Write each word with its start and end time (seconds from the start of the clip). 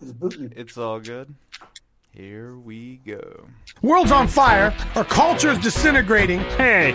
It's 0.00 0.12
booting. 0.12 0.52
It's 0.56 0.76
all 0.78 1.00
good. 1.00 1.34
Here 2.12 2.56
we 2.56 3.00
go. 3.06 3.46
World's 3.82 4.12
on 4.12 4.28
fire. 4.28 4.74
Our 4.94 5.04
culture 5.04 5.50
is 5.50 5.58
disintegrating. 5.58 6.40
Hey, 6.40 6.92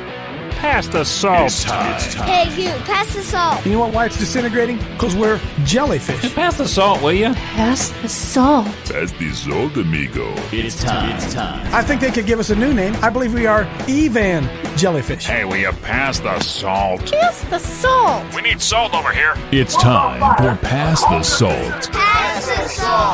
pass 0.51 0.87
the 0.87 1.03
salt. 1.05 1.45
It's 1.45 1.63
time. 1.63 1.95
It's 1.95 2.13
time. 2.13 2.27
Hey, 2.27 2.61
you, 2.61 2.71
pass 2.83 3.13
the 3.13 3.21
salt. 3.21 3.65
You 3.65 3.73
know 3.73 3.79
what? 3.79 3.93
Why 3.93 4.05
it's 4.07 4.17
disintegrating? 4.17 4.77
Because 4.77 5.15
we're 5.15 5.39
jellyfish. 5.63 6.33
Pass 6.33 6.57
the 6.57 6.67
salt, 6.67 7.01
will 7.01 7.13
you? 7.13 7.33
Pass 7.33 7.89
the 8.01 8.09
salt. 8.09 8.65
Pass 8.85 9.11
the 9.13 9.31
salt, 9.33 9.77
amigo. 9.77 10.33
It's 10.51 10.81
time. 10.81 11.15
It's 11.15 11.33
time. 11.33 11.73
I 11.73 11.83
think 11.83 12.01
they 12.01 12.11
could 12.11 12.25
give 12.25 12.39
us 12.39 12.49
a 12.49 12.55
new 12.55 12.73
name. 12.73 12.95
I 13.01 13.09
believe 13.09 13.33
we 13.33 13.45
are 13.45 13.63
Evan 13.87 14.49
jellyfish. 14.75 15.25
Hey, 15.25 15.45
will 15.45 15.57
you 15.57 15.71
pass 15.71 16.19
the 16.19 16.39
salt? 16.39 17.11
Pass 17.11 17.43
the 17.45 17.59
salt. 17.59 18.35
We 18.35 18.41
need 18.41 18.61
salt 18.61 18.93
over 18.93 19.11
here. 19.11 19.35
It's 19.51 19.75
time 19.77 20.19
for 20.37 20.59
Pass 20.65 21.01
the 21.01 21.21
Salt. 21.23 21.53
Pass 21.53 21.87
the 21.87 21.91
salt. 21.93 22.22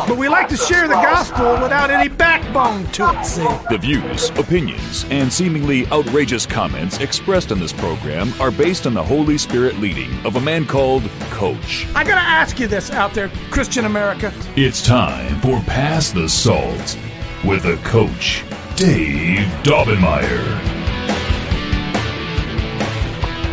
But 0.08 0.18
we 0.18 0.28
like 0.28 0.48
to 0.50 0.58
share 0.58 0.88
the 0.88 0.94
gospel 0.96 1.54
without 1.62 1.92
any 1.92 2.10
backbone 2.10 2.86
to 2.94 3.10
it, 3.12 3.26
see? 3.26 3.48
The 3.70 3.78
views, 3.78 4.30
opinions, 4.32 5.06
and 5.10 5.32
seemingly 5.32 5.88
outrageous 5.88 6.46
comments 6.46 7.00
expressed 7.00 7.52
on 7.52 7.60
this 7.60 7.74
program 7.74 8.34
are 8.42 8.52
based 8.52 8.88
on 8.88 8.94
the 8.94 9.04
Holy 9.04 9.38
Spirit 9.38 9.78
leading 9.80 10.12
of 10.26 10.36
a 10.36 10.42
man 10.42 10.66
called 10.66 11.04
Coach. 11.32 11.88
I 11.96 12.04
gotta 12.04 12.22
ask 12.22 12.60
you 12.60 12.68
this 12.68 12.92
out 12.92 13.14
there, 13.14 13.30
Christian 13.52 13.86
America. 13.86 14.34
It's 14.56 14.86
time 14.86 15.40
for 15.42 15.60
Pass 15.62 16.12
the 16.12 16.28
Salt 16.28 16.98
with 17.46 17.66
a 17.66 17.78
coach, 17.84 18.44
Dave 18.76 19.46
Daubenmire. 19.64 20.79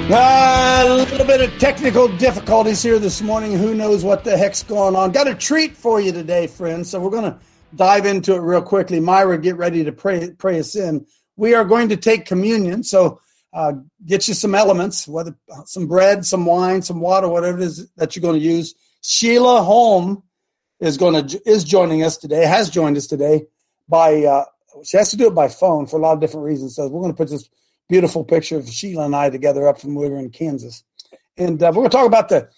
Ah, 0.09 0.85
a 0.87 0.95
little 0.95 1.27
bit 1.27 1.41
of 1.41 1.59
technical 1.59 2.07
difficulties 2.17 2.81
here 2.81 3.01
this 3.01 3.21
morning. 3.21 3.59
Who 3.59 3.75
knows 3.75 4.05
what 4.05 4.23
the 4.23 4.37
heck's 4.37 4.63
going 4.63 4.95
on? 4.95 5.11
Got 5.11 5.27
a 5.27 5.35
treat 5.35 5.77
for 5.77 6.01
you 6.01 6.13
today, 6.13 6.47
friends. 6.47 6.91
So 6.91 7.01
we're 7.01 7.11
going 7.11 7.25
to 7.25 7.37
dive 7.75 8.07
into 8.07 8.35
it 8.35 8.39
real 8.39 8.63
quickly. 8.63 9.01
Myra, 9.01 9.37
get 9.37 9.57
ready 9.57 9.83
to 9.83 9.91
pray 9.91 10.31
pray 10.31 10.61
us 10.61 10.77
in. 10.77 11.05
We 11.35 11.55
are 11.55 11.65
going 11.65 11.89
to 11.89 11.97
take 11.97 12.25
communion. 12.25 12.85
So 12.85 13.21
uh, 13.53 13.73
get 14.05 14.29
you 14.29 14.35
some 14.35 14.55
elements, 14.55 15.09
whether 15.09 15.37
some 15.65 15.89
bread, 15.89 16.25
some 16.25 16.47
wine, 16.47 16.83
some 16.83 17.01
water, 17.01 17.27
whatever 17.27 17.59
it 17.59 17.65
is 17.65 17.91
that 17.97 18.15
you're 18.15 18.23
going 18.23 18.39
to 18.39 18.47
use. 18.47 18.77
Sheila 19.03 19.65
Holm 19.65 20.23
is 20.79 20.97
going 20.99 21.27
to 21.27 21.43
is 21.45 21.65
joining 21.65 22.05
us 22.05 22.17
today. 22.17 22.47
Has 22.47 22.71
joined 22.71 22.97
us 22.97 23.09
today 23.09 23.47
by 23.89 24.23
uh, 24.23 24.45
she 24.85 24.99
has 24.99 25.11
to 25.11 25.17
do 25.17 25.27
it 25.27 25.35
by 25.35 25.49
phone 25.49 25.89
for 25.89 25.99
a 25.99 26.01
lot 26.01 26.13
of 26.13 26.21
different 26.21 26.47
reasons. 26.47 26.77
So 26.77 26.87
we're 26.87 27.01
going 27.01 27.13
to 27.13 27.17
put 27.17 27.29
this 27.29 27.51
beautiful 27.89 28.25
picture 28.25 28.57
of 28.57 28.69
Sheila 28.69 29.07
and 29.07 29.17
I 29.17 29.31
together 29.31 29.69
up 29.69 29.81
from 29.81 29.95
when 29.95 30.07
we 30.07 30.11
were 30.11 30.21
in 30.21 30.31
Kansas, 30.31 30.83
and 31.37 31.63
uh, 31.63 31.67
we're 31.69 31.89
going 31.89 31.91
to 31.91 31.97
talk 31.97 32.07
about 32.07 32.29
the 32.29 32.49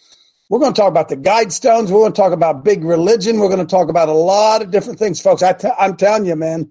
we're 0.48 0.60
going 0.60 0.72
to 0.72 0.80
talk 0.80 0.88
about 0.88 1.10
the 1.10 1.16
guide 1.16 1.52
stones. 1.52 1.92
We're 1.92 2.00
going 2.00 2.12
to 2.12 2.20
talk 2.20 2.32
about 2.32 2.64
big 2.64 2.82
religion. 2.82 3.38
We're 3.38 3.48
going 3.48 3.66
to 3.66 3.70
talk 3.70 3.90
about 3.90 4.08
a 4.08 4.12
lot 4.12 4.62
of 4.62 4.70
different 4.70 4.98
things, 4.98 5.20
folks. 5.20 5.42
i 5.42 5.52
t- 5.52 5.68
I'm 5.78 5.94
telling 5.96 6.24
you, 6.24 6.36
man, 6.36 6.70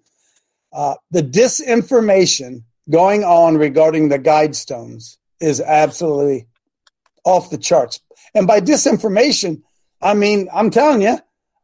uh, 0.73 0.95
the 1.11 1.21
disinformation 1.21 2.63
going 2.89 3.23
on 3.23 3.57
regarding 3.57 4.09
the 4.09 4.17
guide 4.17 4.55
stones 4.55 5.19
is 5.39 5.61
absolutely 5.61 6.47
off 7.23 7.51
the 7.51 7.57
charts. 7.57 7.99
And 8.33 8.47
by 8.47 8.61
disinformation, 8.61 9.61
I 10.01 10.13
mean, 10.13 10.49
I'm 10.53 10.71
telling 10.71 11.01
you, 11.01 11.19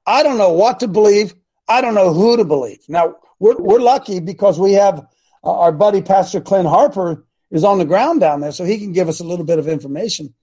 I 0.06 0.22
don't 0.22 0.38
know 0.38 0.52
what 0.52 0.80
to 0.82 0.88
believe. 0.88 1.34
I 1.68 1.82
don't 1.82 1.96
know 1.96 2.14
who 2.14 2.38
to 2.38 2.44
believe. 2.44 2.80
Now, 2.88 3.16
we're, 3.40 3.58
we're 3.58 3.80
lucky 3.80 4.20
because 4.20 4.60
we 4.60 4.74
have 4.74 5.06
our 5.44 5.72
buddy, 5.72 6.02
Pastor 6.02 6.42
Clint 6.42 6.68
Harper, 6.68 7.26
is 7.52 7.64
on 7.64 7.78
the 7.78 7.86
ground 7.86 8.20
down 8.20 8.42
there, 8.42 8.52
so 8.52 8.64
he 8.64 8.80
can 8.80 8.94
give 8.94 9.10
us 9.10 9.20
a 9.20 9.24
little 9.24 9.46
bit 9.46 9.60
of 9.60 9.68
information. 9.68 10.34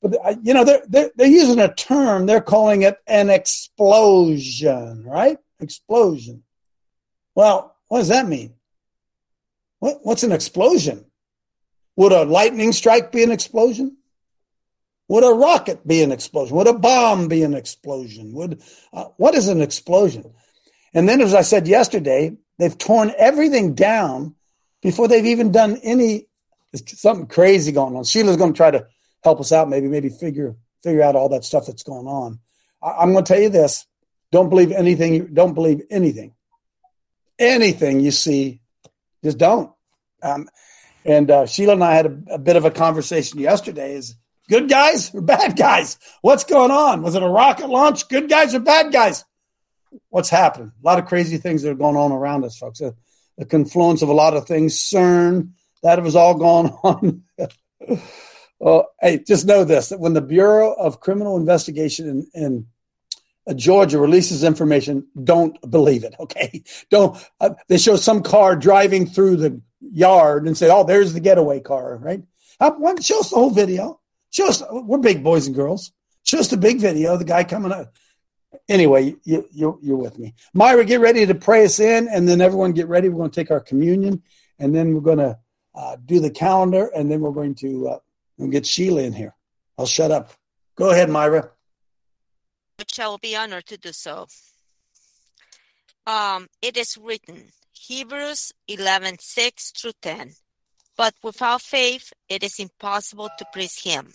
But, 0.00 0.16
uh, 0.24 0.34
you 0.42 0.52
know, 0.54 0.64
they're, 0.64 0.82
they're, 0.86 1.10
they're 1.16 1.26
using 1.26 1.58
a 1.58 1.72
term, 1.72 2.26
they're 2.26 2.40
calling 2.40 2.82
it 2.82 2.98
an 3.06 3.30
explosion, 3.30 5.04
right? 5.04 5.38
Explosion. 5.60 6.42
Well, 7.34 7.74
what 7.88 7.98
does 8.00 8.08
that 8.08 8.28
mean? 8.28 8.54
What, 9.78 10.00
what's 10.02 10.22
an 10.22 10.32
explosion? 10.32 11.06
Would 11.96 12.12
a 12.12 12.24
lightning 12.24 12.72
strike 12.72 13.12
be 13.12 13.22
an 13.22 13.32
explosion? 13.32 13.96
Would 15.08 15.24
a 15.24 15.34
rocket 15.34 15.86
be 15.86 16.02
an 16.02 16.12
explosion? 16.12 16.56
Would 16.56 16.66
a 16.66 16.72
bomb 16.72 17.28
be 17.28 17.42
an 17.42 17.54
explosion? 17.54 18.32
Would 18.32 18.62
uh, 18.92 19.04
what 19.16 19.34
is 19.34 19.48
an 19.48 19.60
explosion? 19.60 20.32
And 20.94 21.08
then, 21.08 21.20
as 21.20 21.34
I 21.34 21.42
said 21.42 21.68
yesterday, 21.68 22.36
they've 22.58 22.76
torn 22.76 23.12
everything 23.18 23.74
down 23.74 24.34
before 24.82 25.08
they've 25.08 25.26
even 25.26 25.52
done 25.52 25.78
any 25.82 26.26
something 26.74 27.26
crazy 27.26 27.72
going 27.72 27.96
on. 27.96 28.04
Sheila's 28.04 28.36
going 28.36 28.52
to 28.52 28.56
try 28.56 28.70
to 28.70 28.86
help 29.22 29.40
us 29.40 29.52
out, 29.52 29.68
maybe 29.68 29.88
maybe 29.88 30.08
figure 30.08 30.56
figure 30.82 31.02
out 31.02 31.16
all 31.16 31.28
that 31.30 31.44
stuff 31.44 31.66
that's 31.66 31.82
going 31.82 32.06
on. 32.06 32.40
I, 32.82 33.02
am 33.02 33.12
going 33.12 33.24
to 33.24 33.32
tell 33.32 33.42
you 33.42 33.48
this: 33.48 33.86
don't 34.30 34.50
believe 34.50 34.72
anything. 34.72 35.34
Don't 35.34 35.54
believe 35.54 35.82
anything. 35.90 36.34
Anything 37.38 38.00
you 38.00 38.10
see, 38.10 38.60
just 39.24 39.38
don't. 39.38 39.72
Um, 40.22 40.48
and 41.04 41.30
uh, 41.30 41.46
Sheila 41.46 41.74
and 41.74 41.84
I 41.84 41.94
had 41.94 42.06
a, 42.06 42.34
a 42.34 42.38
bit 42.38 42.56
of 42.56 42.64
a 42.64 42.70
conversation 42.70 43.40
yesterday. 43.40 43.94
Is 43.94 44.14
good 44.48 44.68
guys 44.68 45.14
or 45.14 45.20
bad 45.20 45.56
guys? 45.56 45.98
What's 46.22 46.44
going 46.44 46.70
on? 46.70 47.02
Was 47.02 47.14
it 47.14 47.22
a 47.22 47.28
rocket 47.28 47.68
launch? 47.68 48.08
Good 48.08 48.28
guys 48.28 48.54
or 48.54 48.60
bad 48.60 48.92
guys? 48.92 49.24
What's 50.10 50.30
happening? 50.30 50.72
A 50.82 50.86
lot 50.86 50.98
of 50.98 51.06
crazy 51.06 51.38
things 51.38 51.62
that 51.62 51.70
are 51.70 51.74
going 51.74 51.96
on 51.96 52.12
around 52.12 52.44
us, 52.44 52.56
folks. 52.56 52.80
A, 52.80 52.94
a 53.38 53.44
confluence 53.44 54.02
of 54.02 54.08
a 54.08 54.14
lot 54.14 54.34
of 54.34 54.46
things. 54.46 54.78
CERN, 54.78 55.50
that 55.82 56.02
was 56.02 56.16
all 56.16 56.34
going 56.34 56.66
on. 56.84 57.22
well, 58.58 58.90
hey, 59.00 59.18
just 59.18 59.46
know 59.46 59.64
this: 59.64 59.88
that 59.88 60.00
when 60.00 60.14
the 60.14 60.20
Bureau 60.20 60.72
of 60.72 61.00
Criminal 61.00 61.36
Investigation 61.36 62.08
in, 62.08 62.42
in 62.42 62.66
uh, 63.46 63.54
Georgia 63.54 63.98
releases 63.98 64.44
information, 64.44 65.06
don't 65.22 65.58
believe 65.70 66.04
it. 66.04 66.14
Okay, 66.18 66.62
don't. 66.90 67.16
Uh, 67.40 67.50
they 67.68 67.78
show 67.78 67.96
some 67.96 68.22
car 68.22 68.56
driving 68.56 69.06
through 69.06 69.36
the 69.36 69.60
yard 69.80 70.46
and 70.46 70.56
say, 70.56 70.70
"Oh, 70.70 70.84
there's 70.84 71.12
the 71.12 71.20
getaway 71.20 71.60
car." 71.60 71.96
Right? 71.96 72.22
Uh, 72.60 72.72
show 73.00 73.20
us 73.20 73.30
the 73.30 73.36
whole 73.36 73.50
video. 73.50 74.00
Show 74.30 74.48
us. 74.48 74.62
We're 74.70 74.98
big 74.98 75.22
boys 75.22 75.46
and 75.46 75.54
girls. 75.54 75.92
Show 76.22 76.38
us 76.38 76.48
the 76.48 76.56
big 76.56 76.78
video. 76.78 77.16
The 77.16 77.24
guy 77.24 77.44
coming 77.44 77.72
up. 77.72 77.94
Anyway, 78.68 79.16
you, 79.24 79.48
you, 79.52 79.78
you're 79.82 79.96
with 79.96 80.18
me. 80.18 80.34
Myra, 80.52 80.84
get 80.84 81.00
ready 81.00 81.26
to 81.26 81.34
pray 81.34 81.64
us 81.64 81.80
in, 81.80 82.08
and 82.08 82.28
then 82.28 82.40
everyone 82.40 82.72
get 82.72 82.88
ready. 82.88 83.08
We're 83.08 83.18
going 83.18 83.30
to 83.30 83.40
take 83.40 83.50
our 83.50 83.60
communion, 83.60 84.22
and 84.58 84.74
then 84.74 84.94
we're 84.94 85.00
going 85.00 85.18
to 85.18 85.38
uh, 85.74 85.96
do 86.04 86.20
the 86.20 86.30
calendar, 86.30 86.90
and 86.94 87.10
then 87.10 87.20
we're 87.20 87.32
going 87.32 87.54
to 87.56 87.88
uh, 87.88 87.98
we'll 88.38 88.50
get 88.50 88.66
Sheila 88.66 89.02
in 89.02 89.12
here. 89.12 89.34
I'll 89.78 89.86
shut 89.86 90.10
up. 90.10 90.32
Go 90.76 90.90
ahead, 90.90 91.10
Myra. 91.10 91.50
I 92.98 93.08
will 93.08 93.18
be 93.18 93.36
honored 93.36 93.66
to 93.66 93.76
do 93.76 93.92
so. 93.92 94.26
Um, 96.06 96.48
it 96.60 96.76
is 96.76 96.98
written, 96.98 97.50
Hebrews 97.72 98.52
11 98.68 99.16
6 99.20 99.72
through 99.72 99.92
10. 100.02 100.34
But 100.96 101.14
without 101.22 101.62
faith 101.62 102.12
it 102.28 102.42
is 102.42 102.58
impossible 102.58 103.30
to 103.38 103.46
please 103.52 103.82
him. 103.82 104.12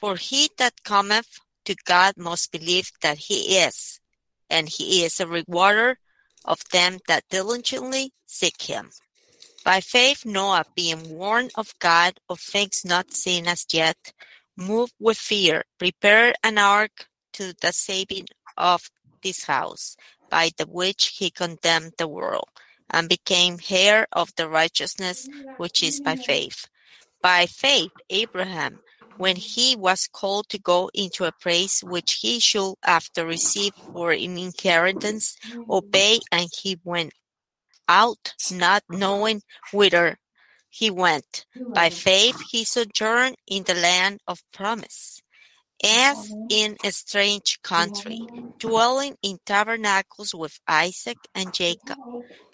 For 0.00 0.16
he 0.16 0.50
that 0.58 0.84
cometh 0.84 1.40
to 1.64 1.74
God 1.84 2.16
must 2.16 2.52
believe 2.52 2.92
that 3.00 3.18
he 3.18 3.58
is, 3.58 4.00
and 4.50 4.68
he 4.68 5.04
is 5.04 5.20
a 5.20 5.26
rewarder 5.26 5.98
of 6.44 6.60
them 6.72 6.98
that 7.08 7.24
diligently 7.30 8.12
seek 8.26 8.62
him. 8.62 8.90
By 9.64 9.80
faith 9.80 10.26
Noah, 10.26 10.66
being 10.74 11.08
warned 11.08 11.52
of 11.56 11.78
God 11.78 12.20
of 12.28 12.38
things 12.38 12.84
not 12.84 13.12
seen 13.12 13.48
as 13.48 13.64
yet, 13.72 14.12
moved 14.56 14.94
with 15.00 15.16
fear, 15.16 15.64
prepared 15.78 16.36
an 16.44 16.58
ark 16.58 17.06
to 17.32 17.54
the 17.60 17.72
saving 17.72 18.26
of 18.56 18.90
this 19.22 19.44
house, 19.44 19.96
by 20.30 20.50
the 20.56 20.66
which 20.66 21.16
he 21.18 21.30
condemned 21.30 21.94
the 21.96 22.08
world, 22.08 22.48
and 22.90 23.08
became 23.08 23.58
heir 23.70 24.06
of 24.12 24.34
the 24.36 24.48
righteousness 24.48 25.28
which 25.56 25.82
is 25.82 26.00
by 26.00 26.16
faith. 26.16 26.68
By 27.22 27.46
faith 27.46 27.92
Abraham, 28.10 28.80
when 29.16 29.36
he 29.36 29.76
was 29.76 30.06
called 30.06 30.48
to 30.50 30.58
go 30.58 30.90
into 30.94 31.24
a 31.24 31.32
place 31.32 31.82
which 31.82 32.14
he 32.22 32.40
should 32.40 32.74
after 32.84 33.24
receive 33.26 33.72
for 33.92 34.12
an 34.12 34.38
inheritance, 34.38 35.36
obey, 35.68 36.20
and 36.32 36.48
he 36.62 36.78
went 36.84 37.12
out, 37.88 38.34
not 38.50 38.82
knowing 38.88 39.42
whither 39.72 40.18
he 40.68 40.90
went. 40.90 41.46
By 41.72 41.90
faith 41.90 42.40
he 42.40 42.64
sojourned 42.64 43.36
in 43.46 43.64
the 43.64 43.74
land 43.74 44.20
of 44.26 44.42
promise, 44.52 45.22
as 45.84 46.36
in 46.48 46.76
a 46.82 46.90
strange 46.92 47.60
country, 47.62 48.26
dwelling 48.58 49.16
in 49.22 49.38
tabernacles 49.44 50.34
with 50.34 50.58
Isaac 50.66 51.18
and 51.34 51.52
Jacob, 51.52 51.98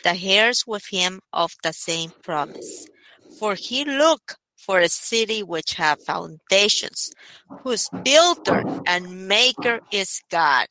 the 0.02 0.16
heirs 0.22 0.64
with 0.66 0.86
him 0.90 1.20
of 1.32 1.54
the 1.62 1.72
same 1.72 2.12
promise. 2.22 2.88
For 3.28 3.54
he 3.54 3.84
looked 3.84 4.36
for 4.60 4.78
a 4.78 4.88
city 4.88 5.42
which 5.42 5.74
have 5.74 6.00
foundations, 6.00 7.10
whose 7.64 7.90
builder 8.04 8.64
and 8.86 9.26
maker 9.26 9.80
is 9.90 10.22
God. 10.30 10.66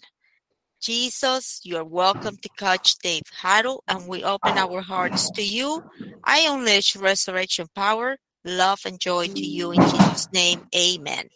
Jesus, 0.82 1.60
you 1.64 1.76
are 1.78 1.84
welcome 1.84 2.38
to 2.38 2.50
Coach 2.58 2.98
Dave 3.00 3.24
Huddle, 3.34 3.84
and 3.88 4.08
we 4.08 4.24
open 4.24 4.58
our 4.58 4.82
hearts 4.82 5.30
to 5.32 5.44
you. 5.44 5.82
I 6.24 6.48
unleash 6.50 6.96
resurrection 6.96 7.68
power, 7.76 8.18
love, 8.46 8.80
and 8.86 9.00
joy 9.00 9.28
to 9.36 9.46
you 9.46 9.72
in 9.72 9.82
Jesus' 9.82 10.30
name. 10.32 10.62
Amen. 10.76 11.28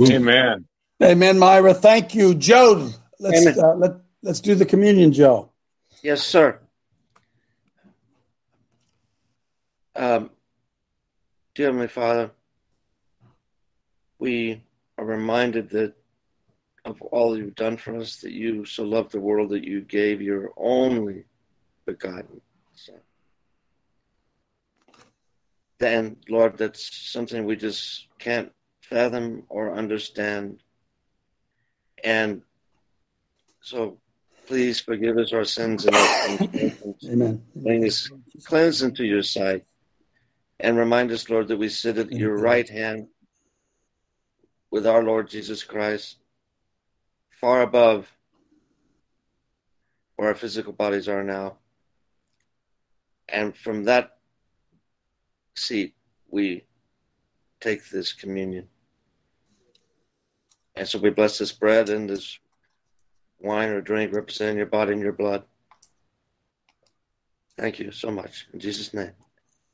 Amen. 0.00 0.64
Amen, 1.02 1.38
Myra. 1.38 1.74
Thank 1.74 2.14
you, 2.14 2.34
Joe. 2.34 2.90
Let's 3.20 3.46
uh, 3.46 3.74
let 3.74 3.92
let's 4.22 4.40
do 4.40 4.54
the 4.54 4.64
communion, 4.64 5.12
Joe. 5.12 5.50
Yes, 6.02 6.22
sir. 6.22 6.60
Um, 9.94 10.30
dear 11.58 11.66
Heavenly 11.66 11.88
Father, 11.88 12.30
we 14.20 14.62
are 14.96 15.04
reminded 15.04 15.70
that 15.70 15.92
of 16.84 17.02
all 17.02 17.36
you've 17.36 17.56
done 17.56 17.76
for 17.76 17.96
us, 17.96 18.18
that 18.18 18.30
you 18.30 18.64
so 18.64 18.84
loved 18.84 19.10
the 19.10 19.18
world 19.18 19.50
that 19.50 19.64
you 19.64 19.80
gave 19.80 20.22
your 20.22 20.52
only 20.56 21.24
begotten 21.84 22.40
Son. 22.76 23.00
Then, 25.80 26.18
Lord, 26.28 26.56
that's 26.56 26.96
something 27.10 27.44
we 27.44 27.56
just 27.56 28.06
can't 28.20 28.52
fathom 28.82 29.42
or 29.48 29.74
understand. 29.74 30.62
And 32.04 32.42
so 33.62 33.98
please 34.46 34.78
forgive 34.78 35.18
us 35.18 35.32
our 35.32 35.44
sins 35.44 35.86
and 35.86 35.96
our. 35.96 36.38
Amen. 37.10 37.42
Bring 37.56 37.84
us 37.84 38.08
cleanse 38.44 38.82
into 38.82 39.04
your 39.04 39.24
sight. 39.24 39.64
And 40.60 40.76
remind 40.76 41.12
us, 41.12 41.30
Lord, 41.30 41.48
that 41.48 41.58
we 41.58 41.68
sit 41.68 41.98
at 41.98 42.10
your 42.10 42.36
right 42.36 42.68
hand 42.68 43.08
with 44.70 44.86
our 44.86 45.02
Lord 45.02 45.28
Jesus 45.28 45.62
Christ, 45.62 46.16
far 47.40 47.62
above 47.62 48.10
where 50.16 50.28
our 50.28 50.34
physical 50.34 50.72
bodies 50.72 51.08
are 51.08 51.22
now. 51.22 51.58
And 53.28 53.56
from 53.56 53.84
that 53.84 54.16
seat, 55.54 55.94
we 56.28 56.64
take 57.60 57.88
this 57.88 58.12
communion. 58.12 58.68
And 60.74 60.88
so 60.88 60.98
we 60.98 61.10
bless 61.10 61.38
this 61.38 61.52
bread 61.52 61.88
and 61.88 62.08
this 62.08 62.38
wine 63.40 63.68
or 63.68 63.80
drink 63.80 64.12
representing 64.12 64.56
your 64.56 64.66
body 64.66 64.92
and 64.92 65.02
your 65.02 65.12
blood. 65.12 65.44
Thank 67.56 67.78
you 67.78 67.90
so 67.90 68.10
much. 68.10 68.46
In 68.52 68.60
Jesus' 68.60 68.94
name, 68.94 69.12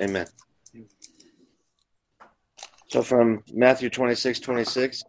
amen. 0.03 0.27
So 2.89 3.03
from 3.03 3.43
Matthew 3.53 3.91
26, 3.91 4.41
26, 4.41 5.05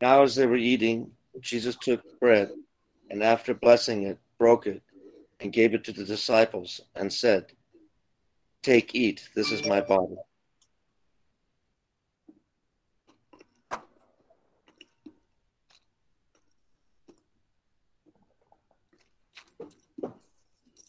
now 0.00 0.22
as 0.22 0.34
they 0.34 0.46
were 0.46 0.56
eating, 0.56 1.12
Jesus 1.40 1.76
took 1.76 2.02
bread 2.20 2.50
and 3.10 3.22
after 3.22 3.54
blessing 3.54 4.04
it, 4.04 4.18
broke 4.38 4.66
it 4.66 4.82
and 5.40 5.52
gave 5.52 5.74
it 5.74 5.84
to 5.84 5.92
the 5.92 6.04
disciples 6.04 6.80
and 6.94 7.12
said, 7.12 7.52
Take, 8.62 8.94
eat, 8.94 9.28
this 9.34 9.52
is 9.52 9.66
my 9.66 9.80
body. 9.80 10.16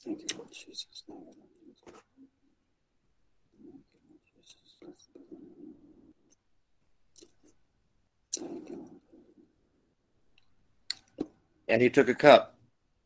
Thank 0.04 0.22
you, 0.32 0.48
Jesus. 0.52 0.89
And 11.70 11.82
he 11.84 11.90
took 11.90 12.10
a 12.10 12.16
cup, 12.16 12.58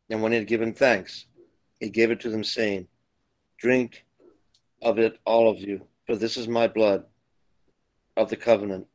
and 0.10 0.21
when 0.21 0.31
he 0.31 0.38
had 0.38 0.48
given 0.48 0.74
thanks, 0.74 1.25
he 1.81 1.89
gave 1.89 2.12
it 2.12 2.21
to 2.21 2.30
them, 2.30 2.45
saying, 2.45 2.88
Drink 3.57 4.06
of 4.81 4.98
it, 5.00 5.19
all 5.25 5.50
of 5.50 5.60
you, 5.60 5.86
for 6.07 6.15
this 6.15 6.38
is 6.38 6.48
my 6.48 6.68
blood 6.68 7.04
of 8.15 8.30
the 8.30 8.38
covenant, 8.38 8.88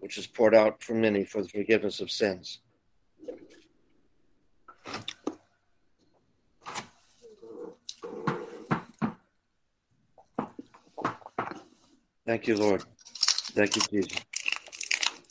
which 0.00 0.18
is 0.18 0.26
poured 0.26 0.54
out 0.54 0.82
for 0.82 0.94
many 0.94 1.24
for 1.24 1.42
the 1.42 1.48
forgiveness 1.48 2.00
of 2.00 2.10
sins. 2.10 2.60
Thank 12.26 12.46
you, 12.46 12.56
Lord. 12.56 12.84
Thank 13.54 13.74
you, 13.76 13.82
Jesus. 13.90 14.18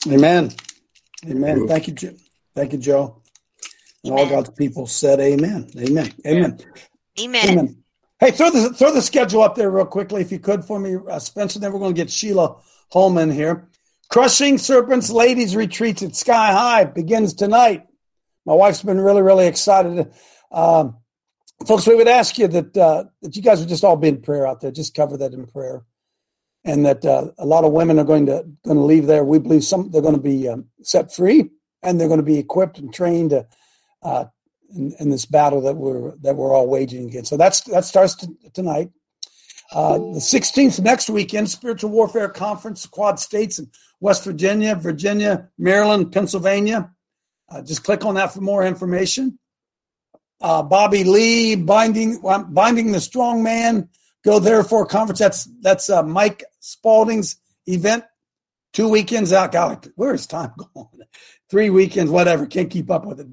Amen. 0.07 0.51
Amen. 1.27 1.67
Thank 1.67 1.87
you, 1.87 1.93
Jo- 1.93 2.15
thank 2.55 2.71
you, 2.73 2.79
Joe. 2.79 3.21
And 4.03 4.13
all 4.13 4.29
God's 4.29 4.51
people 4.51 4.87
said, 4.87 5.19
"Amen." 5.19 5.69
Amen. 5.77 6.13
Amen. 6.25 6.59
Amen. 7.19 7.49
Amen. 7.49 7.83
Hey, 8.19 8.31
throw 8.31 8.49
the 8.49 8.73
throw 8.73 8.91
the 8.91 9.01
schedule 9.01 9.43
up 9.43 9.55
there 9.55 9.69
real 9.69 9.85
quickly, 9.85 10.21
if 10.21 10.31
you 10.31 10.39
could, 10.39 10.65
for 10.65 10.79
me, 10.79 10.95
uh, 11.09 11.19
Spencer. 11.19 11.59
Then 11.59 11.71
we're 11.71 11.79
going 11.79 11.93
to 11.93 12.01
get 12.01 12.09
Sheila 12.09 12.57
Holman 12.91 13.31
here. 13.31 13.67
Crushing 14.09 14.57
Serpents 14.57 15.09
Ladies 15.09 15.55
Retreats 15.55 16.01
at 16.01 16.15
Sky 16.15 16.51
High 16.51 16.85
begins 16.85 17.33
tonight. 17.33 17.85
My 18.45 18.53
wife's 18.53 18.81
been 18.81 19.01
really, 19.01 19.21
really 19.21 19.45
excited. 19.45 20.11
Um, 20.51 20.97
folks, 21.65 21.85
we 21.85 21.95
would 21.95 22.07
ask 22.07 22.37
you 22.37 22.47
that 22.47 22.77
uh, 22.77 23.03
that 23.21 23.35
you 23.35 23.41
guys 23.41 23.59
would 23.59 23.69
just 23.69 23.83
all 23.83 23.97
be 23.97 24.07
in 24.07 24.21
prayer 24.21 24.47
out 24.47 24.61
there. 24.61 24.71
Just 24.71 24.95
cover 24.95 25.17
that 25.17 25.33
in 25.33 25.45
prayer, 25.45 25.83
and 26.63 26.85
that 26.85 27.05
uh, 27.05 27.31
a 27.37 27.45
lot 27.45 27.65
of 27.65 27.71
women 27.73 27.99
are 27.99 28.05
going 28.05 28.25
to 28.27 28.45
going 28.63 28.77
to 28.77 28.83
leave 28.83 29.05
there. 29.05 29.23
We 29.25 29.39
believe 29.39 29.63
some 29.63 29.91
they're 29.91 30.01
going 30.01 30.15
to 30.15 30.21
be 30.21 30.47
um, 30.47 30.65
set 30.81 31.13
free, 31.13 31.51
and 31.83 31.99
they're 31.99 32.07
going 32.07 32.19
to 32.19 32.25
be 32.25 32.39
equipped 32.39 32.79
and 32.79 32.93
trained 32.93 33.31
to 33.31 33.45
uh, 34.07 34.25
in, 34.75 34.93
in 34.99 35.09
this 35.09 35.25
battle 35.25 35.61
that 35.61 35.75
we're 35.75 36.15
that 36.17 36.35
we're 36.35 36.53
all 36.53 36.67
waging 36.67 37.07
against. 37.09 37.29
So 37.29 37.37
that's 37.37 37.61
that 37.61 37.85
starts 37.85 38.15
t- 38.15 38.27
tonight. 38.53 38.89
Uh, 39.71 39.97
the 39.97 40.19
16th 40.19 40.79
next 40.79 41.09
weekend, 41.09 41.49
Spiritual 41.49 41.89
Warfare 41.89 42.29
Conference, 42.29 42.85
Quad 42.85 43.19
States 43.19 43.59
in 43.59 43.69
West 43.99 44.23
Virginia, 44.23 44.75
Virginia, 44.75 45.49
Maryland, 45.57 46.13
Pennsylvania. 46.13 46.89
Uh, 47.49 47.61
just 47.61 47.83
click 47.83 48.05
on 48.05 48.15
that 48.15 48.33
for 48.33 48.39
more 48.39 48.65
information. 48.65 49.37
Uh, 50.39 50.63
Bobby 50.63 51.03
Lee, 51.03 51.55
binding 51.55 52.21
binding 52.49 52.91
the 52.91 53.01
strong 53.01 53.43
man. 53.43 53.89
Go 54.23 54.39
there 54.39 54.63
for 54.63 54.83
a 54.83 54.87
conference. 54.87 55.19
That's 55.19 55.49
that's 55.61 55.89
uh, 55.89 56.03
Mike 56.03 56.45
Spalding's 56.61 57.37
event. 57.65 58.05
Two 58.71 58.87
weekends 58.87 59.33
out. 59.33 59.51
God, 59.51 59.89
where 59.95 60.13
is 60.13 60.27
time 60.27 60.53
going? 60.75 60.87
Three 61.49 61.69
weekends, 61.69 62.11
whatever. 62.11 62.45
Can't 62.45 62.69
keep 62.69 62.91
up 62.91 63.05
with 63.05 63.19
it. 63.19 63.27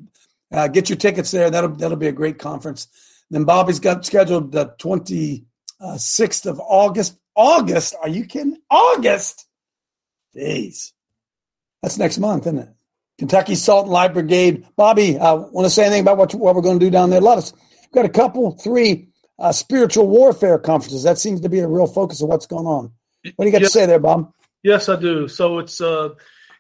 Uh, 0.52 0.68
get 0.68 0.88
your 0.88 0.96
tickets 0.98 1.30
there. 1.30 1.50
That'll 1.50 1.70
that'll 1.70 1.96
be 1.96 2.08
a 2.08 2.12
great 2.12 2.38
conference. 2.38 2.86
Then 3.30 3.44
Bobby's 3.44 3.80
got 3.80 4.04
scheduled 4.04 4.52
the 4.52 4.74
twenty 4.78 5.46
sixth 5.96 6.46
of 6.46 6.60
August. 6.60 7.18
August? 7.34 7.94
Are 8.00 8.08
you 8.08 8.24
kidding? 8.26 8.58
August? 8.70 9.46
Jeez, 10.36 10.92
that's 11.82 11.98
next 11.98 12.18
month, 12.18 12.46
isn't 12.46 12.58
it? 12.58 12.68
Kentucky 13.18 13.54
Salt 13.54 13.84
and 13.84 13.92
Light 13.92 14.12
Brigade. 14.12 14.66
Bobby, 14.76 15.16
uh, 15.18 15.36
want 15.36 15.64
to 15.66 15.70
say 15.70 15.84
anything 15.84 16.02
about 16.02 16.18
what 16.18 16.34
what 16.34 16.54
we're 16.54 16.62
going 16.62 16.78
to 16.78 16.84
do 16.84 16.90
down 16.90 17.10
there? 17.10 17.20
Let 17.20 17.38
us. 17.38 17.52
We've 17.82 17.92
got 17.92 18.04
a 18.04 18.08
couple, 18.08 18.52
three 18.52 19.08
uh, 19.38 19.52
spiritual 19.52 20.08
warfare 20.08 20.58
conferences. 20.58 21.04
That 21.04 21.18
seems 21.18 21.40
to 21.42 21.48
be 21.48 21.60
a 21.60 21.68
real 21.68 21.86
focus 21.86 22.22
of 22.22 22.28
what's 22.28 22.46
going 22.46 22.66
on. 22.66 22.92
What 23.36 23.44
do 23.44 23.46
you 23.46 23.52
got 23.52 23.62
Yes. 23.62 23.72
to 23.72 23.78
say 23.78 23.86
there, 23.86 24.00
Bob? 24.00 24.32
Yes, 24.64 24.88
I 24.88 24.96
do. 24.96 25.28
So 25.28 25.58
it's 25.60 25.80
uh, 25.80 26.10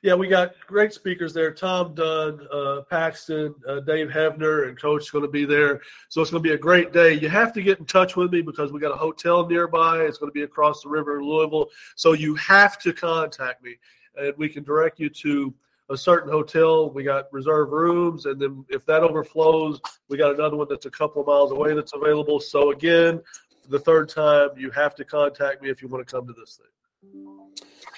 yeah, 0.04 0.12
we 0.12 0.28
got 0.28 0.52
great 0.66 0.92
speakers 0.92 1.32
there. 1.32 1.50
Tom 1.50 1.94
Dunn, 1.94 2.46
uh, 2.52 2.82
Paxton, 2.90 3.54
uh, 3.66 3.80
Dave 3.80 4.08
Hevner, 4.08 4.68
and 4.68 4.78
Coach 4.78 5.04
is 5.04 5.10
going 5.10 5.24
to 5.24 5.30
be 5.30 5.46
there. 5.46 5.80
So 6.10 6.20
it's 6.20 6.30
going 6.30 6.42
to 6.42 6.46
be 6.46 6.54
a 6.54 6.58
great 6.58 6.92
day. 6.92 7.14
You 7.14 7.30
have 7.30 7.54
to 7.54 7.62
get 7.62 7.78
in 7.78 7.86
touch 7.86 8.14
with 8.14 8.30
me 8.30 8.42
because 8.42 8.70
we 8.70 8.80
got 8.80 8.92
a 8.92 8.98
hotel 8.98 9.46
nearby. 9.46 10.02
It's 10.02 10.18
going 10.18 10.30
to 10.30 10.34
be 10.34 10.42
across 10.42 10.82
the 10.82 10.90
river 10.90 11.18
in 11.18 11.24
Louisville. 11.24 11.70
So 11.96 12.12
you 12.12 12.34
have 12.34 12.78
to 12.80 12.92
contact 12.92 13.64
me, 13.64 13.76
and 14.18 14.34
we 14.36 14.50
can 14.50 14.62
direct 14.62 15.00
you 15.00 15.08
to 15.08 15.54
a 15.88 15.96
certain 15.96 16.30
hotel. 16.30 16.90
We 16.90 17.02
got 17.02 17.32
reserved 17.32 17.72
rooms, 17.72 18.26
and 18.26 18.38
then 18.38 18.62
if 18.68 18.84
that 18.84 19.02
overflows, 19.02 19.80
we 20.10 20.18
got 20.18 20.34
another 20.34 20.58
one 20.58 20.66
that's 20.68 20.84
a 20.84 20.90
couple 20.90 21.22
of 21.22 21.28
miles 21.28 21.50
away 21.50 21.74
that's 21.74 21.94
available. 21.94 22.40
So 22.40 22.72
again, 22.72 23.22
the 23.70 23.78
third 23.78 24.10
time, 24.10 24.50
you 24.54 24.70
have 24.72 24.94
to 24.96 25.04
contact 25.06 25.62
me 25.62 25.70
if 25.70 25.80
you 25.80 25.88
want 25.88 26.06
to 26.06 26.14
come 26.14 26.26
to 26.26 26.34
this 26.34 26.60
thing. 26.60 27.43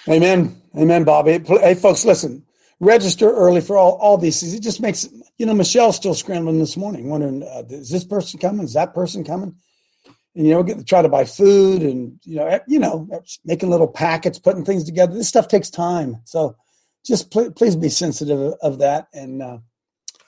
Amen. 0.09 0.61
Amen, 0.77 1.05
Bobby. 1.05 1.41
Hey, 1.47 1.75
folks, 1.75 2.05
listen. 2.05 2.45
Register 2.81 3.31
early 3.31 3.61
for 3.61 3.77
all, 3.79 3.93
all 3.95 4.19
these 4.19 4.41
things. 4.41 4.55
It 4.55 4.63
just 4.63 4.81
makes, 4.81 5.09
you 5.39 5.47
know, 5.47 5.55
Michelle's 5.55 5.97
still 5.97 6.15
scrambling 6.15 6.59
this 6.59 6.77
morning, 6.77 7.09
wondering, 7.09 7.43
uh, 7.43 7.63
is 7.71 7.91
this 7.91 8.05
person 8.05 8.39
coming? 8.39 8.65
Is 8.67 8.75
that 8.75 8.95
person 8.95 9.25
coming? 9.25 9.57
And, 10.35 10.47
you 10.47 10.53
know, 10.53 10.63
get 10.63 10.79
to 10.79 10.85
try 10.85 11.03
to 11.03 11.09
buy 11.09 11.25
food 11.25 11.83
and, 11.83 12.21
you 12.25 12.37
know, 12.37 12.61
you 12.69 12.79
know, 12.79 13.09
making 13.45 13.71
little 13.71 13.89
packets, 13.89 14.39
putting 14.39 14.65
things 14.65 14.85
together. 14.85 15.15
This 15.15 15.29
stuff 15.29 15.49
takes 15.49 15.71
time. 15.71 16.21
So 16.25 16.57
just 17.07 17.31
pl- 17.31 17.53
please 17.53 17.77
be 17.77 17.89
sensitive 17.89 18.39
of, 18.39 18.55
of 18.63 18.79
that 18.81 19.09
and 19.15 19.43
uh, 19.43 19.59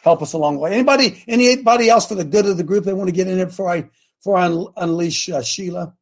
help 0.03 0.23
us 0.23 0.33
along 0.33 0.55
the 0.55 0.61
way. 0.61 0.73
Anybody, 0.73 1.23
anybody 1.29 1.91
else 1.91 2.07
for 2.09 2.15
the 2.15 2.25
good 2.25 2.47
of 2.47 2.57
the 2.57 2.65
group 2.65 2.85
they 2.85 2.95
want 2.95 3.09
to 3.09 3.15
get 3.17 3.29
in 3.29 3.39
it 3.39 3.47
before 3.47 3.71
I, 3.71 3.91
before 4.21 4.39
I 4.39 4.47
un- 4.47 4.69
unleash 4.79 5.29
uh, 5.29 5.43
Sheila? 5.43 5.95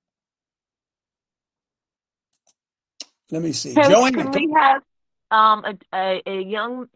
Let 3.31 3.43
me 3.43 3.53
see. 3.53 3.75
Can, 3.75 4.13
can 4.13 4.31
we 4.31 4.53
have 4.55 4.83
um 5.31 5.65
a, 5.65 5.75
a 5.93 6.23
a 6.27 6.41
young 6.43 6.89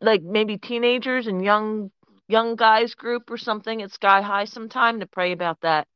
like 0.00 0.22
maybe 0.22 0.58
teenagers 0.58 1.26
and 1.26 1.42
young 1.42 1.90
young 2.28 2.56
guys 2.56 2.94
group 2.94 3.30
or 3.30 3.38
something 3.38 3.82
at 3.82 3.92
Sky 3.92 4.20
High 4.20 4.44
sometime 4.44 5.00
to 5.00 5.06
pray 5.06 5.32
about 5.32 5.60
that 5.62 5.86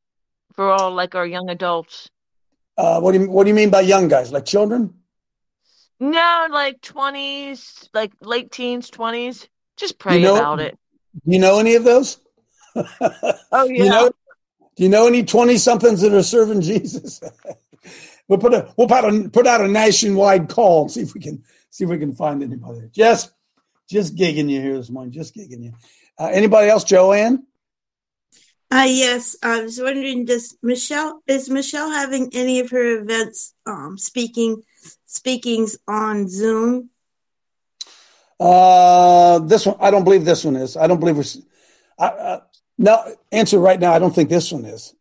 for 0.54 0.70
all 0.70 0.92
like 0.94 1.14
our 1.14 1.26
young 1.26 1.50
adults? 1.50 2.10
Uh, 2.78 3.00
what 3.00 3.12
do 3.12 3.20
you 3.20 3.30
What 3.30 3.44
do 3.44 3.48
you 3.50 3.54
mean 3.54 3.70
by 3.70 3.82
young 3.82 4.08
guys? 4.08 4.32
Like 4.32 4.46
children? 4.46 4.94
No, 6.00 6.46
like 6.50 6.80
twenties, 6.80 7.88
like 7.92 8.12
late 8.22 8.50
teens, 8.50 8.88
twenties. 8.90 9.46
Just 9.76 9.98
pray 9.98 10.16
You 10.16 10.24
know- 10.24 10.36
about 10.36 10.60
it. 10.60 10.78
Do 11.26 11.32
you 11.32 11.38
know 11.38 11.58
any 11.58 11.74
of 11.74 11.84
those? 11.84 12.18
Oh 12.74 12.84
Do 13.68 13.74
you 13.74 13.84
know? 13.84 14.10
Do 14.76 14.82
you 14.82 14.88
know 14.88 15.06
any 15.06 15.22
twenty 15.22 15.58
somethings 15.58 16.00
that 16.00 16.14
are 16.14 16.22
serving 16.22 16.62
Jesus? 16.62 17.20
we'll 18.32 18.40
put 18.40 18.54
a 18.54 18.72
we'll 18.78 18.88
put 18.88 19.04
a 19.04 19.28
put 19.28 19.46
out 19.46 19.60
a 19.60 19.68
nationwide 19.68 20.48
call 20.48 20.82
and 20.82 20.90
see 20.90 21.02
if 21.02 21.12
we 21.12 21.20
can 21.20 21.42
see 21.68 21.84
if 21.84 21.90
we 21.90 21.98
can 21.98 22.14
find 22.14 22.42
anybody. 22.42 22.88
Just 22.90 23.32
just 23.88 24.16
gigging 24.16 24.48
you 24.48 24.60
here 24.60 24.76
this 24.76 24.88
morning. 24.88 25.12
Just 25.12 25.34
gigging 25.34 25.62
you. 25.62 25.74
Uh, 26.18 26.30
anybody 26.32 26.70
else, 26.70 26.84
Joanne? 26.84 27.46
Uh, 28.70 28.86
yes, 28.88 29.36
I 29.42 29.60
was 29.60 29.78
wondering, 29.78 30.24
does 30.24 30.56
Michelle 30.62 31.22
is 31.26 31.50
Michelle 31.50 31.90
having 31.90 32.30
any 32.32 32.60
of 32.60 32.70
her 32.70 33.02
events 33.02 33.52
um, 33.66 33.98
speaking 33.98 34.62
speakings 35.04 35.76
on 35.86 36.26
Zoom? 36.26 36.88
Uh, 38.40 39.40
this 39.40 39.66
one, 39.66 39.76
I 39.78 39.90
don't 39.90 40.04
believe 40.04 40.24
this 40.24 40.42
one 40.42 40.56
is. 40.56 40.78
I 40.78 40.86
don't 40.86 41.00
believe 41.00 41.18
we're. 41.18 41.42
I, 41.98 42.06
uh, 42.06 42.40
no, 42.78 43.14
answer 43.30 43.58
right 43.58 43.78
now. 43.78 43.92
I 43.92 43.98
don't 43.98 44.14
think 44.14 44.30
this 44.30 44.50
one 44.50 44.64
is. 44.64 44.94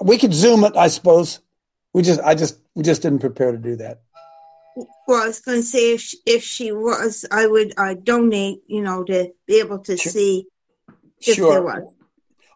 We 0.00 0.16
could 0.16 0.32
zoom 0.32 0.64
it, 0.64 0.74
I 0.76 0.88
suppose. 0.88 1.40
We 1.92 2.02
just, 2.02 2.20
I 2.20 2.34
just, 2.34 2.58
we 2.74 2.82
just 2.82 3.02
didn't 3.02 3.18
prepare 3.20 3.52
to 3.52 3.58
do 3.58 3.76
that. 3.76 4.00
Well, 5.06 5.22
I 5.22 5.26
was 5.26 5.40
going 5.40 5.58
to 5.58 5.66
say 5.66 5.94
if 5.94 6.00
she, 6.00 6.18
if 6.26 6.42
she 6.44 6.72
was, 6.72 7.24
I 7.30 7.46
would 7.46 7.74
uh, 7.76 7.94
donate, 7.94 8.62
you 8.66 8.80
know, 8.82 9.02
to 9.04 9.30
be 9.46 9.58
able 9.58 9.80
to 9.80 9.96
Sure. 9.96 10.12
see 10.12 10.46
if 11.20 11.34
Sure. 11.36 11.52
there 11.52 11.62
was. 11.62 11.92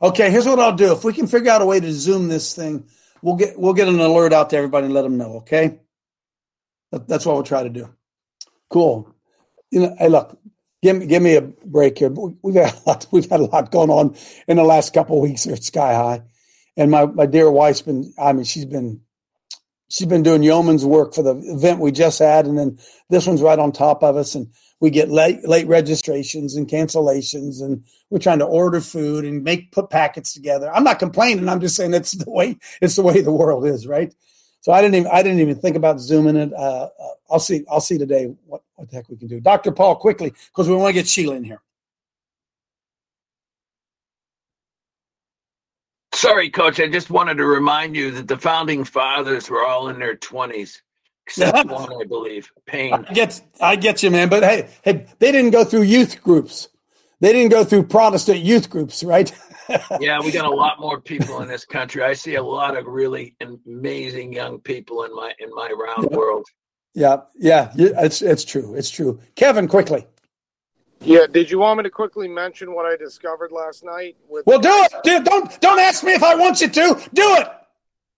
Okay, 0.01 0.31
here's 0.31 0.47
what 0.47 0.59
I'll 0.61 0.75
do. 0.77 0.93
If 0.93 1.03
we 1.05 1.13
can 1.13 1.27
figure 1.27 1.51
out 1.51 1.63
a 1.63 1.67
way 1.67 1.81
to 1.81 1.93
zoom 1.93 2.29
this 2.29 2.55
thing, 2.55 2.85
we'll 3.23 3.37
get 3.37 3.59
we'll 3.59 3.73
get 3.75 3.89
an 3.89 3.99
alert 3.99 4.33
out 4.33 4.51
to 4.51 4.57
everybody 4.57 4.85
and 4.87 4.95
let 4.95 5.03
them 5.03 5.17
know. 5.19 5.37
Okay, 5.39 5.81
that, 6.93 7.09
that's 7.09 7.25
what 7.27 7.35
we'll 7.35 7.43
try 7.43 7.63
to 7.63 7.71
do. 7.71 7.89
Cool. 8.71 9.13
You 9.71 9.81
know, 9.81 9.97
hey, 9.99 10.09
look, 10.09 10.39
give 10.83 10.97
me 10.99 11.07
give 11.07 11.23
me 11.23 11.37
a 11.37 11.41
break 11.43 11.99
here. 11.99 12.11
We- 12.11 12.37
We've 12.43 12.55
had 12.55 12.75
a 12.75 12.81
lot, 12.89 13.07
we've 13.11 13.29
had 13.31 13.41
a 13.41 13.45
lot 13.45 13.71
going 13.71 13.91
on 13.91 14.15
in 14.47 14.57
the 14.59 14.65
last 14.65 14.93
couple 14.95 15.17
of 15.17 15.23
weeks 15.23 15.45
here 15.45 15.55
at 15.55 15.65
Sky 15.65 15.95
High, 15.95 16.23
and 16.77 16.91
my 16.91 17.07
my 17.07 17.27
dear 17.27 17.51
wife's 17.51 17.83
been. 17.83 18.13
I 18.19 18.33
mean, 18.33 18.45
she's 18.45 18.67
been 18.67 19.01
she's 19.89 20.07
been 20.07 20.23
doing 20.23 20.43
yeoman's 20.43 20.85
work 20.85 21.15
for 21.15 21.23
the 21.23 21.37
event 21.53 21.81
we 21.81 21.93
just 21.93 22.19
had, 22.19 22.47
and 22.47 22.59
then 22.59 22.79
this 23.11 23.27
one's 23.27 23.43
right 23.43 23.59
on 23.59 23.73
top 23.73 24.03
of 24.03 24.17
us, 24.17 24.35
and 24.35 24.49
we 24.81 24.91
get 24.91 25.09
late 25.11 25.47
late 25.47 25.67
registrations 25.67 26.57
and 26.57 26.69
cancellations, 26.69 27.63
and 27.63 27.85
we're 28.11 28.19
trying 28.19 28.41
to 28.41 28.47
order 28.47 28.81
food 28.81 29.25
and 29.25 29.45
make 29.45 29.73
put 29.73 29.91
packets 29.91 30.33
together. 30.35 30.73
I'm 30.75 30.85
not 30.85 30.99
complaining. 30.99 31.49
I'm 31.49 31.61
just 31.61 31.77
saying 31.77 31.95
it's 31.95 32.13
the 32.13 32.31
way 32.31 32.59
it's 32.81 32.97
the 32.97 33.03
way 33.03 33.21
the 33.21 33.33
world 33.33 33.67
is, 33.67 33.87
right? 33.87 34.15
So 34.61 34.73
I 34.73 34.81
didn't 34.81 34.95
even 34.97 35.11
I 35.13 35.23
didn't 35.23 35.41
even 35.41 35.57
think 35.57 35.77
about 35.77 36.01
zooming 36.01 36.37
it. 36.37 36.53
Uh, 36.53 36.89
uh, 36.99 37.09
I'll 37.31 37.41
see 37.41 37.65
I'll 37.71 37.81
see 37.81 37.99
today 37.99 38.35
what 38.47 38.63
what 38.77 38.91
the 38.91 38.97
heck 38.97 39.09
we 39.09 39.17
can 39.17 39.29
do. 39.29 39.41
Doctor 39.41 39.73
Paul, 39.73 39.97
quickly 39.97 40.33
because 40.49 40.69
we 40.69 40.75
want 40.75 40.89
to 40.89 41.01
get 41.01 41.09
Sheila 41.09 41.37
in 41.37 41.45
here. 41.45 41.61
Sorry, 46.15 46.51
Coach. 46.51 46.81
I 46.81 46.89
just 46.89 47.11
wanted 47.11 47.37
to 47.39 47.45
remind 47.47 47.97
you 47.97 48.11
that 48.13 48.29
the 48.29 48.39
founding 48.39 48.85
fathers 48.85 49.51
were 49.51 49.65
all 49.65 49.89
in 49.89 49.99
their 49.99 50.17
twenties, 50.17 50.83
except 51.27 51.65
one, 51.71 51.91
I 52.01 52.05
believe. 52.05 52.51
Paine. 52.67 52.93
I 52.95 53.13
get 53.13 53.41
I 53.61 53.77
get 53.77 54.03
you, 54.03 54.11
man. 54.11 54.29
But 54.29 54.43
hey, 54.43 54.69
hey, 54.83 55.07
they 55.19 55.33
didn't 55.33 55.51
go 55.51 55.65
through 55.65 55.83
youth 55.83 56.23
groups. 56.23 56.69
They 57.21 57.33
didn't 57.33 57.51
go 57.53 57.65
through 57.65 57.85
Protestant 57.85 58.41
youth 58.41 58.71
groups, 58.71 59.03
right? 59.05 59.33
Yeah, 59.99 60.21
we 60.21 60.31
got 60.31 60.45
a 60.45 60.51
lot 60.51 60.79
more 60.79 61.01
people 61.01 61.41
in 61.41 61.49
this 61.49 61.65
country. 61.65 62.03
I 62.03 62.13
see 62.13 62.35
a 62.35 62.43
lot 62.43 62.77
of 62.77 62.85
really 62.85 63.35
amazing 63.41 64.31
young 64.31 64.61
people 64.61 65.05
in 65.05 65.15
my 65.17 65.33
in 65.39 65.49
my 65.55 65.71
round 65.71 66.09
Yeah. 66.11 66.17
world. 66.19 66.45
Yeah, 66.95 67.17
yeah, 67.35 67.73
yeah, 67.75 67.89
it's 68.05 68.21
it's 68.21 68.45
true. 68.45 68.75
It's 68.75 68.91
true. 68.91 69.21
Kevin, 69.37 69.67
quickly. 69.67 70.07
Yeah, 71.05 71.27
did 71.31 71.51
you 71.51 71.59
want 71.59 71.79
me 71.79 71.83
to 71.83 71.91
quickly 71.91 72.29
mention 72.29 72.75
what 72.75 72.87
I 72.87 72.97
discovered 72.97 73.53
last 73.53 73.85
night? 73.85 74.17
With 74.27 74.47
Well, 74.47 74.59
do 74.59 74.71
it. 74.71 74.93
Dude, 75.05 75.25
don't 75.25 75.61
don't 75.61 75.79
ask 75.79 76.03
me 76.03 76.13
if 76.13 76.23
I 76.23 76.35
want 76.35 76.63
you 76.63 76.69
to. 76.69 77.11
Do 77.13 77.37
it. 77.37 77.49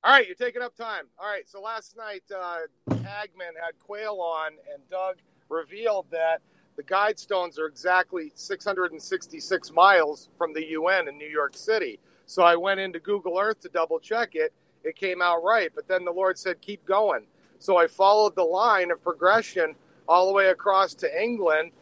All 0.05 0.13
right, 0.13 0.25
you're 0.25 0.37
taking 0.37 0.63
up 0.63 0.77
time. 0.77 1.07
All 1.19 1.27
right, 1.27 1.49
so 1.49 1.61
last 1.61 1.97
night, 1.97 2.23
uh, 2.33 2.59
Hagmann 2.91 3.57
had 3.61 3.77
Quayle 3.81 4.21
on, 4.21 4.53
and 4.73 4.81
Doug 4.89 5.17
revealed 5.49 6.07
that 6.13 6.43
the 6.77 6.85
Guidestones 6.85 7.59
are 7.59 7.67
exactly 7.67 8.31
666 8.37 9.73
miles 9.73 10.29
from 10.39 10.53
the 10.53 10.65
UN 10.71 11.09
in 11.09 11.19
New 11.19 11.29
York 11.29 11.57
City. 11.57 11.99
So 12.27 12.45
I 12.45 12.55
went 12.55 12.79
into 12.79 13.01
Google 13.01 13.37
Earth 13.37 13.61
to 13.63 13.69
double 13.69 13.99
check 13.99 14.37
it. 14.37 14.53
It 14.85 14.95
came 14.95 15.21
out 15.21 15.43
right, 15.43 15.73
but 15.75 15.89
then 15.89 16.05
the 16.05 16.13
Lord 16.13 16.39
said, 16.39 16.61
keep 16.61 16.85
going. 16.87 17.27
So 17.59 17.77
I 17.77 17.89
followed 17.89 18.37
the 18.37 18.45
line 18.45 18.93
of 18.93 19.03
progression 19.03 19.75
all 20.07 20.29
the 20.29 20.33
way 20.33 20.51
across 20.51 20.95
to 20.95 21.23
England, 21.23 21.73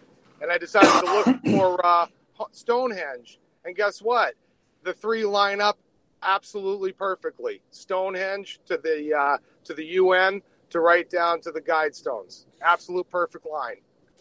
and 0.44 0.52
I 0.52 0.58
decided 0.58 0.90
to 0.90 1.06
look 1.06 1.56
for 1.56 1.84
uh, 1.84 2.06
Stonehenge. 2.52 3.40
And 3.64 3.74
guess 3.74 4.02
what? 4.02 4.34
The 4.82 4.92
three 4.92 5.24
line 5.24 5.62
up 5.62 5.78
absolutely 6.22 6.92
perfectly. 6.92 7.62
Stonehenge 7.70 8.60
to 8.66 8.76
the 8.76 9.14
uh, 9.14 9.38
to 9.64 9.72
the 9.72 9.84
UN 9.84 10.42
to 10.70 10.80
right 10.80 11.08
down 11.08 11.40
to 11.40 11.50
the 11.50 11.62
Guidestones. 11.62 12.44
Absolute 12.60 13.08
perfect 13.08 13.46
line. 13.46 13.76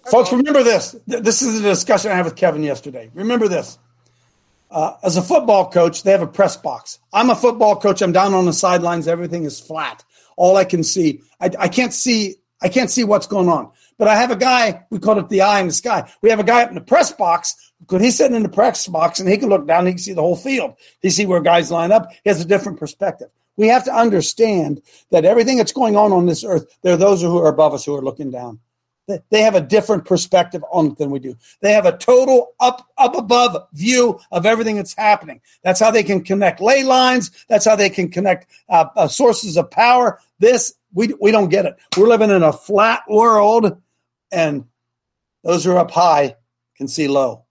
Folks, 0.09 0.31
remember 0.31 0.63
this. 0.63 0.95
This 1.07 1.41
is 1.41 1.59
a 1.59 1.63
discussion 1.63 2.11
I 2.11 2.15
had 2.15 2.25
with 2.25 2.37
Kevin 2.37 2.63
yesterday. 2.63 3.11
Remember 3.13 3.49
this. 3.49 3.77
Uh, 4.71 4.95
as 5.03 5.17
a 5.17 5.21
football 5.21 5.69
coach, 5.69 6.03
they 6.03 6.11
have 6.11 6.21
a 6.21 6.27
press 6.27 6.55
box. 6.55 6.99
I'm 7.11 7.29
a 7.29 7.35
football 7.35 7.79
coach. 7.79 8.01
I'm 8.01 8.13
down 8.13 8.33
on 8.33 8.45
the 8.45 8.53
sidelines. 8.53 9.07
Everything 9.09 9.43
is 9.43 9.59
flat. 9.59 10.03
All 10.37 10.55
I 10.55 10.63
can 10.63 10.83
see, 10.83 11.21
I, 11.39 11.51
I 11.59 11.67
can't 11.67 11.93
see, 11.93 12.35
I 12.61 12.69
can't 12.69 12.89
see 12.89 13.03
what's 13.03 13.27
going 13.27 13.49
on. 13.49 13.71
But 13.97 14.07
I 14.07 14.15
have 14.15 14.31
a 14.31 14.35
guy. 14.35 14.85
We 14.89 14.99
call 14.99 15.19
it 15.19 15.29
the 15.29 15.41
eye 15.41 15.59
in 15.59 15.67
the 15.67 15.73
sky. 15.73 16.11
We 16.21 16.29
have 16.29 16.39
a 16.39 16.43
guy 16.43 16.63
up 16.63 16.69
in 16.69 16.75
the 16.75 16.81
press 16.81 17.11
box 17.11 17.71
because 17.79 18.01
he's 18.01 18.17
sitting 18.17 18.35
in 18.35 18.43
the 18.43 18.49
press 18.49 18.87
box 18.87 19.19
and 19.19 19.29
he 19.29 19.37
can 19.37 19.49
look 19.49 19.67
down. 19.67 19.79
And 19.79 19.87
he 19.87 19.93
can 19.93 19.99
see 19.99 20.13
the 20.13 20.21
whole 20.21 20.35
field. 20.35 20.75
He 21.01 21.09
see 21.09 21.25
where 21.25 21.41
guys 21.41 21.71
line 21.71 21.91
up. 21.91 22.11
He 22.23 22.29
has 22.29 22.41
a 22.41 22.45
different 22.45 22.79
perspective. 22.79 23.29
We 23.55 23.67
have 23.67 23.85
to 23.85 23.93
understand 23.93 24.81
that 25.11 25.25
everything 25.25 25.57
that's 25.57 25.71
going 25.71 25.95
on 25.95 26.11
on 26.11 26.25
this 26.25 26.43
earth, 26.43 26.65
there 26.81 26.93
are 26.93 26.97
those 26.97 27.21
who 27.21 27.37
are 27.37 27.49
above 27.49 27.73
us 27.73 27.85
who 27.85 27.95
are 27.95 28.01
looking 28.01 28.31
down. 28.31 28.59
They- 29.07 29.41
have 29.41 29.55
a 29.55 29.61
different 29.61 30.05
perspective 30.05 30.63
on 30.71 30.87
it 30.87 30.97
than 30.97 31.11
we 31.11 31.19
do. 31.19 31.35
They 31.61 31.73
have 31.73 31.85
a 31.85 31.97
total 31.97 32.53
up 32.59 32.87
up 32.97 33.15
above 33.15 33.67
view 33.73 34.19
of 34.31 34.45
everything 34.45 34.77
that's 34.77 34.95
happening. 34.95 35.41
That's 35.63 35.79
how 35.79 35.91
they 35.91 36.03
can 36.03 36.23
connect 36.23 36.61
ley 36.61 36.83
lines. 36.83 37.31
That's 37.49 37.65
how 37.65 37.75
they 37.75 37.89
can 37.89 38.09
connect 38.09 38.47
uh, 38.69 38.85
uh, 38.95 39.07
sources 39.07 39.57
of 39.57 39.69
power. 39.69 40.19
This 40.39 40.73
we 40.93 41.13
we 41.19 41.31
don't 41.31 41.49
get 41.49 41.65
it. 41.65 41.75
We're 41.97 42.07
living 42.07 42.29
in 42.29 42.43
a 42.43 42.53
flat 42.53 43.01
world, 43.09 43.81
and 44.31 44.65
those 45.43 45.65
who 45.65 45.71
are 45.71 45.79
up 45.79 45.91
high 45.91 46.37
can 46.77 46.87
see 46.87 47.07
low. 47.07 47.43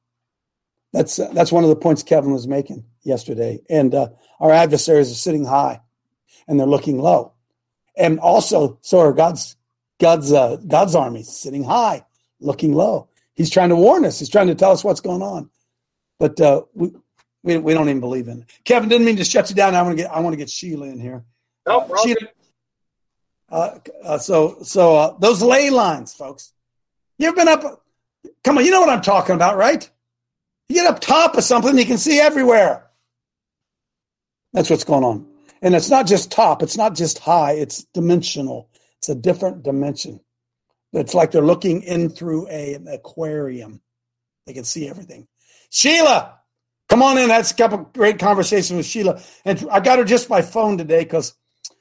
That's 0.92 1.16
that's 1.16 1.52
one 1.52 1.64
of 1.64 1.70
the 1.70 1.76
points 1.76 2.02
Kevin 2.02 2.32
was 2.32 2.48
making 2.48 2.84
yesterday. 3.02 3.60
And 3.68 3.94
uh, 3.94 4.08
our 4.40 4.50
adversaries 4.50 5.10
are 5.10 5.16
sitting 5.16 5.44
high, 5.44 5.80
and 6.48 6.58
they're 6.58 6.66
looking 6.66 6.98
low. 6.98 7.32
And 7.96 8.20
also, 8.20 8.78
so 8.80 9.00
are 9.00 9.12
God's 9.12 9.56
God's 10.02 10.32
uh, 10.32 10.56
God's 10.56 10.96
army 10.96 11.22
sitting 11.22 11.62
high, 11.62 12.04
looking 12.40 12.74
low. 12.74 13.08
He's 13.34 13.50
trying 13.50 13.68
to 13.68 13.76
warn 13.76 14.04
us. 14.04 14.18
He's 14.18 14.28
trying 14.28 14.48
to 14.48 14.54
tell 14.56 14.72
us 14.72 14.82
what's 14.82 15.00
going 15.00 15.22
on, 15.22 15.48
but 16.18 16.40
uh, 16.40 16.62
we, 16.74 16.90
we 17.44 17.56
we 17.58 17.72
don't 17.72 17.88
even 17.88 18.00
believe 18.00 18.26
in 18.26 18.40
it. 18.40 18.50
Kevin 18.64 18.88
didn't 18.88 19.06
mean 19.06 19.16
to 19.16 19.24
shut 19.24 19.48
you 19.48 19.54
down. 19.54 19.76
I 19.76 19.82
want 19.82 19.96
to 19.96 20.02
get 20.02 20.10
I 20.10 20.18
want 20.18 20.32
to 20.32 20.36
get 20.36 20.50
Sheila 20.50 20.86
in 20.86 20.98
here. 20.98 21.24
No 21.68 21.82
problem. 21.82 21.98
Sheila, 22.02 22.30
uh, 23.48 23.78
uh, 24.02 24.18
so 24.18 24.58
so 24.64 24.96
uh, 24.96 25.16
those 25.20 25.40
ley 25.40 25.70
lines, 25.70 26.12
folks. 26.12 26.52
You've 27.16 27.36
been 27.36 27.46
up? 27.46 27.84
Come 28.42 28.58
on, 28.58 28.64
you 28.64 28.72
know 28.72 28.80
what 28.80 28.90
I'm 28.90 29.02
talking 29.02 29.36
about, 29.36 29.56
right? 29.56 29.88
You 30.68 30.74
get 30.74 30.86
up 30.86 30.98
top 30.98 31.36
of 31.36 31.44
something, 31.44 31.78
you 31.78 31.86
can 31.86 31.98
see 31.98 32.18
everywhere. 32.18 32.86
That's 34.52 34.68
what's 34.68 34.84
going 34.84 35.04
on. 35.04 35.26
And 35.60 35.76
it's 35.76 35.90
not 35.90 36.08
just 36.08 36.32
top, 36.32 36.62
it's 36.64 36.76
not 36.76 36.96
just 36.96 37.20
high, 37.20 37.52
it's 37.52 37.84
dimensional. 37.94 38.68
It's 39.02 39.08
a 39.08 39.16
different 39.16 39.64
dimension. 39.64 40.20
It's 40.92 41.12
like 41.12 41.32
they're 41.32 41.42
looking 41.42 41.82
in 41.82 42.08
through 42.08 42.46
a, 42.48 42.74
an 42.74 42.86
aquarium. 42.86 43.80
They 44.46 44.52
can 44.52 44.62
see 44.62 44.88
everything. 44.88 45.26
Sheila, 45.70 46.38
come 46.88 47.02
on 47.02 47.18
in. 47.18 47.26
That's 47.26 47.50
a 47.50 47.54
couple 47.56 47.78
great 47.78 48.20
conversations 48.20 48.76
with 48.76 48.86
Sheila. 48.86 49.20
And 49.44 49.66
I 49.72 49.80
got 49.80 49.98
her 49.98 50.04
just 50.04 50.28
by 50.28 50.40
phone 50.42 50.78
today 50.78 51.00
because 51.02 51.34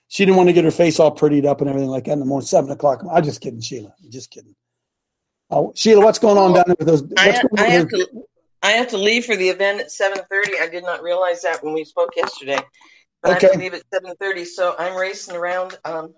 she 0.08 0.26
didn't 0.26 0.38
want 0.38 0.50
to 0.50 0.54
get 0.54 0.64
her 0.64 0.72
face 0.72 1.00
all 1.00 1.16
prettied 1.16 1.46
up 1.46 1.62
and 1.62 1.70
everything 1.70 1.92
like 1.92 2.06
that 2.06 2.14
in 2.14 2.20
the 2.20 2.26
morning, 2.26 2.48
seven 2.48 2.72
o'clock. 2.72 3.04
I'm 3.12 3.24
just 3.24 3.40
kidding, 3.40 3.62
Sheila. 3.62 3.94
I'm 4.04 4.10
just 4.10 4.32
kidding. 4.32 4.56
Uh, 5.52 5.66
Sheila, 5.76 6.04
what's 6.04 6.18
going 6.18 6.40
on 6.40 6.54
down 6.54 6.64
there 6.66 6.76
with 6.80 6.88
those? 6.88 7.04
I, 7.18 7.28
what's 7.28 7.40
ha- 7.40 7.48
going 7.50 7.64
I 7.64 7.68
have 7.68 7.90
to 7.90 8.08
I 8.64 8.72
have 8.72 8.88
to 8.90 8.98
leave 8.98 9.26
for 9.26 9.36
the 9.36 9.50
event 9.50 9.82
at 9.82 9.92
seven 9.92 10.24
thirty. 10.28 10.54
I 10.60 10.68
did 10.70 10.84
not 10.84 11.04
realize 11.04 11.44
that 11.44 11.64
when 11.64 11.74
we 11.76 11.84
spoke 11.86 12.16
yesterday. 12.16 12.58
But 13.22 13.32
I 13.32 13.34
have 13.36 13.44
Okay. 13.44 13.54
to 13.54 13.60
leave 13.60 13.74
at 13.76 13.84
seven 13.94 14.16
thirty, 14.20 14.46
so 14.46 14.76
I'm 14.80 14.98
racing 14.98 15.36
around 15.36 15.78
um, 15.86 16.16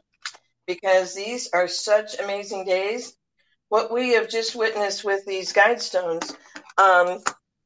because 0.67 1.13
these 1.13 1.49
are 1.53 1.67
such 1.67 2.19
amazing 2.19 2.65
days. 2.65 3.15
What 3.69 3.91
we 3.91 4.13
have 4.13 4.29
just 4.29 4.55
witnessed 4.55 5.03
with 5.03 5.25
these 5.25 5.51
guidestones, 5.53 6.35
um, 6.77 7.19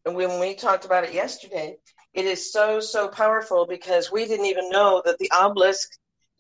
when 0.06 0.39
we 0.39 0.56
talked 0.56 0.86
about 0.86 1.04
it 1.04 1.13
yesterday, 1.13 1.75
it 2.13 2.25
is 2.25 2.51
so 2.51 2.80
so 2.80 3.08
powerful 3.08 3.66
because 3.68 4.12
we 4.12 4.25
didn't 4.25 4.46
even 4.46 4.70
know 4.70 5.01
that 5.06 5.20
the 5.20 5.30
obelisk 5.32 5.89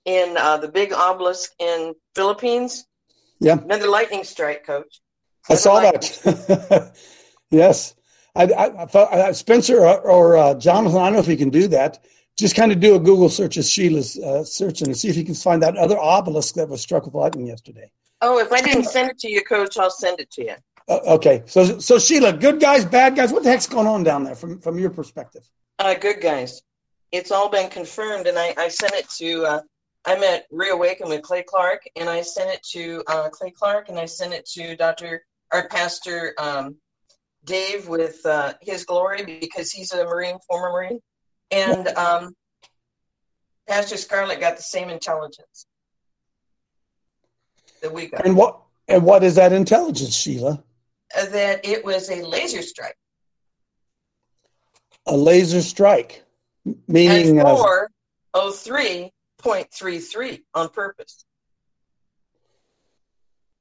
in 0.05 0.37
uh, 0.37 0.57
the 0.57 0.69
big 0.69 0.93
obelisk 0.93 1.51
in 1.59 1.93
Philippines, 2.15 2.85
Yeah. 3.39 3.57
another 3.57 3.87
lightning 3.87 4.23
strike, 4.23 4.65
Coach. 4.65 5.01
I 5.49 5.55
saw 5.55 5.79
that. 5.81 6.93
yes. 7.51 7.93
I, 8.35 8.43
I, 8.43 8.83
I 8.83 8.85
thought 8.85 9.13
uh, 9.13 9.33
Spencer 9.33 9.79
or, 9.85 9.99
or 9.99 10.37
uh, 10.37 10.53
Jonathan. 10.55 10.99
I 10.99 11.05
don't 11.05 11.13
know 11.13 11.19
if 11.19 11.25
he 11.27 11.37
can 11.37 11.49
do 11.49 11.67
that. 11.69 12.05
Just 12.37 12.55
kind 12.55 12.71
of 12.71 12.79
do 12.79 12.95
a 12.95 12.99
Google 12.99 13.29
search 13.29 13.57
of 13.57 13.65
Sheila's 13.65 14.17
uh, 14.19 14.43
search 14.43 14.81
and 14.81 14.95
see 14.95 15.09
if 15.09 15.17
you 15.17 15.23
can 15.23 15.33
find 15.33 15.63
that 15.63 15.75
other 15.75 15.97
obelisk 15.97 16.55
that 16.55 16.69
was 16.69 16.81
struck 16.81 17.05
with 17.05 17.15
lightning 17.15 17.47
yesterday. 17.47 17.91
Oh, 18.21 18.39
if 18.39 18.51
I 18.51 18.61
didn't 18.61 18.85
send 18.85 19.09
it 19.09 19.19
to 19.19 19.29
you, 19.29 19.43
Coach, 19.43 19.77
I'll 19.77 19.89
send 19.89 20.19
it 20.19 20.29
to 20.31 20.43
you. 20.43 20.55
Uh, 20.87 20.99
okay, 21.15 21.43
so 21.45 21.79
so 21.79 21.99
Sheila, 21.99 22.33
good 22.33 22.59
guys, 22.59 22.85
bad 22.85 23.15
guys. 23.15 23.33
What 23.33 23.43
the 23.43 23.49
heck's 23.49 23.67
going 23.67 23.87
on 23.87 24.03
down 24.03 24.23
there 24.23 24.35
from 24.35 24.59
from 24.59 24.79
your 24.79 24.89
perspective? 24.89 25.49
Uh, 25.79 25.93
good 25.95 26.21
guys. 26.21 26.61
It's 27.11 27.31
all 27.31 27.49
been 27.49 27.69
confirmed, 27.69 28.27
and 28.27 28.37
I, 28.37 28.53
I 28.57 28.67
sent 28.69 28.93
it 28.93 29.09
to. 29.17 29.45
Uh, 29.45 29.61
I'm 30.05 30.23
at 30.23 30.45
Reawaken 30.51 31.09
with 31.09 31.21
Clay 31.23 31.43
Clark, 31.43 31.81
and 31.95 32.09
I 32.09 32.21
sent 32.21 32.49
it 32.49 32.63
to 32.71 33.03
uh, 33.07 33.29
Clay 33.29 33.51
Clark, 33.51 33.89
and 33.89 33.99
I 33.99 34.05
sent 34.05 34.33
it 34.33 34.45
to 34.53 34.75
Doctor 34.75 35.25
our 35.51 35.67
Pastor 35.67 36.33
um, 36.37 36.75
Dave 37.43 37.87
with 37.87 38.25
uh, 38.25 38.53
his 38.61 38.85
glory 38.85 39.23
because 39.25 39.71
he's 39.71 39.91
a 39.91 40.05
Marine, 40.05 40.37
former 40.47 40.71
Marine, 40.71 40.99
and 41.51 41.87
um, 41.89 42.35
Pastor 43.67 43.97
Scarlett 43.97 44.39
got 44.39 44.57
the 44.57 44.63
same 44.63 44.89
intelligence 44.89 45.65
that 47.81 47.93
we 47.93 48.07
got. 48.07 48.25
And 48.25 48.35
what 48.35 48.59
and 48.87 49.03
what 49.03 49.23
is 49.23 49.35
that 49.35 49.53
intelligence, 49.53 50.15
Sheila? 50.15 50.63
Uh, 51.17 51.25
that 51.27 51.65
it 51.65 51.83
was 51.85 52.09
a 52.09 52.23
laser 52.23 52.61
strike. 52.61 52.95
A 55.05 55.15
laser 55.15 55.61
strike, 55.61 56.23
meaning 56.87 57.39
uh, 57.39 57.55
four 57.55 57.91
oh 58.33 58.51
three 58.51 59.11
point 59.37 59.71
three 59.73 59.99
three 59.99 60.43
on 60.53 60.69
purpose. 60.69 61.25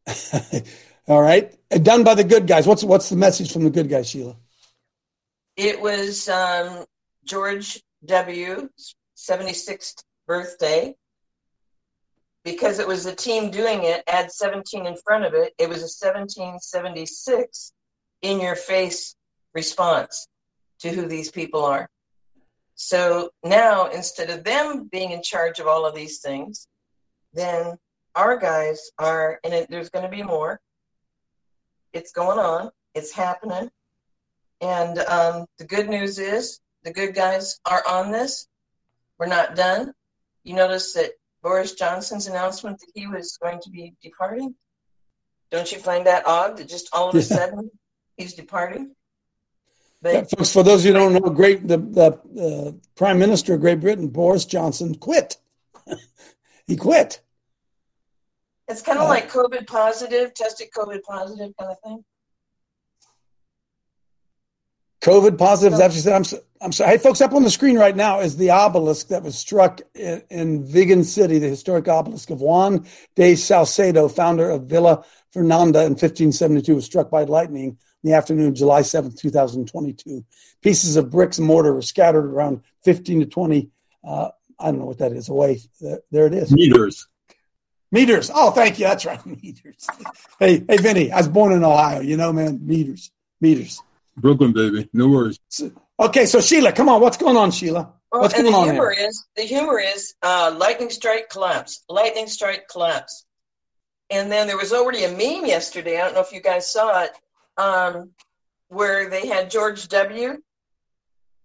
all 1.09 1.21
right, 1.21 1.57
done 1.83 2.05
by 2.05 2.15
the 2.15 2.25
good 2.25 2.47
guys. 2.47 2.67
What's 2.67 2.85
what's 2.85 3.09
the 3.09 3.17
message 3.17 3.53
from 3.53 3.65
the 3.65 3.71
good 3.71 3.89
guys, 3.89 4.09
Sheila? 4.09 4.37
It 5.57 5.81
was 5.81 6.29
um, 6.29 6.85
George 7.27 7.83
W.'s 8.05 8.95
76th 9.17 10.03
birthday. 10.27 10.95
Because 12.45 12.79
it 12.79 12.87
was 12.87 13.05
the 13.05 13.15
team 13.15 13.51
doing 13.51 13.83
it, 13.83 14.05
add 14.07 14.31
17 14.31 14.87
in 14.87 14.97
front 15.05 15.25
of 15.25 15.35
it. 15.35 15.53
It 15.59 15.69
was 15.69 15.79
a 15.79 15.91
1776 15.91 17.73
in 18.23 18.41
your 18.41 18.55
face 18.55 19.17
response 19.53 20.29
to 20.79 20.91
who 20.91 21.07
these 21.07 21.31
people 21.31 21.65
are. 21.65 21.89
So 22.77 23.31
now, 23.43 23.87
instead 23.87 24.31
of 24.31 24.45
them 24.45 24.89
being 24.93 25.11
in 25.11 25.23
charge 25.23 25.59
of 25.59 25.67
all 25.67 25.87
of 25.87 25.95
these 25.95 26.19
things, 26.19 26.69
then 27.33 27.77
our 28.15 28.37
guys 28.37 28.91
are, 28.99 29.41
and 29.43 29.53
it, 29.53 29.71
there's 29.71 29.91
going 29.91 30.05
to 30.05 30.11
be 30.11 30.23
more. 30.23 30.61
It's 31.93 32.13
going 32.13 32.39
on, 32.39 32.71
it's 32.95 33.13
happening. 33.13 33.71
And 34.61 34.99
um, 35.01 35.47
the 35.59 35.65
good 35.65 35.89
news 35.89 36.19
is 36.19 36.61
the 36.87 36.93
good 36.93 37.15
guys 37.17 37.59
are 37.67 37.83
on 37.87 38.13
this. 38.13 38.47
We're 39.19 39.27
not 39.27 39.57
done. 39.57 39.93
You 40.45 40.55
notice 40.55 40.93
that 40.93 41.11
Boris 41.43 41.75
Johnson's 41.75 42.29
announcement 42.29 42.79
that 42.79 42.93
he 42.95 43.09
was 43.09 43.37
going 43.43 43.59
to 43.63 43.71
be 43.71 43.95
departing? 44.01 44.55
Don't 45.51 45.71
you 45.73 45.79
find 45.79 46.07
that 46.07 46.27
odd 46.27 46.57
that 46.59 46.69
just 46.69 46.89
all 46.93 47.09
of 47.09 47.17
a 47.17 47.23
sudden 47.23 47.73
he's 48.17 48.35
departing? 48.35 48.95
But 50.01 50.15
Yeah, 50.15 50.23
folks, 50.23 50.53
for 50.53 50.63
those 50.63 50.83
of 50.83 50.87
you 50.87 50.93
who 50.93 50.99
don't 51.11 51.13
know, 51.25 51.31
great 51.31 51.67
the, 51.67 51.79
the 51.79 52.41
uh, 52.41 52.73
Prime 52.95 53.19
Minister 53.19 53.55
of 53.55 53.61
Great 53.61 53.81
Britain, 53.81 54.07
Boris 54.07 54.45
Johnson, 54.45 54.95
quit. 54.95 55.39
he 56.69 56.77
quit. 56.77 57.21
it's 58.69 58.83
kind 58.83 58.99
of 58.99 59.07
Uh, 59.07 59.09
like 59.09 59.29
COVID 59.29 59.67
positive, 59.67 60.35
tested 60.35 60.69
COVID 60.77 61.03
positive 61.03 61.53
kind 61.59 61.73
of 61.73 61.81
thing. 61.81 62.05
COVID 65.07 65.39
positive. 65.39 65.75
Is 65.75 65.79
that 65.79 65.93
said? 65.93 66.13
I'm, 66.13 66.25
so- 66.25 66.41
I'm 66.61 66.73
sorry. 66.73 66.93
Hey, 66.93 66.99
folks, 66.99 67.21
up 67.21 67.33
on 67.33 67.43
the 67.45 67.51
screen 67.51 67.79
right 67.79 67.95
now 67.95 68.21
is 68.21 68.37
the 68.37 68.51
obelisk 68.51 69.09
that 69.09 69.23
was 69.23 69.39
struck 69.39 69.81
in, 69.95 70.23
in 70.31 70.65
Vigan 70.67 71.05
City, 71.05 71.39
the 71.39 71.49
historic 71.49 71.87
obelisk 71.87 72.31
of 72.31 72.41
Juan 72.41 72.87
de 73.15 73.37
Salcedo, 73.37 74.09
founder 74.09 74.51
of 74.51 74.65
Villa 74.65 75.05
Fernandina 75.31 75.81
in 75.85 75.93
1572, 75.93 76.75
was 76.75 76.85
struck 76.85 77.11
by 77.11 77.25
lightning 77.25 77.79
in 78.03 78.11
the 78.11 78.15
afternoon 78.15 78.49
of 78.49 78.55
July 78.55 78.81
7th, 78.81 79.19
2022. 79.19 80.25
Pieces 80.63 80.97
of 80.97 81.11
bricks 81.11 81.39
and 81.39 81.47
mortar 81.47 81.73
were 81.73 81.83
scattered 81.83 82.25
around 82.25 82.63
15 82.85 83.21
to 83.21 83.27
20, 83.27 83.71
uh, 84.03 84.31
I 84.59 84.67
don't 84.67 84.81
know 84.81 84.87
what 84.87 84.99
that 84.99 85.13
is, 85.13 85.29
away. 85.29 85.61
There, 85.81 86.01
there 86.11 86.27
it 86.27 86.35
is. 86.35 86.51
Meters. 86.51 87.07
Meters. 87.93 88.31
Oh, 88.35 88.51
thank 88.51 88.79
you. 88.79 88.87
That's 88.87 89.05
right. 89.05 89.25
Meters. 89.43 89.87
Hey, 90.41 90.65
hey, 90.69 90.79
Vinny, 90.79 91.13
I 91.13 91.19
was 91.19 91.29
born 91.29 91.53
in 91.53 91.63
Ohio. 91.63 92.01
You 92.01 92.17
know, 92.17 92.33
man, 92.33 92.67
meters, 92.67 93.13
meters. 93.41 93.83
Brooklyn, 94.17 94.53
baby. 94.53 94.89
No 94.93 95.09
worries. 95.09 95.39
Okay, 96.01 96.27
so 96.27 96.41
Sheila, 96.41 96.73
come 96.73 96.89
on. 96.89 97.01
What's 97.01 97.17
going 97.17 97.37
on, 97.37 97.51
Sheila? 97.51 97.93
Well, 98.13 98.23
What's 98.23 98.35
and 98.35 98.45
going 98.45 98.53
the 98.53 98.59
on 98.59 98.65
humor 98.67 98.93
here? 98.93 99.09
is 99.09 99.27
the 99.37 99.43
humor 99.43 99.79
is 99.79 100.15
uh, 100.23 100.55
lightning 100.57 100.91
strike 100.91 101.29
collapse, 101.29 101.85
lightning 101.89 102.27
strike 102.29 102.69
collapse, 102.69 103.25
and 104.11 104.31
then 104.31 104.47
there 104.47 104.57
was 104.57 104.73
already 104.73 105.05
a 105.05 105.11
meme 105.11 105.47
yesterday. 105.47 105.99
I 106.01 106.05
don't 106.05 106.15
know 106.15 106.21
if 106.21 106.33
you 106.33 106.41
guys 106.41 106.71
saw 106.71 107.03
it, 107.03 107.11
um, 107.57 108.11
where 108.69 109.11
they 109.11 109.27
had 109.27 109.51
George 109.51 109.89
W. 109.89 110.41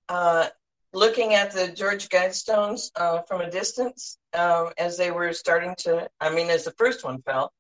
Uh, 0.08 0.48
looking 0.94 1.34
at 1.34 1.52
the 1.52 1.70
George 1.70 2.10
Guidestones 2.10 2.92
uh, 2.98 3.22
from 3.22 3.42
a 3.42 3.50
distance 3.50 4.18
um, 4.34 4.72
as 4.78 4.98
they 4.98 5.10
were 5.12 5.32
starting 5.34 5.74
to. 5.80 6.10
I 6.20 6.30
mean, 6.30 6.50
as 6.50 6.66
the 6.66 6.72
first 6.72 7.04
one 7.04 7.22
fell, 7.22 7.52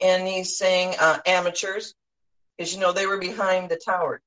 and 0.00 0.26
he's 0.26 0.58
saying 0.58 0.94
uh, 1.00 1.18
amateurs, 1.26 1.94
because 2.58 2.74
you 2.74 2.80
know 2.80 2.92
they 2.92 3.06
were 3.06 3.18
behind 3.18 3.70
the 3.70 3.80
tower. 3.84 4.20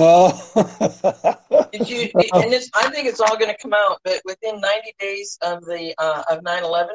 Oh, 0.00 1.68
Did 1.72 1.90
you? 1.90 2.02
And 2.14 2.52
it's, 2.54 2.70
I 2.72 2.88
think 2.90 3.08
it's 3.08 3.20
all 3.20 3.36
going 3.36 3.50
to 3.50 3.56
come 3.60 3.74
out. 3.74 3.98
But 4.04 4.22
within 4.24 4.60
90 4.60 4.94
days 5.00 5.36
of 5.42 5.64
the 5.64 5.92
uh, 5.98 6.22
of 6.30 6.44
9/11, 6.44 6.88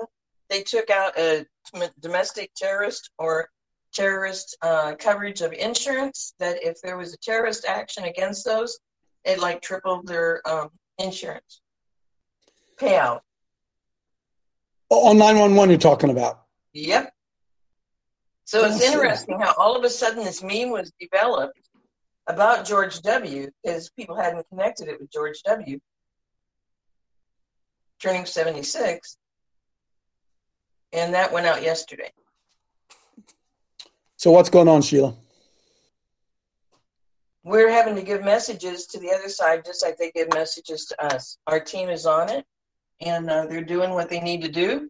they 0.49 0.63
took 0.63 0.89
out 0.89 1.17
a 1.17 1.45
domestic 1.99 2.51
terrorist 2.55 3.11
or 3.19 3.49
terrorist 3.93 4.57
uh, 4.61 4.95
coverage 4.97 5.41
of 5.41 5.51
insurance. 5.51 6.33
That 6.39 6.63
if 6.63 6.77
there 6.81 6.97
was 6.97 7.13
a 7.13 7.17
terrorist 7.17 7.65
action 7.67 8.05
against 8.05 8.45
those, 8.45 8.79
it 9.25 9.39
like 9.39 9.61
tripled 9.61 10.07
their 10.07 10.41
um, 10.47 10.69
insurance 10.97 11.59
payout. 12.77 13.19
on 14.89 15.17
911 15.17 15.69
you're 15.69 15.77
talking 15.77 16.09
about. 16.09 16.43
Yep. 16.73 17.13
So 18.45 18.65
it's 18.65 18.81
interesting 18.81 19.39
how 19.39 19.53
all 19.57 19.75
of 19.75 19.83
a 19.83 19.89
sudden 19.89 20.23
this 20.23 20.43
meme 20.43 20.69
was 20.69 20.91
developed 20.99 21.59
about 22.27 22.65
George 22.65 23.01
W. 23.01 23.49
because 23.63 23.89
people 23.91 24.15
hadn't 24.15 24.47
connected 24.49 24.87
it 24.87 24.99
with 24.99 25.11
George 25.11 25.41
W. 25.43 25.79
turning 28.01 28.25
76. 28.25 29.17
And 30.93 31.13
that 31.13 31.31
went 31.31 31.47
out 31.47 31.63
yesterday. 31.63 32.11
So 34.17 34.31
what's 34.31 34.49
going 34.49 34.67
on, 34.67 34.81
Sheila? 34.81 35.15
We're 37.43 37.69
having 37.69 37.95
to 37.95 38.03
give 38.03 38.23
messages 38.23 38.85
to 38.87 38.99
the 38.99 39.11
other 39.11 39.27
side 39.27 39.65
just 39.65 39.83
like 39.83 39.97
they 39.97 40.11
give 40.11 40.33
messages 40.33 40.85
to 40.85 41.03
us. 41.03 41.37
Our 41.47 41.59
team 41.59 41.89
is 41.89 42.05
on 42.05 42.29
it 42.29 42.45
and 43.01 43.29
uh, 43.29 43.47
they're 43.47 43.63
doing 43.63 43.91
what 43.91 44.09
they 44.09 44.21
need 44.21 44.41
to 44.43 44.47
do. 44.47 44.89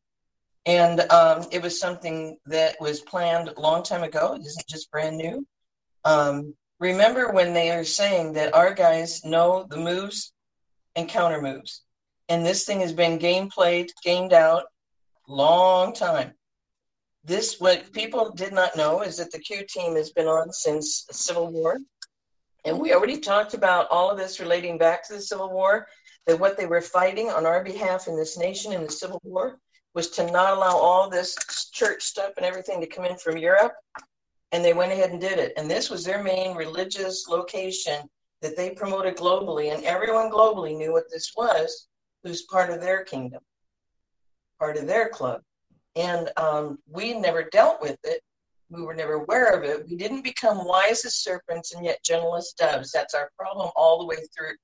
And 0.65 1.00
um, 1.12 1.46
it 1.52 1.62
was 1.62 1.80
something 1.80 2.38
that 2.46 2.76
was 2.80 3.02
planned 3.02 3.50
a 3.50 3.60
long 3.60 3.84
time 3.84 4.04
ago. 4.04 4.36
It 4.36 4.46
isn't 4.46 4.67
just 4.67 4.91
brand 4.91 5.17
new. 5.17 5.46
Um, 6.06 6.54
remember 6.79 7.31
when 7.31 7.53
they 7.53 7.71
are 7.71 7.83
saying 7.83 8.33
that 8.33 8.53
our 8.53 8.73
guys 8.73 9.23
know 9.23 9.65
the 9.69 9.77
moves 9.77 10.33
and 10.95 11.09
counter 11.09 11.41
moves. 11.41 11.81
And 12.29 12.45
this 12.45 12.65
thing 12.65 12.79
has 12.81 12.93
been 12.93 13.17
game 13.17 13.49
played, 13.49 13.91
gamed 14.03 14.33
out, 14.33 14.63
long 15.27 15.93
time. 15.93 16.33
This 17.23 17.59
what 17.59 17.91
people 17.93 18.31
did 18.31 18.53
not 18.53 18.75
know 18.75 19.01
is 19.01 19.17
that 19.17 19.31
the 19.31 19.39
Q 19.39 19.65
team 19.67 19.95
has 19.95 20.12
been 20.12 20.27
on 20.27 20.51
since 20.51 21.05
the 21.05 21.13
Civil 21.13 21.51
War. 21.51 21.77
And 22.65 22.79
we 22.79 22.93
already 22.93 23.17
talked 23.17 23.53
about 23.53 23.88
all 23.89 24.09
of 24.09 24.17
this 24.17 24.39
relating 24.39 24.77
back 24.77 25.05
to 25.07 25.13
the 25.13 25.21
Civil 25.21 25.51
War, 25.51 25.88
that 26.27 26.39
what 26.39 26.57
they 26.57 26.65
were 26.65 26.81
fighting 26.81 27.29
on 27.29 27.45
our 27.45 27.63
behalf 27.63 28.07
in 28.07 28.15
this 28.15 28.38
nation 28.38 28.71
in 28.73 28.83
the 28.83 28.91
Civil 28.91 29.21
War 29.23 29.59
was 29.93 30.09
to 30.12 30.29
not 30.31 30.53
allow 30.53 30.75
all 30.75 31.09
this 31.09 31.36
church 31.71 32.03
stuff 32.03 32.31
and 32.38 32.45
everything 32.45 32.81
to 32.81 32.88
come 32.88 33.05
in 33.05 33.17
from 33.17 33.38
Europe. 33.38 33.73
And 34.53 34.63
they 34.63 34.73
went 34.73 34.91
ahead 34.91 35.09
and 35.09 35.19
did 35.19 35.39
it. 35.39 35.53
And 35.57 35.69
this 35.69 35.89
was 35.89 36.05
their 36.05 36.23
main 36.23 36.55
religious 36.55 37.27
location 37.27 38.07
that 38.41 38.55
they 38.55 38.69
promoted 38.69 39.17
globally. 39.17 39.73
And 39.73 39.83
everyone 39.83 40.31
globally 40.31 40.77
knew 40.77 40.93
what 40.93 41.09
this 41.11 41.33
was, 41.35 41.87
who's 42.23 42.43
part 42.43 42.69
of 42.69 42.79
their 42.79 43.03
kingdom, 43.03 43.41
part 44.59 44.77
of 44.77 44.85
their 44.85 45.09
club. 45.09 45.41
And 45.95 46.29
um, 46.37 46.77
we 46.87 47.13
never 47.13 47.43
dealt 47.43 47.81
with 47.81 47.97
it. 48.03 48.21
We 48.69 48.83
were 48.83 48.95
never 48.95 49.13
aware 49.13 49.49
of 49.49 49.63
it. 49.63 49.87
We 49.89 49.95
didn't 49.95 50.23
become 50.23 50.65
wise 50.65 51.03
as 51.03 51.15
serpents 51.15 51.73
and 51.73 51.83
yet 51.83 52.03
gentle 52.03 52.35
as 52.35 52.53
doves. 52.57 52.91
That's 52.91 53.13
our 53.15 53.31
problem 53.37 53.69
all 53.75 53.99
the 53.99 54.05
way 54.05 54.17
through. 54.35 54.55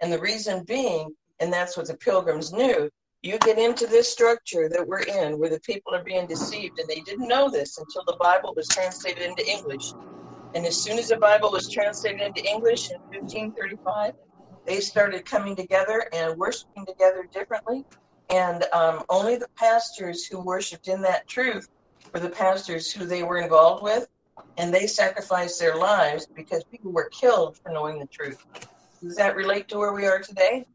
And 0.00 0.12
the 0.12 0.20
reason 0.20 0.64
being, 0.64 1.10
and 1.40 1.52
that's 1.52 1.76
what 1.76 1.88
the 1.88 1.96
pilgrims 1.96 2.52
knew, 2.52 2.88
you 3.22 3.38
get 3.38 3.58
into 3.58 3.86
this 3.86 4.12
structure 4.12 4.68
that 4.68 4.86
we're 4.86 5.02
in 5.02 5.38
where 5.38 5.50
the 5.50 5.60
people 5.60 5.94
are 5.94 6.04
being 6.04 6.26
deceived 6.26 6.78
and 6.78 6.88
they 6.88 7.00
didn't 7.02 7.28
know 7.28 7.50
this 7.50 7.78
until 7.78 8.02
the 8.06 8.16
bible 8.20 8.52
was 8.56 8.68
translated 8.68 9.22
into 9.22 9.46
english 9.48 9.84
And 10.54 10.66
as 10.66 10.82
soon 10.82 10.98
as 10.98 11.08
the 11.08 11.18
Bible 11.18 11.52
was 11.52 11.70
translated 11.70 12.20
into 12.20 12.44
English 12.44 12.90
in 12.90 12.98
1535, 13.12 14.14
they 14.66 14.80
started 14.80 15.24
coming 15.24 15.56
together 15.56 16.08
and 16.12 16.38
worshiping 16.38 16.86
together 16.86 17.28
differently. 17.32 17.84
And 18.30 18.64
um, 18.72 19.04
only 19.10 19.36
the 19.36 19.48
pastors 19.56 20.26
who 20.26 20.40
worshiped 20.40 20.88
in 20.88 21.02
that 21.02 21.28
truth 21.28 21.68
were 22.12 22.20
the 22.20 22.30
pastors 22.30 22.92
who 22.92 23.06
they 23.06 23.22
were 23.22 23.38
involved 23.38 23.84
with, 23.84 24.08
and 24.58 24.74
they 24.74 24.88
sacrificed 24.88 25.60
their 25.60 25.76
lives 25.76 26.26
because 26.34 26.64
people 26.64 26.92
were 26.92 27.10
killed 27.10 27.58
for 27.58 27.72
knowing 27.72 28.00
the 28.00 28.06
truth. 28.06 28.44
Does 29.02 29.16
that 29.16 29.36
relate 29.36 29.68
to 29.68 29.78
where 29.78 29.92
we 29.92 30.06
are 30.06 30.20
today? 30.20 30.66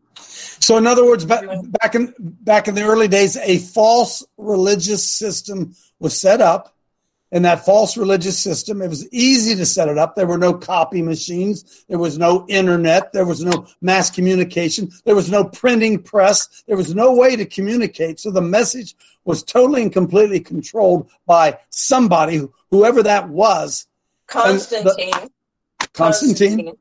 So, 0.59 0.77
in 0.77 0.87
other 0.87 1.05
words, 1.05 1.25
back, 1.25 1.45
back 1.81 1.95
in 1.95 2.13
back 2.19 2.67
in 2.67 2.75
the 2.75 2.83
early 2.83 3.07
days, 3.07 3.37
a 3.37 3.57
false 3.59 4.25
religious 4.37 5.09
system 5.09 5.75
was 5.99 6.19
set 6.19 6.41
up. 6.41 6.73
In 7.29 7.41
that 7.43 7.65
false 7.65 7.97
religious 7.97 8.39
system, 8.39 8.81
it 8.81 8.87
was 8.87 9.05
easy 9.11 9.53
to 9.55 9.65
set 9.65 9.89
it 9.89 9.97
up. 9.97 10.15
There 10.15 10.27
were 10.27 10.37
no 10.37 10.53
copy 10.53 11.01
machines. 11.01 11.85
There 11.89 11.99
was 11.99 12.17
no 12.17 12.45
internet. 12.47 13.11
There 13.11 13.25
was 13.25 13.43
no 13.43 13.67
mass 13.81 14.09
communication. 14.09 14.89
There 15.03 15.15
was 15.15 15.29
no 15.29 15.43
printing 15.43 16.01
press. 16.01 16.63
There 16.67 16.77
was 16.77 16.95
no 16.95 17.13
way 17.13 17.35
to 17.35 17.45
communicate. 17.45 18.21
So 18.21 18.31
the 18.31 18.41
message 18.41 18.95
was 19.25 19.43
totally 19.43 19.81
and 19.81 19.91
completely 19.91 20.39
controlled 20.39 21.09
by 21.25 21.59
somebody, 21.69 22.47
whoever 22.71 23.03
that 23.03 23.27
was. 23.27 23.87
Constantine. 24.27 24.85
The, 24.85 25.29
Constantine. 25.93 26.77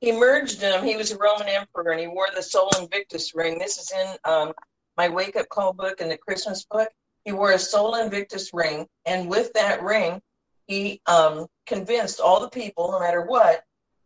He 0.00 0.12
merged 0.12 0.60
them. 0.60 0.84
He 0.84 0.96
was 0.96 1.12
a 1.12 1.18
Roman 1.18 1.48
emperor, 1.48 1.92
and 1.92 2.00
he 2.00 2.06
wore 2.06 2.28
the 2.34 2.42
Sol 2.42 2.70
Invictus 2.78 3.34
ring. 3.34 3.58
This 3.58 3.76
is 3.76 3.92
in 3.92 4.16
um, 4.24 4.52
my 4.96 5.08
wake 5.08 5.36
up 5.36 5.48
call 5.50 5.72
book 5.74 6.00
and 6.00 6.10
the 6.10 6.16
Christmas 6.16 6.64
book. 6.64 6.88
He 7.24 7.32
wore 7.32 7.52
a 7.52 7.58
Sol 7.58 7.94
Invictus 7.96 8.50
ring, 8.54 8.86
and 9.04 9.28
with 9.28 9.52
that 9.52 9.82
ring, 9.82 10.20
he 10.66 11.02
um, 11.06 11.46
convinced 11.66 12.18
all 12.18 12.40
the 12.40 12.48
people, 12.48 12.90
no 12.92 13.00
matter 13.00 13.22
what, 13.22 13.62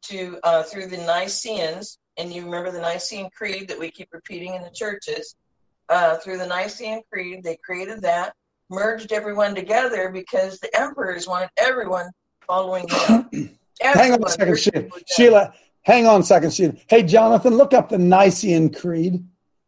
to 0.07 0.39
uh, 0.43 0.65
through 0.65 0.87
the 0.87 0.99
Niceans. 0.99 1.99
And 2.17 2.33
you 2.33 2.45
remember 2.45 2.71
the 2.71 2.81
Nicene 2.81 3.31
Creed 3.31 3.69
that 3.69 3.79
we 3.79 3.91
keep 3.91 4.09
repeating 4.13 4.55
in 4.55 4.63
the 4.63 4.71
churches. 4.71 5.37
Uh, 5.89 6.17
through 6.17 6.39
the 6.39 6.47
Nicene 6.47 7.03
Creed, 7.13 7.45
they 7.45 7.59
created 7.63 8.01
that, 8.03 8.33
merged 8.71 9.13
everyone 9.13 9.55
together 9.55 10.09
because 10.11 10.59
the 10.59 10.75
emperors 10.81 11.29
wanted 11.29 11.51
everyone 11.59 12.11
following 12.47 12.87
them. 12.87 13.29
hang 13.81 14.13
on 14.13 14.25
a 14.25 14.31
second, 14.31 14.59
Sheila. 14.59 14.89
Sheila. 15.07 15.55
Hang 15.85 16.07
on 16.07 16.23
a 16.23 16.25
second, 16.25 16.53
Sheila. 16.53 16.75
Hey, 16.89 17.03
Jonathan, 17.03 17.55
look 17.55 17.75
up 17.75 17.91
the 17.91 17.99
Nicene 17.99 18.73
Creed. 18.73 19.23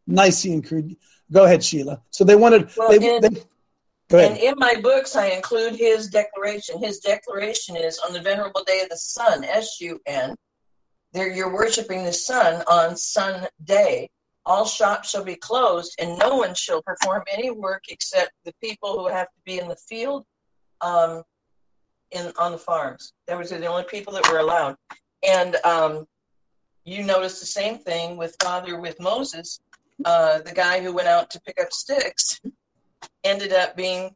Nicene 0.07 0.63
Creed. 0.63 0.97
Go 1.31 1.45
ahead, 1.45 1.63
Sheila. 1.63 2.01
So 2.09 2.23
they 2.23 2.35
wanted. 2.35 2.69
Well, 2.75 2.89
they, 2.89 3.15
in, 3.15 3.21
they, 3.21 3.29
go 4.09 4.17
ahead. 4.17 4.31
And 4.31 4.39
in 4.39 4.55
my 4.57 4.75
books, 4.81 5.15
I 5.15 5.27
include 5.27 5.75
his 5.75 6.07
declaration. 6.07 6.81
His 6.81 6.99
declaration 6.99 7.75
is 7.75 7.99
on 7.99 8.13
the 8.13 8.21
venerable 8.21 8.63
day 8.65 8.81
of 8.81 8.89
the 8.89 8.97
sun, 8.97 9.43
S 9.43 9.79
U 9.79 9.99
N. 10.07 10.35
There, 11.13 11.31
you're 11.31 11.53
worshiping 11.53 12.03
the 12.03 12.13
sun 12.13 12.63
on 12.67 12.97
Sun 12.97 13.47
Day. 13.63 14.09
All 14.45 14.65
shops 14.65 15.09
shall 15.09 15.23
be 15.23 15.35
closed, 15.35 15.93
and 15.99 16.17
no 16.17 16.37
one 16.37 16.55
shall 16.55 16.81
perform 16.81 17.23
any 17.31 17.51
work 17.51 17.83
except 17.89 18.31
the 18.43 18.53
people 18.63 18.97
who 18.97 19.07
have 19.07 19.27
to 19.27 19.39
be 19.45 19.59
in 19.59 19.67
the 19.67 19.75
field, 19.75 20.25
um, 20.81 21.21
in 22.11 22.31
on 22.39 22.53
the 22.53 22.57
farms. 22.57 23.13
That 23.27 23.37
was 23.37 23.49
the 23.49 23.65
only 23.65 23.83
people 23.83 24.13
that 24.13 24.27
were 24.31 24.39
allowed. 24.39 24.77
And 25.25 25.55
um, 25.63 26.05
you 26.83 27.03
notice 27.03 27.39
the 27.39 27.45
same 27.45 27.77
thing 27.77 28.17
with 28.17 28.35
Father 28.41 28.79
with 28.79 28.99
Moses 28.99 29.59
uh, 30.05 30.39
the 30.39 30.51
guy 30.51 30.81
who 30.81 30.93
went 30.93 31.07
out 31.07 31.29
to 31.31 31.41
pick 31.41 31.59
up 31.61 31.71
sticks 31.71 32.39
ended 33.23 33.53
up 33.53 33.75
being 33.75 34.11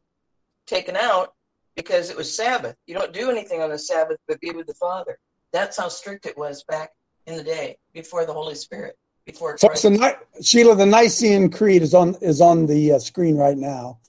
taken 0.66 0.96
out 0.96 1.34
because 1.74 2.10
it 2.10 2.16
was 2.16 2.34
Sabbath. 2.34 2.76
You 2.86 2.94
don't 2.94 3.12
do 3.12 3.30
anything 3.30 3.60
on 3.60 3.70
the 3.70 3.78
Sabbath 3.78 4.18
but 4.28 4.40
be 4.40 4.50
with 4.50 4.66
the 4.66 4.74
Father. 4.74 5.18
That's 5.52 5.76
how 5.76 5.88
strict 5.88 6.26
it 6.26 6.36
was 6.38 6.64
back 6.64 6.90
in 7.26 7.36
the 7.36 7.42
day 7.42 7.78
before 7.92 8.24
the 8.24 8.32
Holy 8.32 8.54
Spirit. 8.54 8.96
Before 9.24 9.56
so, 9.56 9.72
so 9.74 10.14
Sheila, 10.42 10.74
the 10.74 10.84
Nicene 10.84 11.48
Creed 11.48 11.82
is 11.82 11.94
on 11.94 12.16
is 12.20 12.40
on 12.40 12.66
the 12.66 12.94
uh, 12.94 12.98
screen 12.98 13.36
right 13.36 13.56
now, 13.56 14.00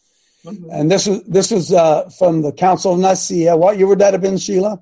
mm-hmm. 0.44 0.68
and 0.72 0.90
this 0.90 1.06
was 1.06 1.22
this 1.26 1.52
was 1.52 1.72
uh, 1.72 2.10
from 2.10 2.42
the 2.42 2.52
Council 2.52 2.94
of 2.94 3.00
Nicaea. 3.00 3.56
What 3.56 3.78
year 3.78 3.86
would 3.86 4.00
that 4.00 4.14
have 4.14 4.24
been, 4.24 4.40
Sheila? 4.40 4.82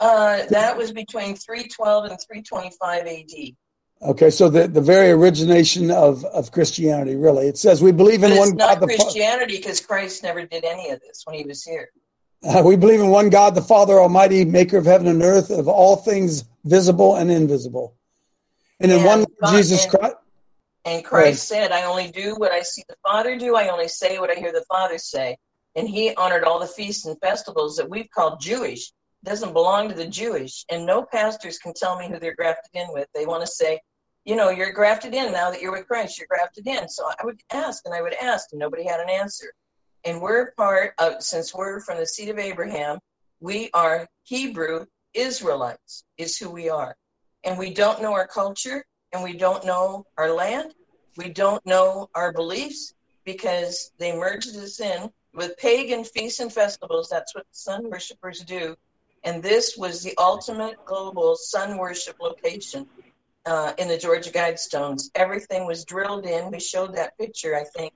Uh, 0.00 0.46
that 0.46 0.76
was 0.76 0.92
between 0.92 1.36
312 1.36 2.04
and 2.06 2.18
325 2.18 3.06
AD. 3.06 3.56
Okay, 4.02 4.30
so 4.30 4.48
the, 4.48 4.66
the 4.66 4.80
very 4.80 5.10
origination 5.10 5.90
of, 5.90 6.24
of 6.24 6.50
Christianity, 6.52 7.16
really. 7.16 7.48
It 7.48 7.58
says 7.58 7.82
we 7.82 7.92
believe 7.92 8.22
in 8.22 8.30
but 8.30 8.38
one 8.38 8.48
it's 8.48 8.56
not 8.56 8.80
God. 8.80 8.88
Christianity 8.88 9.56
because 9.58 9.80
Christ 9.80 10.22
never 10.22 10.46
did 10.46 10.64
any 10.64 10.90
of 10.90 11.00
this 11.00 11.22
when 11.26 11.36
he 11.36 11.44
was 11.44 11.62
here. 11.62 11.90
Uh, 12.42 12.62
we 12.64 12.76
believe 12.76 13.00
in 13.00 13.10
one 13.10 13.28
God, 13.28 13.54
the 13.54 13.60
Father 13.60 14.00
Almighty, 14.00 14.46
maker 14.46 14.78
of 14.78 14.86
heaven 14.86 15.06
and 15.06 15.22
earth, 15.22 15.50
of 15.50 15.68
all 15.68 15.96
things 15.96 16.44
visible 16.64 17.16
and 17.16 17.30
invisible. 17.30 17.94
And 18.80 18.90
in 18.90 19.04
one 19.04 19.26
God, 19.42 19.54
Jesus 19.54 19.84
and, 19.84 19.90
Christ. 19.92 20.16
And 20.86 21.04
Christ 21.04 21.46
said, 21.46 21.70
I 21.70 21.84
only 21.84 22.10
do 22.10 22.34
what 22.36 22.52
I 22.52 22.62
see 22.62 22.82
the 22.88 22.96
Father 23.06 23.36
do, 23.36 23.54
I 23.54 23.68
only 23.68 23.88
say 23.88 24.18
what 24.18 24.30
I 24.30 24.34
hear 24.34 24.52
the 24.52 24.64
Father 24.70 24.96
say. 24.96 25.36
And 25.76 25.86
he 25.86 26.14
honored 26.14 26.44
all 26.44 26.58
the 26.58 26.66
feasts 26.66 27.04
and 27.04 27.20
festivals 27.20 27.76
that 27.76 27.90
we've 27.90 28.10
called 28.10 28.40
Jewish. 28.40 28.90
Doesn't 29.24 29.52
belong 29.52 29.88
to 29.88 29.94
the 29.94 30.06
Jewish. 30.06 30.64
And 30.70 30.86
no 30.86 31.02
pastors 31.02 31.58
can 31.58 31.74
tell 31.74 31.98
me 31.98 32.08
who 32.08 32.18
they're 32.18 32.34
grafted 32.34 32.70
in 32.74 32.88
with. 32.92 33.08
They 33.14 33.26
want 33.26 33.42
to 33.42 33.46
say, 33.46 33.80
you 34.24 34.36
know, 34.36 34.50
you're 34.50 34.72
grafted 34.72 35.14
in 35.14 35.32
now 35.32 35.50
that 35.50 35.60
you're 35.60 35.72
with 35.72 35.86
Christ, 35.86 36.18
you're 36.18 36.26
grafted 36.28 36.66
in. 36.66 36.88
So 36.88 37.04
I 37.06 37.24
would 37.24 37.40
ask 37.52 37.82
and 37.84 37.94
I 37.94 38.02
would 38.02 38.14
ask, 38.14 38.48
and 38.52 38.58
nobody 38.58 38.84
had 38.84 39.00
an 39.00 39.10
answer. 39.10 39.52
And 40.04 40.20
we're 40.20 40.52
part 40.52 40.94
of, 40.98 41.22
since 41.22 41.54
we're 41.54 41.80
from 41.80 41.98
the 41.98 42.06
seed 42.06 42.28
of 42.28 42.38
Abraham, 42.38 42.98
we 43.40 43.70
are 43.74 44.06
Hebrew 44.24 44.86
Israelites, 45.14 46.04
is 46.18 46.36
who 46.36 46.50
we 46.50 46.68
are. 46.68 46.96
And 47.44 47.58
we 47.58 47.72
don't 47.72 48.02
know 48.02 48.12
our 48.12 48.26
culture 48.26 48.84
and 49.12 49.22
we 49.22 49.36
don't 49.36 49.64
know 49.64 50.06
our 50.18 50.32
land. 50.32 50.74
We 51.16 51.30
don't 51.30 51.64
know 51.66 52.08
our 52.14 52.32
beliefs 52.32 52.94
because 53.24 53.92
they 53.98 54.16
merged 54.16 54.54
us 54.56 54.80
in 54.80 55.10
with 55.34 55.56
pagan 55.58 56.04
feasts 56.04 56.40
and 56.40 56.52
festivals. 56.52 57.08
That's 57.08 57.34
what 57.34 57.46
sun 57.50 57.90
worshippers 57.90 58.40
do. 58.40 58.76
And 59.22 59.42
this 59.42 59.76
was 59.76 60.02
the 60.02 60.14
ultimate 60.18 60.76
global 60.84 61.36
sun 61.36 61.76
worship 61.76 62.16
location 62.20 62.86
uh, 63.46 63.72
in 63.78 63.88
the 63.88 63.98
Georgia 63.98 64.30
Guidestones. 64.30 65.10
Everything 65.14 65.66
was 65.66 65.84
drilled 65.84 66.26
in. 66.26 66.50
We 66.50 66.60
showed 66.60 66.94
that 66.96 67.16
picture, 67.18 67.54
I 67.56 67.64
think, 67.76 67.92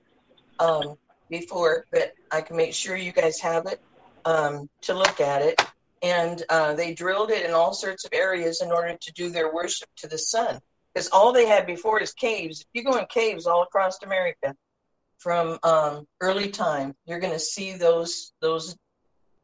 um, 0.59 0.95
before, 1.29 1.85
but 1.91 2.11
I 2.31 2.41
can 2.41 2.55
make 2.57 2.73
sure 2.73 2.95
you 2.95 3.11
guys 3.11 3.39
have 3.39 3.65
it 3.65 3.79
um, 4.25 4.69
to 4.83 4.93
look 4.93 5.19
at 5.19 5.41
it. 5.41 5.61
And 6.01 6.43
uh, 6.49 6.73
they 6.75 6.93
drilled 6.93 7.31
it 7.31 7.45
in 7.45 7.53
all 7.53 7.73
sorts 7.73 8.05
of 8.05 8.13
areas 8.13 8.61
in 8.61 8.71
order 8.71 8.95
to 8.99 9.11
do 9.13 9.29
their 9.29 9.53
worship 9.53 9.89
to 9.97 10.07
the 10.07 10.17
sun. 10.17 10.59
Because 10.93 11.09
all 11.09 11.33
they 11.33 11.47
had 11.47 11.65
before 11.65 12.01
is 12.01 12.13
caves. 12.13 12.61
If 12.61 12.67
you 12.73 12.83
go 12.83 12.97
in 12.97 13.05
caves 13.07 13.47
all 13.47 13.63
across 13.63 14.01
America 14.03 14.55
from 15.17 15.57
um, 15.63 16.05
early 16.21 16.49
time, 16.49 16.93
you're 17.05 17.19
going 17.19 17.33
to 17.33 17.39
see 17.39 17.73
those 17.73 18.33
those 18.39 18.77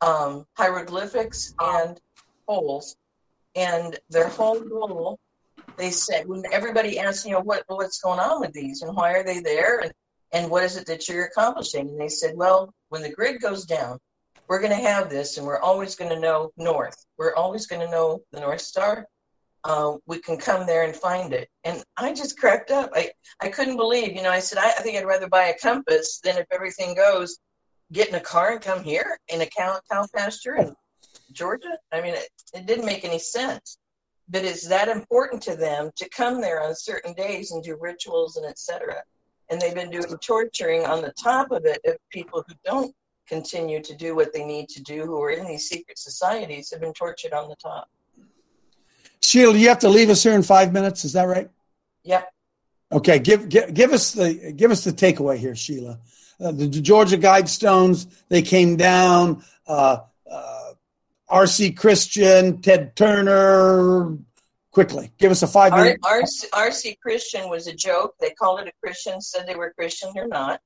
um, 0.02 0.46
hieroglyphics 0.58 1.54
and 1.60 2.00
holes. 2.48 2.96
And 3.56 4.00
their 4.10 4.30
whole 4.30 4.60
goal 4.62 5.20
they 5.78 5.90
said 5.90 6.28
when 6.28 6.44
everybody 6.52 7.00
asked, 7.00 7.26
you 7.26 7.32
know, 7.32 7.40
what 7.40 7.64
what's 7.68 8.02
going 8.02 8.20
on 8.20 8.40
with 8.40 8.54
these 8.54 8.82
and 8.82 8.96
why 8.96 9.14
are 9.14 9.24
they 9.24 9.40
there 9.40 9.80
and 9.80 9.92
and 10.34 10.50
what 10.50 10.64
is 10.64 10.78
it 10.78 10.86
that 10.88 11.10
you're 11.10 11.26
accomplishing? 11.26 11.90
And 11.90 12.00
they 12.00 12.08
said, 12.08 12.38
well, 12.38 12.74
when 12.90 13.02
the 13.02 13.12
grid 13.12 13.42
goes 13.42 13.66
down, 13.66 14.00
we're 14.48 14.62
going 14.62 14.72
to 14.72 14.88
have 14.88 15.10
this, 15.10 15.38
and 15.38 15.46
we're 15.46 15.60
always 15.60 15.96
going 15.96 16.10
to 16.12 16.20
know 16.20 16.52
north. 16.56 16.96
We're 17.18 17.36
always 17.36 17.68
going 17.68 17.82
to 17.82 17.92
know 17.92 18.22
the 18.32 18.40
North 18.40 18.62
Star. 18.62 19.08
Uh, 19.64 19.98
we 20.06 20.20
can 20.20 20.38
come 20.38 20.66
there 20.66 20.84
and 20.84 20.96
find 20.96 21.34
it. 21.34 21.50
And 21.64 21.84
I 21.98 22.14
just 22.14 22.40
cracked 22.40 22.72
up. 22.72 22.92
I, 22.96 23.12
I 23.42 23.50
couldn't 23.50 23.78
believe, 23.78 24.16
you 24.16 24.24
know, 24.24 24.32
I 24.32 24.40
said, 24.40 24.58
I, 24.58 24.70
I 24.70 24.82
think 24.82 24.98
I'd 24.98 25.06
rather 25.06 25.28
buy 25.28 25.48
a 25.48 25.58
compass 25.58 26.20
than 26.24 26.38
if 26.38 26.48
everything 26.52 26.96
goes, 26.96 27.38
get 27.92 28.10
in 28.10 28.16
a 28.16 28.20
car 28.20 28.54
and 28.54 28.62
come 28.62 28.84
here 28.84 29.20
in 29.30 29.42
a 29.42 29.46
cow, 29.46 29.80
cow 29.92 30.06
pasture 30.16 30.56
in 30.56 30.74
Georgia. 31.32 31.78
I 31.92 32.02
mean, 32.02 32.14
it, 32.14 32.30
it 32.54 32.66
didn't 32.66 32.86
make 32.86 33.04
any 33.04 33.20
sense 33.20 33.78
but 34.32 34.46
it's 34.46 34.68
that 34.68 34.88
important 34.88 35.44
to 35.44 35.56
them 35.56 35.92
to 35.98 36.10
come 36.10 36.42
there 36.42 36.64
on 36.64 36.74
certain 36.74 37.14
days 37.14 37.52
and 37.52 37.62
do 37.62 37.78
rituals 37.80 38.38
and 38.38 38.46
etc. 38.46 38.96
And 39.50 39.60
they've 39.60 39.76
been 39.76 39.92
doing 39.92 40.06
torturing 40.22 40.86
on 40.86 41.02
the 41.02 41.14
top 41.22 41.52
of 41.52 41.66
it 41.66 41.82
of 41.86 41.98
people 42.10 42.44
who 42.48 42.56
don't 42.64 42.96
continue 43.28 43.82
to 43.82 43.96
do 43.96 44.16
what 44.16 44.34
they 44.34 44.46
need 44.46 44.70
to 44.70 44.82
do, 44.82 45.06
who 45.06 45.22
are 45.22 45.32
in 45.32 45.46
these 45.46 45.68
secret 45.68 46.00
societies, 46.00 46.72
have 46.72 46.80
been 46.80 46.94
tortured 46.94 47.34
on 47.34 47.50
the 47.50 47.56
top. 47.56 47.90
Sheila, 49.22 49.56
you 49.56 49.68
have 49.68 49.80
to 49.80 49.90
leave 49.90 50.10
us 50.10 50.24
here 50.24 50.34
in 50.34 50.44
five 50.44 50.72
minutes. 50.72 51.04
Is 51.04 51.14
that 51.14 51.24
right? 51.24 51.50
Yep. 52.04 52.32
Okay. 52.94 53.20
Give 53.20 53.50
give, 53.50 53.74
give 53.74 53.92
us 53.92 54.14
the 54.14 54.54
give 54.54 54.72
us 54.72 54.84
the 54.84 54.92
takeaway 54.92 55.38
here, 55.38 55.56
Sheila. 55.56 56.00
Uh, 56.44 56.52
the, 56.52 56.68
Georgia 56.68 57.18
Guidestones 57.18 58.08
they 58.30 58.42
came 58.42 58.76
down. 58.78 59.44
Uh, 59.68 60.00
R.C. 61.30 61.72
Christian, 61.72 62.62
Ted 62.62 62.94
Turner. 62.96 64.18
Quickly, 64.72 65.12
give 65.18 65.32
us 65.32 65.44
a 65.44 65.48
five 65.48 65.72
minute. 65.74 66.00
R.C. 66.54 66.98
Christian 67.02 67.50
was 67.50 67.68
a 67.68 67.74
joke. 67.74 68.16
They 68.20 68.32
called 68.32 68.60
it 68.60 68.68
a 68.68 68.72
Christian, 68.84 69.22
said 69.22 69.48
they 69.48 69.56
were 69.56 69.72
Christian. 69.74 70.12
They're 70.14 70.28
not. 70.28 70.60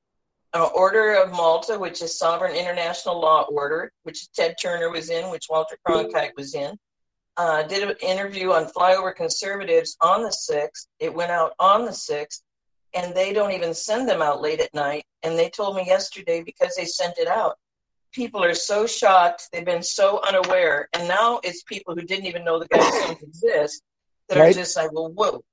uh, 0.54 0.70
Order 0.74 1.22
of 1.22 1.32
Malta, 1.32 1.78
which 1.78 2.02
is 2.02 2.18
Sovereign 2.18 2.56
International 2.56 3.20
Law 3.20 3.44
Order, 3.44 3.92
which 4.04 4.32
Ted 4.32 4.56
Turner 4.62 4.90
was 4.90 5.10
in, 5.10 5.30
which 5.30 5.48
Walter 5.50 5.78
Cronkite 5.86 6.32
was 6.38 6.56
in. 6.56 6.78
Uh, 7.38 7.64
did 7.64 7.88
an 7.90 7.96
interview 8.02 8.52
on 8.52 8.66
flyover 8.66 9.14
conservatives 9.14 9.98
on 10.02 10.24
the 10.24 10.30
6th. 10.30 10.88
It 11.00 11.14
went 11.14 11.32
out 11.32 11.52
on 11.60 11.84
the 11.86 11.92
6th, 11.92 12.42
and 12.96 13.14
they 13.14 13.34
don't 13.34 13.52
even 13.52 13.74
send 13.74 14.08
them 14.10 14.22
out 14.22 14.42
late 14.42 14.62
at 14.62 14.74
night. 14.74 15.06
And 15.24 15.38
they 15.38 15.50
told 15.50 15.76
me 15.76 15.86
yesterday 15.86 16.42
because 16.44 16.76
they 16.76 16.86
sent 16.86 17.18
it 17.18 17.28
out. 17.28 17.58
People 18.14 18.44
are 18.44 18.54
so 18.56 18.88
shocked. 18.88 19.50
They've 19.52 19.66
been 19.66 19.84
so 19.84 20.22
unaware. 20.28 20.88
And 20.94 21.08
now 21.08 21.40
it's 21.44 21.64
people 21.64 21.94
who 21.94 22.02
didn't 22.02 22.26
even 22.26 22.46
know 22.46 22.58
the 22.58 22.68
guys 22.70 22.90
exist 23.22 23.84
that 24.30 24.40
Right. 24.40 24.50
are 24.52 24.54
just 24.54 24.76
like, 24.78 24.92
well, 24.94 25.12
whoa, 25.12 25.44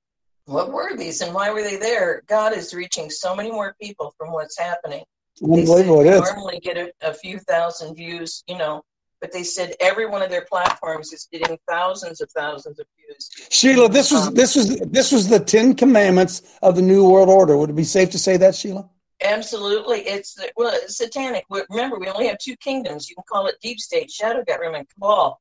what 0.45 0.71
were 0.71 0.95
these 0.95 1.21
and 1.21 1.33
why 1.33 1.51
were 1.51 1.61
they 1.61 1.75
there? 1.77 2.23
God 2.27 2.53
is 2.53 2.73
reaching 2.73 3.09
so 3.09 3.35
many 3.35 3.51
more 3.51 3.75
people 3.81 4.13
from 4.17 4.31
what's 4.31 4.57
happening. 4.57 5.03
Unbelievable. 5.43 6.01
Is. 6.01 6.21
normally 6.21 6.59
get 6.59 6.77
a, 6.77 6.91
a 7.01 7.13
few 7.13 7.39
thousand 7.39 7.95
views, 7.95 8.43
you 8.47 8.57
know, 8.57 8.83
but 9.23 9.31
they 9.31 9.43
said 9.43 9.73
every 9.79 10.05
one 10.05 10.21
of 10.21 10.29
their 10.29 10.43
platforms 10.43 11.13
is 11.13 11.29
getting 11.31 11.57
thousands 11.65 12.19
of 12.19 12.29
thousands 12.31 12.77
of 12.77 12.85
views. 12.97 13.29
Sheila, 13.49 13.87
this 13.87 14.11
was 14.11 14.27
um, 14.27 14.33
this 14.33 14.53
was 14.53 14.77
this 14.81 15.13
was 15.13 15.29
the 15.29 15.39
Ten 15.39 15.75
Commandments 15.75 16.41
of 16.61 16.75
the 16.75 16.81
New 16.81 17.09
World 17.09 17.29
Order. 17.29 17.55
Would 17.55 17.69
it 17.69 17.75
be 17.77 17.85
safe 17.85 18.09
to 18.11 18.19
say 18.19 18.35
that, 18.35 18.53
Sheila? 18.53 18.89
Absolutely, 19.23 19.99
it's 19.99 20.37
well, 20.57 20.73
it's 20.73 20.97
satanic. 20.97 21.45
Remember, 21.69 21.97
we 21.97 22.09
only 22.09 22.27
have 22.27 22.37
two 22.37 22.57
kingdoms. 22.57 23.09
You 23.09 23.15
can 23.15 23.23
call 23.31 23.47
it 23.47 23.55
deep 23.61 23.79
state, 23.79 24.11
shadow 24.11 24.43
government, 24.43 24.89
cabal, 24.93 25.39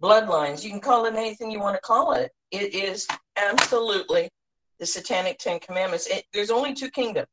bloodlines. 0.00 0.62
You 0.62 0.70
can 0.70 0.80
call 0.80 1.06
it 1.06 1.16
anything 1.16 1.50
you 1.50 1.58
want 1.58 1.74
to 1.74 1.82
call 1.82 2.12
it. 2.12 2.30
It 2.52 2.72
is 2.72 3.08
absolutely 3.36 4.30
the 4.78 4.86
satanic 4.86 5.40
Ten 5.40 5.58
Commandments. 5.58 6.06
It, 6.06 6.24
there's 6.32 6.52
only 6.52 6.72
two 6.72 6.88
kingdoms, 6.88 7.26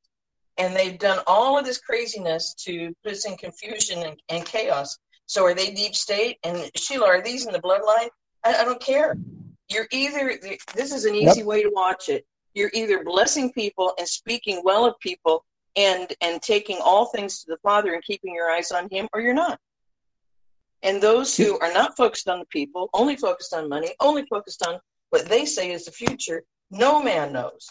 and 0.57 0.75
they've 0.75 0.97
done 0.97 1.19
all 1.27 1.59
of 1.59 1.65
this 1.65 1.77
craziness 1.77 2.55
to 2.65 2.91
put 3.03 3.11
us 3.11 3.27
in 3.27 3.37
confusion 3.37 4.01
and, 4.01 4.19
and 4.29 4.43
chaos. 4.47 4.97
So, 5.31 5.45
are 5.45 5.53
they 5.53 5.71
deep 5.71 5.95
state? 5.95 6.39
And 6.43 6.69
Sheila, 6.75 7.07
are 7.07 7.21
these 7.21 7.45
in 7.45 7.53
the 7.53 7.61
bloodline? 7.61 8.09
I, 8.43 8.53
I 8.53 8.65
don't 8.65 8.81
care. 8.81 9.15
You're 9.69 9.87
either 9.89 10.37
this 10.75 10.91
is 10.91 11.05
an 11.05 11.15
easy 11.15 11.39
Yep. 11.39 11.45
way 11.47 11.63
to 11.63 11.71
watch 11.73 12.09
it. 12.09 12.25
You're 12.53 12.69
either 12.73 13.05
blessing 13.05 13.49
people 13.53 13.93
and 13.97 14.05
speaking 14.05 14.61
well 14.65 14.85
of 14.85 14.99
people 14.99 15.45
and 15.77 16.11
and 16.19 16.41
taking 16.41 16.79
all 16.83 17.05
things 17.05 17.39
to 17.39 17.45
the 17.47 17.55
Father 17.63 17.93
and 17.93 18.03
keeping 18.03 18.35
your 18.35 18.51
eyes 18.51 18.73
on 18.73 18.89
Him, 18.91 19.07
or 19.13 19.21
you're 19.21 19.33
not. 19.33 19.57
And 20.83 21.01
those 21.01 21.37
who 21.37 21.57
are 21.59 21.71
not 21.71 21.95
focused 21.95 22.27
on 22.27 22.39
the 22.39 22.45
people, 22.47 22.89
only 22.93 23.15
focused 23.15 23.53
on 23.53 23.69
money, 23.69 23.93
only 24.01 24.25
focused 24.25 24.67
on 24.67 24.81
what 25.11 25.29
they 25.29 25.45
say 25.45 25.71
is 25.71 25.85
the 25.85 25.93
future, 25.93 26.43
no 26.71 27.01
man 27.01 27.31
knows. 27.31 27.69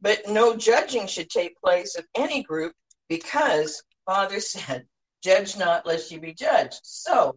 But 0.00 0.26
no 0.26 0.56
judging 0.56 1.06
should 1.06 1.28
take 1.28 1.60
place 1.60 1.96
of 1.98 2.06
any 2.14 2.42
group 2.42 2.72
because 3.10 3.82
Father 4.06 4.40
said, 4.54 4.86
Judge 5.22 5.56
not, 5.56 5.86
lest 5.86 6.10
you 6.10 6.20
be 6.20 6.32
judged. 6.32 6.80
So, 6.82 7.36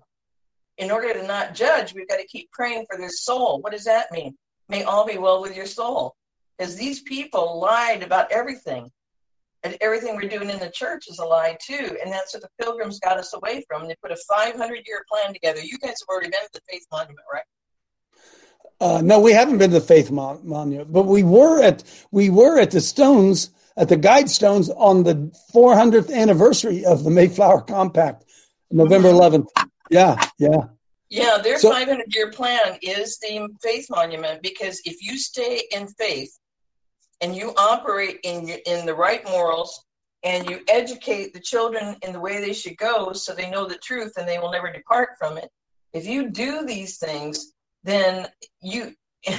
in 0.77 0.91
order 0.91 1.13
to 1.13 1.25
not 1.25 1.55
judge, 1.55 1.93
we've 1.93 2.07
got 2.07 2.17
to 2.17 2.27
keep 2.27 2.51
praying 2.51 2.85
for 2.89 2.97
their 2.97 3.09
soul. 3.09 3.59
What 3.61 3.71
does 3.71 3.85
that 3.85 4.11
mean? 4.11 4.37
May 4.69 4.83
all 4.83 5.05
be 5.05 5.17
well 5.17 5.41
with 5.41 5.55
your 5.55 5.65
soul. 5.65 6.15
Because 6.57 6.75
these 6.75 7.01
people 7.01 7.59
lied 7.59 8.03
about 8.03 8.31
everything. 8.31 8.89
And 9.63 9.77
everything 9.79 10.15
we're 10.15 10.27
doing 10.27 10.49
in 10.49 10.57
the 10.57 10.71
church 10.71 11.05
is 11.07 11.19
a 11.19 11.25
lie 11.25 11.55
too. 11.61 11.95
And 12.03 12.11
that's 12.11 12.33
what 12.33 12.41
the 12.41 12.49
pilgrims 12.59 12.99
got 12.99 13.17
us 13.17 13.33
away 13.33 13.63
from. 13.67 13.87
They 13.87 13.95
put 14.01 14.11
a 14.11 14.17
500 14.27 14.81
year 14.87 15.05
plan 15.11 15.33
together. 15.33 15.59
You 15.59 15.77
guys 15.77 15.95
have 16.01 16.09
already 16.09 16.29
been 16.29 16.41
to 16.41 16.49
the 16.53 16.61
Faith 16.67 16.85
Monument, 16.91 17.19
right? 17.31 17.43
Uh, 18.79 19.01
no, 19.01 19.19
we 19.19 19.31
haven't 19.31 19.59
been 19.59 19.69
to 19.69 19.79
the 19.79 19.85
Faith 19.85 20.09
Mon- 20.09 20.39
Monument, 20.43 20.91
but 20.91 21.03
we 21.03 21.21
were 21.21 21.61
at 21.61 21.83
we 22.09 22.31
were 22.31 22.57
at 22.57 22.71
the 22.71 22.81
Stones 22.81 23.51
at 23.77 23.89
the 23.89 23.97
Guide 23.97 24.29
Stones 24.29 24.69
on 24.69 25.03
the 25.03 25.31
400th 25.53 26.13
anniversary 26.13 26.85
of 26.85 27.03
the 27.03 27.09
Mayflower 27.09 27.61
Compact, 27.61 28.25
November 28.69 29.09
11th. 29.09 29.47
Yeah, 29.89 30.23
yeah. 30.37 30.67
Yeah, 31.09 31.37
their 31.39 31.59
So- 31.59 31.71
500 31.71 32.13
year 32.15 32.31
plan 32.31 32.77
is 32.81 33.17
the 33.19 33.47
faith 33.61 33.87
monument 33.89 34.41
because 34.41 34.81
if 34.85 35.01
you 35.01 35.17
stay 35.17 35.63
in 35.71 35.87
faith 35.89 36.31
and 37.19 37.35
you 37.35 37.53
operate 37.57 38.19
in 38.23 38.47
in 38.65 38.85
the 38.85 38.95
right 38.95 39.23
morals 39.25 39.83
and 40.23 40.49
you 40.49 40.61
educate 40.69 41.33
the 41.33 41.39
children 41.39 41.97
in 42.03 42.13
the 42.13 42.19
way 42.19 42.39
they 42.39 42.53
should 42.53 42.77
go 42.77 43.11
so 43.11 43.33
they 43.33 43.49
know 43.49 43.65
the 43.65 43.77
truth 43.79 44.13
and 44.17 44.27
they 44.27 44.39
will 44.39 44.51
never 44.51 44.71
depart 44.71 45.09
from 45.19 45.37
it. 45.37 45.49
If 45.93 46.05
you 46.05 46.29
do 46.29 46.65
these 46.65 46.97
things, 46.97 47.51
then 47.83 48.27
you 48.61 48.93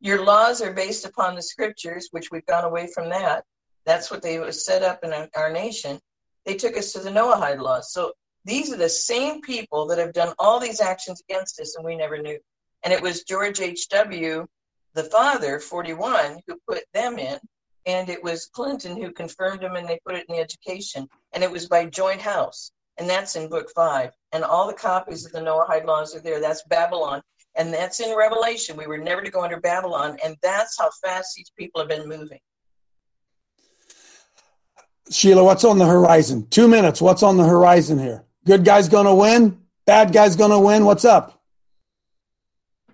your 0.00 0.24
laws 0.24 0.62
are 0.62 0.72
based 0.72 1.04
upon 1.04 1.34
the 1.34 1.42
scriptures, 1.42 2.08
which 2.10 2.30
we've 2.30 2.46
gone 2.46 2.64
away 2.64 2.88
from 2.94 3.10
that. 3.10 3.44
That's 3.84 4.10
what 4.10 4.22
they 4.22 4.50
set 4.52 4.82
up 4.82 5.00
in 5.02 5.12
our, 5.12 5.28
our 5.36 5.52
nation. 5.52 5.98
They 6.46 6.54
took 6.54 6.76
us 6.76 6.92
to 6.92 7.00
the 7.00 7.10
Noahide 7.10 7.60
laws. 7.60 7.92
So 7.92 8.12
these 8.44 8.72
are 8.72 8.76
the 8.76 8.88
same 8.88 9.40
people 9.40 9.86
that 9.86 9.98
have 9.98 10.12
done 10.12 10.34
all 10.38 10.58
these 10.58 10.80
actions 10.80 11.22
against 11.28 11.60
us, 11.60 11.76
and 11.76 11.84
we 11.84 11.96
never 11.96 12.18
knew. 12.18 12.38
And 12.82 12.92
it 12.92 13.02
was 13.02 13.22
George 13.22 13.60
H.W., 13.60 14.46
the 14.94 15.04
father, 15.04 15.58
41, 15.58 16.40
who 16.46 16.58
put 16.68 16.82
them 16.92 17.18
in, 17.18 17.38
and 17.86 18.08
it 18.08 18.22
was 18.22 18.46
Clinton 18.46 19.00
who 19.00 19.12
confirmed 19.12 19.60
them, 19.60 19.76
and 19.76 19.88
they 19.88 20.00
put 20.04 20.16
it 20.16 20.26
in 20.28 20.36
the 20.36 20.42
education. 20.42 21.08
And 21.32 21.42
it 21.42 21.50
was 21.50 21.68
by 21.68 21.86
joint 21.86 22.20
house, 22.20 22.72
and 22.98 23.08
that's 23.08 23.36
in 23.36 23.48
book 23.48 23.68
five. 23.74 24.10
And 24.32 24.44
all 24.44 24.66
the 24.66 24.74
copies 24.74 25.24
of 25.24 25.32
the 25.32 25.40
Noahide 25.40 25.86
laws 25.86 26.14
are 26.14 26.20
there. 26.20 26.40
That's 26.40 26.64
Babylon, 26.64 27.22
and 27.54 27.72
that's 27.72 28.00
in 28.00 28.16
Revelation. 28.16 28.76
We 28.76 28.86
were 28.86 28.98
never 28.98 29.22
to 29.22 29.30
go 29.30 29.42
under 29.42 29.60
Babylon, 29.60 30.18
and 30.24 30.36
that's 30.42 30.78
how 30.78 30.90
fast 31.02 31.34
these 31.36 31.50
people 31.56 31.80
have 31.80 31.88
been 31.88 32.08
moving. 32.08 32.40
Sheila, 35.12 35.44
what's 35.44 35.64
on 35.64 35.78
the 35.78 35.86
horizon? 35.86 36.46
Two 36.48 36.68
minutes. 36.68 37.00
What's 37.00 37.22
on 37.22 37.36
the 37.36 37.44
horizon 37.44 37.98
here? 37.98 38.24
Good 38.46 38.64
guy's 38.64 38.88
going 38.88 39.06
to 39.06 39.14
win. 39.14 39.60
Bad 39.84 40.12
guy's 40.12 40.36
going 40.36 40.50
to 40.50 40.58
win. 40.58 40.84
What's 40.84 41.04
up? 41.04 41.42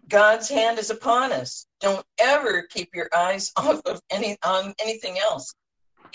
God's 0.08 0.48
hand 0.48 0.78
is 0.78 0.90
upon 0.90 1.32
us. 1.32 1.66
Don't 1.80 2.04
ever 2.18 2.62
keep 2.62 2.94
your 2.94 3.08
eyes 3.14 3.52
off 3.56 3.80
of 3.84 4.00
any 4.10 4.36
on 4.44 4.74
anything 4.82 5.18
else. 5.18 5.54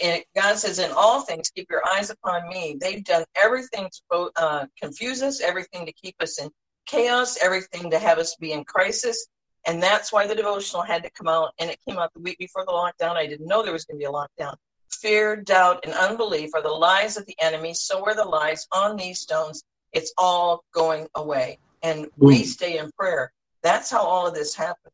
And 0.03 0.23
God 0.35 0.57
says, 0.57 0.79
"In 0.79 0.91
all 0.91 1.21
things, 1.21 1.51
keep 1.51 1.67
your 1.69 1.83
eyes 1.93 2.09
upon 2.09 2.47
me." 2.49 2.77
They've 2.81 3.03
done 3.03 3.23
everything 3.35 3.89
to 4.11 4.31
uh, 4.35 4.65
confuse 4.81 5.21
us, 5.21 5.39
everything 5.39 5.85
to 5.85 5.93
keep 5.93 6.15
us 6.19 6.41
in 6.41 6.49
chaos, 6.87 7.37
everything 7.41 7.91
to 7.91 7.99
have 7.99 8.17
us 8.17 8.35
be 8.37 8.53
in 8.53 8.63
crisis, 8.63 9.27
and 9.65 9.81
that's 9.81 10.11
why 10.11 10.25
the 10.25 10.33
devotional 10.33 10.81
had 10.81 11.03
to 11.03 11.11
come 11.11 11.27
out. 11.27 11.51
And 11.59 11.69
it 11.69 11.77
came 11.87 11.99
out 11.99 12.11
the 12.15 12.21
week 12.21 12.39
before 12.39 12.65
the 12.65 12.71
lockdown. 12.71 13.15
I 13.15 13.27
didn't 13.27 13.45
know 13.45 13.61
there 13.61 13.71
was 13.71 13.85
going 13.85 13.99
to 13.99 14.03
be 14.03 14.05
a 14.05 14.11
lockdown. 14.11 14.55
Fear, 15.01 15.37
doubt, 15.37 15.81
and 15.83 15.93
unbelief 15.93 16.51
are 16.53 16.61
the 16.61 16.69
lies 16.69 17.17
of 17.17 17.25
the 17.25 17.35
enemy. 17.41 17.73
So 17.73 18.03
are 18.05 18.15
the 18.15 18.23
lies 18.25 18.67
on 18.71 18.95
these 18.95 19.19
stones. 19.19 19.63
It's 19.91 20.13
all 20.17 20.63
going 20.73 21.07
away, 21.15 21.59
and 21.81 22.07
we 22.17 22.41
Mm. 22.41 22.45
stay 22.45 22.77
in 22.77 22.91
prayer. 22.97 23.31
That's 23.61 23.89
how 23.89 24.03
all 24.03 24.27
of 24.27 24.33
this 24.33 24.55
happened. 24.55 24.93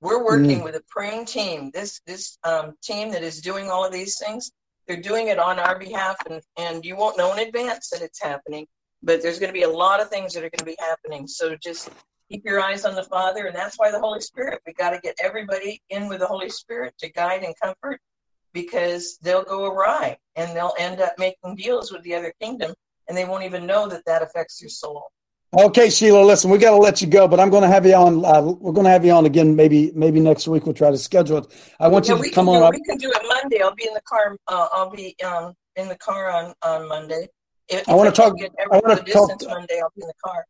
We're 0.00 0.22
working 0.24 0.60
Mm. 0.60 0.64
with 0.64 0.76
a 0.76 0.82
praying 0.88 1.26
team. 1.26 1.70
This 1.72 2.00
this 2.06 2.38
um, 2.44 2.76
team 2.82 3.10
that 3.12 3.22
is 3.22 3.40
doing 3.40 3.70
all 3.70 3.84
of 3.84 3.92
these 3.92 4.18
things, 4.18 4.52
they're 4.86 4.96
doing 4.96 5.28
it 5.28 5.38
on 5.38 5.58
our 5.58 5.78
behalf, 5.78 6.16
and 6.26 6.42
and 6.56 6.84
you 6.84 6.96
won't 6.96 7.16
know 7.18 7.32
in 7.32 7.38
advance 7.40 7.90
that 7.90 8.02
it's 8.02 8.20
happening. 8.22 8.66
But 9.02 9.22
there's 9.22 9.38
going 9.38 9.48
to 9.50 9.60
be 9.60 9.62
a 9.62 9.68
lot 9.68 10.00
of 10.00 10.08
things 10.08 10.34
that 10.34 10.44
are 10.44 10.50
going 10.50 10.64
to 10.66 10.72
be 10.72 10.76
happening. 10.78 11.26
So 11.26 11.56
just 11.56 11.90
keep 12.30 12.44
your 12.44 12.60
eyes 12.60 12.84
on 12.84 12.94
the 12.94 13.04
Father, 13.04 13.46
and 13.46 13.56
that's 13.56 13.76
why 13.78 13.90
the 13.90 14.00
Holy 14.00 14.20
Spirit. 14.20 14.60
We 14.66 14.72
got 14.74 14.90
to 14.90 15.00
get 15.00 15.16
everybody 15.22 15.80
in 15.90 16.08
with 16.08 16.20
the 16.20 16.26
Holy 16.26 16.50
Spirit 16.50 16.94
to 16.98 17.10
guide 17.10 17.42
and 17.42 17.54
comfort, 17.60 18.00
because 18.52 19.18
they'll 19.22 19.44
go 19.44 19.66
awry 19.66 20.16
and 20.36 20.54
they'll 20.56 20.74
end 20.78 21.00
up 21.00 21.12
making 21.18 21.56
deals 21.56 21.92
with 21.92 22.02
the 22.02 22.14
other 22.14 22.32
kingdom, 22.40 22.72
and 23.08 23.16
they 23.16 23.24
won't 23.24 23.44
even 23.44 23.66
know 23.66 23.88
that 23.88 24.04
that 24.06 24.22
affects 24.22 24.60
your 24.60 24.70
soul. 24.70 25.10
Okay, 25.58 25.88
Sheila. 25.88 26.22
Listen, 26.24 26.50
we 26.50 26.58
got 26.58 26.72
to 26.72 26.76
let 26.76 27.00
you 27.00 27.06
go, 27.08 27.26
but 27.26 27.40
I'm 27.40 27.48
going 27.48 27.62
to 27.62 27.68
have 27.68 27.86
you 27.86 27.94
on. 27.94 28.22
Uh, 28.22 28.42
we're 28.42 28.72
going 28.72 28.84
to 28.84 28.90
have 28.90 29.04
you 29.04 29.12
on 29.12 29.24
again. 29.24 29.56
Maybe 29.56 29.90
maybe 29.94 30.20
next 30.20 30.46
week. 30.46 30.66
We'll 30.66 30.74
try 30.74 30.90
to 30.90 30.98
schedule 30.98 31.38
it. 31.38 31.46
I 31.80 31.88
want 31.88 32.06
Yeah, 32.06 32.16
you 32.16 32.24
to 32.24 32.30
come 32.30 32.46
can 32.46 32.56
on 32.62 32.72
do. 32.72 32.78
We 32.78 32.84
can 32.84 32.98
do 32.98 33.10
it 33.10 33.22
Monday. 33.26 33.62
I'll 33.62 33.74
be 33.74 33.86
in 33.86 33.94
the 33.94 34.02
car. 34.02 34.36
Uh, 34.46 34.68
I'll 34.72 34.90
be 34.90 35.16
um, 35.24 35.54
in 35.76 35.88
the 35.88 35.96
car 35.96 36.30
on 36.30 36.52
on 36.62 36.86
Monday. 36.86 37.28
If, 37.70 37.88
I 37.88 37.94
wanna 37.94 38.10
talk- 38.12 38.34
I 38.70 38.78
wanna 38.78 38.96
talk- 38.96 39.06
distance 39.06 39.46
Monday. 39.46 39.80
I'll 39.82 39.92
be 39.96 40.02
in 40.02 40.08
the 40.08 40.14
car. 40.22 40.44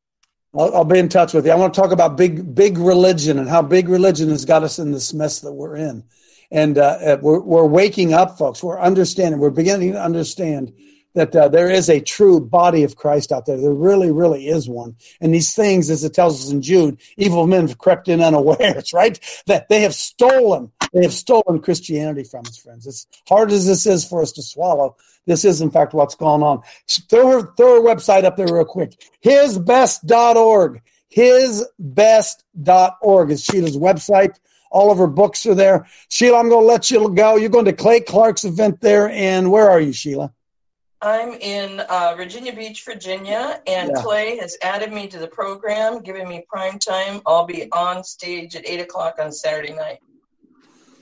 I'll, 0.55 0.75
I'll 0.79 0.85
be 0.85 0.99
in 0.99 1.09
touch 1.09 1.33
with 1.35 1.47
you. 1.47 1.53
I 1.53 1.55
want 1.57 1.75
to 1.75 1.81
talk 1.81 1.93
about 1.93 2.17
big, 2.17 2.55
big 2.55 2.79
religion 2.79 3.39
and 3.39 3.49
how 3.49 3.61
big 3.63 3.89
religion 3.89 4.31
has 4.31 4.45
got 4.45 4.63
us 4.65 4.79
in 4.79 4.91
this 4.93 5.13
mess 5.13 5.41
that 5.41 5.53
we're 5.53 5.77
in. 5.77 6.03
And 6.51 6.79
uh, 6.79 6.99
uh, 7.05 7.19
we're, 7.21 7.41
we're 7.41 7.67
waking 7.67 8.15
up, 8.15 8.39
folks. 8.39 8.63
We're 8.63 8.81
understanding. 8.81 9.41
We're 9.41 9.51
beginning 9.51 9.93
to 9.93 10.03
understand 10.03 10.73
that 11.15 11.35
uh, 11.35 11.49
there 11.49 11.71
is 11.71 11.89
a 11.89 12.01
true 12.01 12.41
body 12.41 12.85
of 12.85 12.97
Christ 12.97 13.33
out 13.33 13.47
there. 13.47 13.61
There 13.61 13.73
really, 13.73 14.13
really 14.13 14.47
is 14.49 14.69
one. 14.69 14.97
And 15.21 15.35
these 15.35 15.55
things, 15.55 15.91
as 15.91 16.05
it 16.05 16.15
tells 16.15 16.45
us 16.45 16.53
in 16.53 16.63
Jude, 16.63 17.01
evil 17.17 17.47
men 17.47 17.67
have 17.67 17.79
crept 17.79 18.09
in 18.09 18.21
unawares, 18.23 18.93
right? 18.95 19.19
That 19.47 19.69
they 19.69 19.83
have 19.83 19.95
stolen, 19.95 20.71
they 20.93 21.03
have 21.03 21.13
stolen 21.13 21.61
Christianity 21.61 22.25
from 22.25 22.47
us, 22.47 22.57
friends. 22.59 22.87
As 22.87 23.07
hard 23.29 23.51
as 23.51 23.67
this 23.67 23.85
is 23.87 24.07
for 24.07 24.23
us 24.23 24.33
to 24.33 24.43
swallow, 24.43 24.97
this 25.27 25.45
is, 25.45 25.61
in 25.61 25.71
fact, 25.71 25.93
what's 25.93 26.15
going 26.15 26.43
on. 26.43 26.63
Throw 27.11 27.29
her, 27.29 27.53
throw 27.57 27.83
her 27.83 27.89
website 27.95 28.25
up 28.25 28.37
there 28.37 28.53
real 28.53 28.65
quick. 28.65 28.95
Hisbest.org. 29.23 30.81
Hisbest.org 31.15 31.71
is 33.31 33.45
Sheila's 33.45 33.77
website. 33.77 34.37
All 34.71 34.91
of 34.91 34.99
her 34.99 35.07
books 35.07 35.47
are 35.47 35.55
there. 35.55 35.87
Sheila, 36.09 36.39
I'm 36.39 36.49
going 36.49 36.63
to 36.63 36.67
let 36.67 36.91
you 36.91 37.09
go. 37.15 37.37
You're 37.37 37.49
going 37.49 37.65
to 37.65 37.73
Clay 37.73 38.01
Clark's 38.01 38.45
event 38.45 38.81
there. 38.81 39.09
And 39.11 39.51
where 39.51 39.71
are 39.71 39.81
you, 39.81 39.93
Sheila? 39.93 40.33
I'm 41.01 41.35
in 41.35 41.81
uh, 41.89 42.15
Virginia 42.17 42.53
Beach, 42.53 42.85
Virginia, 42.85 43.61
and 43.69 43.93
Yeah. 43.95 44.03
Clay 44.03 44.37
has 44.39 44.57
added 44.63 44.93
me 44.93 45.07
to 45.09 45.19
the 45.19 45.29
program, 45.29 46.01
giving 46.01 46.29
me 46.29 46.45
prime 46.49 46.79
time. 46.81 47.21
I'll 47.25 47.47
be 47.47 47.71
on 47.71 48.03
stage 48.03 48.57
at 48.57 48.69
eight 48.69 48.81
o'clock 48.81 49.15
on 49.21 49.31
Saturday 49.31 49.75
night. 49.75 50.01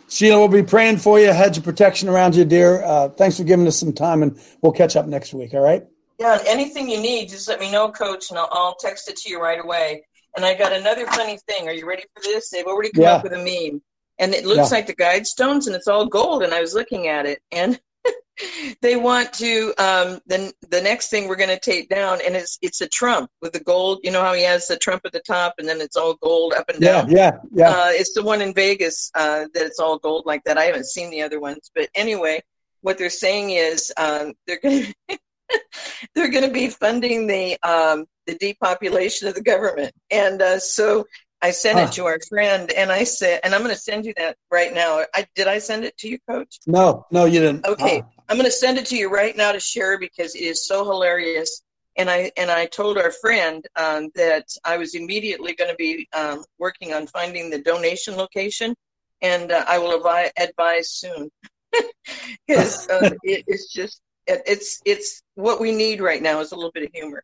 Sheila, 0.09 0.39
we'll 0.39 0.49
be 0.49 0.63
praying 0.63 0.99
for 0.99 1.19
you. 1.19 1.33
Hedge 1.33 1.59
of 1.59 1.65
protection 1.65 2.09
around 2.09 2.37
you, 2.37 2.45
dear. 2.45 2.85
Uh, 2.85 3.09
thanks 3.09 3.39
for 3.39 3.45
giving 3.45 3.67
us 3.67 3.79
some 3.79 3.93
time, 3.93 4.23
and 4.23 4.39
we'll 4.63 4.71
catch 4.73 4.97
up 4.97 5.07
next 5.07 5.33
week. 5.35 5.55
All 5.55 5.61
right. 5.61 5.85
Yeah, 6.19 6.43
anything 6.47 6.89
you 6.89 7.01
need, 7.01 7.29
just 7.29 7.49
let 7.49 7.59
me 7.59 7.71
know, 7.71 7.91
Coach, 7.91 8.31
and 8.31 8.39
I'll, 8.39 8.49
I'll 8.53 8.77
text 8.77 9.09
it 9.09 9.17
to 9.17 9.31
you 9.31 9.41
right 9.41 9.63
away. 9.63 10.05
And 10.37 10.45
I 10.45 10.55
got 10.55 10.73
another 10.73 11.07
funny 11.07 11.39
thing. 11.49 11.67
Are 11.67 11.73
you 11.73 11.87
ready 11.87 12.05
for 12.15 12.23
this? 12.23 12.51
They've 12.51 12.67
already 12.67 12.91
come 12.91 13.05
Yeah. 13.05 13.15
up 13.15 13.23
with 13.25 13.33
a 13.33 13.39
meme, 13.39 13.81
and 14.19 14.35
it 14.35 14.45
looks 14.45 14.71
Yeah. 14.71 14.77
like 14.77 14.87
the 14.87 14.95
guide 14.95 15.27
stones, 15.27 15.67
and 15.67 15.75
it's 15.75 15.89
all 15.89 16.07
gold. 16.07 16.43
And 16.43 16.53
I 16.53 16.61
was 16.61 16.75
looking 16.75 17.09
at 17.09 17.25
it, 17.25 17.41
and 17.51 17.81
they 18.83 18.97
want 18.97 19.33
to. 19.35 19.73
Um, 19.79 20.21
then 20.27 20.53
the 20.69 20.83
next 20.83 21.09
thing 21.09 21.27
we're 21.27 21.37
going 21.37 21.49
to 21.49 21.59
take 21.59 21.89
down, 21.89 22.19
and 22.25 22.37
it's 22.37 22.59
it's 22.61 22.83
a 22.83 22.89
Trump 22.89 23.31
with 23.41 23.55
the 23.55 23.61
gold. 23.65 24.01
You 24.03 24.11
know 24.11 24.21
how 24.23 24.35
he 24.35 24.43
has 24.43 24.67
the 24.69 24.77
Trump 24.77 25.03
at 25.07 25.13
the 25.13 25.21
top, 25.21 25.55
and 25.59 25.67
then 25.67 25.81
it's 25.81 25.97
all 25.97 26.15
gold 26.15 26.53
up 26.53 26.69
and 26.69 26.83
Yeah, 26.83 27.03
down. 27.03 27.11
yeah, 27.11 27.39
yeah. 27.53 27.71
Uh, 27.71 27.89
it's 27.93 28.13
the 28.13 28.23
one 28.23 28.43
in 28.43 28.53
Vegas 28.53 29.11
uh, 29.15 29.47
that 29.55 29.65
it's 29.67 29.81
all 29.81 29.99
gold 29.99 30.27
like 30.27 30.45
that. 30.45 30.59
I 30.59 30.65
haven't 30.65 30.87
seen 30.87 31.09
the 31.11 31.23
other 31.23 31.41
ones, 31.41 31.71
but 31.75 31.89
anyway, 31.95 32.43
what 32.83 32.99
they're 32.99 33.09
saying 33.11 33.51
is 33.51 33.91
um, 33.97 34.35
they're 34.47 34.61
going 34.61 34.93
to 35.09 35.19
they're 36.15 36.31
going 36.31 36.47
to 36.47 36.53
be 36.53 36.69
funding 36.69 37.27
the 37.27 37.57
um, 37.63 38.07
the 38.27 38.35
depopulation 38.39 39.29
of 39.29 39.35
the 39.35 39.43
government, 39.43 39.93
and 40.11 40.43
uh, 40.43 40.59
so 40.59 41.05
I 41.43 41.51
sent 41.51 41.79
Huh. 41.79 41.85
it 41.87 41.93
to 41.93 42.07
our 42.07 42.19
friend, 42.29 42.71
and 42.73 42.91
I 42.91 43.05
said, 43.05 43.41
and 43.45 43.55
I'm 43.55 43.63
going 43.63 43.75
to 43.75 43.81
send 43.81 44.05
you 44.07 44.15
that 44.17 44.37
right 44.51 44.73
now. 44.73 45.05
I 45.15 45.27
did 45.35 45.47
I 45.47 45.59
send 45.59 45.85
it 45.85 45.97
to 45.99 46.09
you, 46.09 46.19
Coach? 46.29 46.59
No, 46.67 47.07
no, 47.11 47.25
you 47.27 47.41
didn't. 47.41 47.67
Okay, 47.67 47.99
Uh, 47.99 48.03
I'm 48.29 48.37
going 48.37 48.47
to 48.47 48.51
send 48.53 48.79
it 48.79 48.87
to 48.87 48.97
you 48.97 49.11
right 49.11 49.37
now 49.37 49.53
to 49.53 49.61
share 49.61 49.99
because 49.99 50.35
it 50.35 50.43
is 50.43 50.67
so 50.67 50.85
hilarious. 50.85 51.63
And 51.99 52.11
I 52.11 52.31
and 52.37 52.51
I 52.51 52.67
told 52.67 52.99
our 52.99 53.11
friend 53.11 53.65
um, 53.77 54.11
that 54.17 54.45
I 54.65 54.77
was 54.77 54.95
immediately 54.95 55.55
going 55.55 55.71
to 55.71 55.77
be 55.77 56.07
um, 56.15 56.45
working 56.59 56.93
on 56.93 57.07
finding 57.07 57.49
the 57.49 57.61
donation 57.63 58.17
location, 58.17 58.75
and 59.23 59.51
uh, 59.51 59.65
I 59.67 59.79
will 59.79 59.97
advise, 59.97 60.31
advise 60.39 60.91
soon 60.91 61.31
because 62.47 62.87
uh, 62.91 63.11
it, 63.23 63.45
it's 63.47 63.73
just 63.73 64.01
it, 64.27 64.43
it's 64.47 64.81
it's 64.85 65.23
what 65.35 65.61
we 65.61 65.73
need 65.73 66.01
right 66.01 66.23
now 66.23 66.41
is 66.41 66.53
a 66.53 66.57
little 66.57 66.73
bit 66.73 66.85
of 66.85 66.91
humor. 66.93 67.23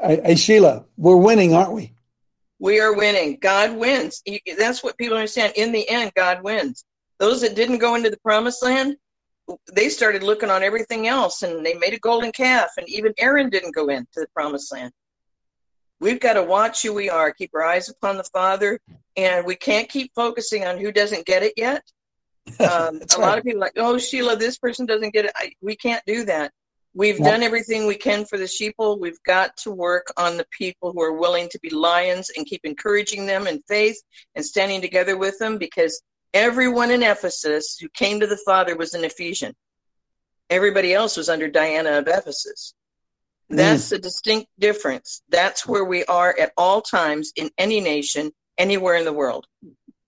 hey, 0.00 0.20
hey, 0.24 0.34
Sheila, 0.34 0.84
we're 0.96 1.16
winning, 1.16 1.54
aren't 1.54 1.72
we? 1.72 1.92
We 2.58 2.80
are 2.80 2.94
winning. 2.94 3.38
God 3.40 3.76
wins. 3.76 4.22
That's 4.58 4.82
what 4.82 4.96
people 4.96 5.16
understand. 5.16 5.52
In 5.56 5.72
the 5.72 5.88
end, 5.88 6.12
God 6.14 6.42
wins. 6.42 6.84
Those 7.18 7.40
that 7.42 7.54
didn't 7.54 7.78
go 7.78 7.94
into 7.94 8.10
the 8.10 8.18
promised 8.18 8.62
land, 8.62 8.96
they 9.72 9.88
started 9.88 10.22
looking 10.22 10.50
on 10.50 10.62
everything 10.62 11.06
else 11.06 11.42
and 11.42 11.64
they 11.64 11.74
made 11.74 11.94
a 11.94 11.98
golden 11.98 12.32
calf. 12.32 12.70
And 12.78 12.88
even 12.88 13.12
Aaron 13.18 13.50
didn't 13.50 13.74
go 13.74 13.88
into 13.88 14.06
the 14.16 14.26
promised 14.34 14.72
land. 14.72 14.92
We've 16.00 16.20
got 16.20 16.34
to 16.34 16.42
watch 16.42 16.82
who 16.82 16.92
we 16.92 17.08
are, 17.08 17.32
keep 17.32 17.50
our 17.54 17.64
eyes 17.64 17.88
upon 17.88 18.16
the 18.16 18.24
Father, 18.24 18.78
and 19.16 19.46
we 19.46 19.56
can't 19.56 19.88
keep 19.88 20.12
focusing 20.14 20.66
on 20.66 20.78
who 20.78 20.92
doesn't 20.92 21.24
get 21.24 21.42
it 21.42 21.54
yet. 21.56 21.82
Um, 22.60 23.00
a 23.16 23.20
lot 23.20 23.38
of 23.38 23.44
people 23.44 23.58
are 23.58 23.66
like, 23.66 23.72
oh, 23.76 23.98
Sheila, 23.98 24.36
this 24.36 24.58
person 24.58 24.86
doesn't 24.86 25.12
get 25.12 25.24
it. 25.26 25.32
I, 25.36 25.52
we 25.60 25.76
can't 25.76 26.02
do 26.06 26.24
that. 26.24 26.52
We've 26.94 27.18
Yeah. 27.18 27.24
done 27.32 27.42
everything 27.42 27.86
we 27.86 27.96
can 27.96 28.24
for 28.24 28.38
the 28.38 28.44
sheeple. 28.44 28.98
We've 28.98 29.22
got 29.24 29.56
to 29.58 29.70
work 29.70 30.06
on 30.16 30.36
the 30.38 30.46
people 30.50 30.92
who 30.92 31.02
are 31.02 31.12
willing 31.12 31.48
to 31.50 31.58
be 31.60 31.68
lions 31.70 32.30
and 32.36 32.46
keep 32.46 32.62
encouraging 32.64 33.26
them 33.26 33.46
in 33.46 33.60
faith 33.68 34.00
and 34.34 34.44
standing 34.44 34.80
together 34.80 35.16
with 35.16 35.38
them 35.38 35.58
because 35.58 36.00
everyone 36.32 36.90
in 36.90 37.02
Ephesus 37.02 37.76
who 37.78 37.88
came 37.90 38.20
to 38.20 38.26
the 38.26 38.40
Father 38.46 38.76
was 38.76 38.94
an 38.94 39.04
Ephesian. 39.04 39.54
Everybody 40.48 40.94
else 40.94 41.16
was 41.16 41.28
under 41.28 41.48
Diana 41.48 41.98
of 41.98 42.08
Ephesus. 42.08 42.72
That's 43.48 43.90
the 43.90 43.98
distinct 43.98 44.48
difference. 44.58 45.22
That's 45.28 45.66
where 45.66 45.84
we 45.84 46.04
are 46.06 46.34
at 46.38 46.52
all 46.56 46.80
times 46.82 47.32
in 47.36 47.50
any 47.58 47.80
nation, 47.80 48.32
anywhere 48.58 48.94
in 48.96 49.04
the 49.04 49.12
world. 49.12 49.46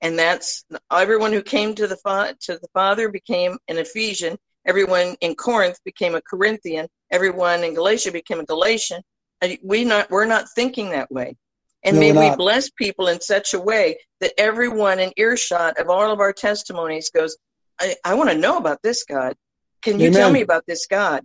And 0.01 0.19
that's 0.19 0.65
everyone 0.93 1.33
who 1.33 1.43
came 1.43 1.75
to 1.75 1.87
the 1.87 1.97
fa- 1.97 2.37
to 2.43 2.59
the 2.59 2.69
Father 2.73 3.09
became 3.09 3.59
an 3.69 3.79
Ephesian. 3.79 4.37
Everyone 4.67 5.17
in 5.21 5.35
Corinth 5.35 5.79
became 5.85 6.15
a 6.15 6.23
Corinthian. 6.23 6.89
Everyone 7.11 7.65
in 7.65 7.75
Galatia 7.75 8.13
became 8.13 8.41
a 8.41 8.45
Galatian. 8.45 9.03
Uh, 9.43 9.49
we 9.63 9.85
not 9.85 10.11
we're 10.11 10.27
not 10.27 10.47
thinking 10.55 10.91
that 10.91 11.11
way. 11.11 11.37
And 11.85 11.97
No, 11.97 12.01
may 12.01 12.13
we 12.31 12.37
bless 12.37 12.71
people 12.71 13.09
in 13.09 13.21
such 13.21 13.55
a 13.55 13.61
way 13.61 13.99
that 14.21 14.33
everyone 14.39 14.99
in 14.99 15.13
earshot 15.17 15.79
of 15.79 15.89
all 15.89 16.13
of 16.13 16.21
our 16.21 16.33
testimonies 16.33 17.11
goes, 17.11 17.37
I, 17.81 17.95
I 18.05 18.15
want 18.15 18.31
to 18.31 18.37
know 18.37 18.57
about 18.59 18.83
this 18.83 19.05
God. 19.05 19.37
Can 19.83 20.01
you 20.01 20.11
tell 20.11 20.31
me 20.31 20.43
about 20.43 20.65
this 20.67 20.87
God? 20.87 21.23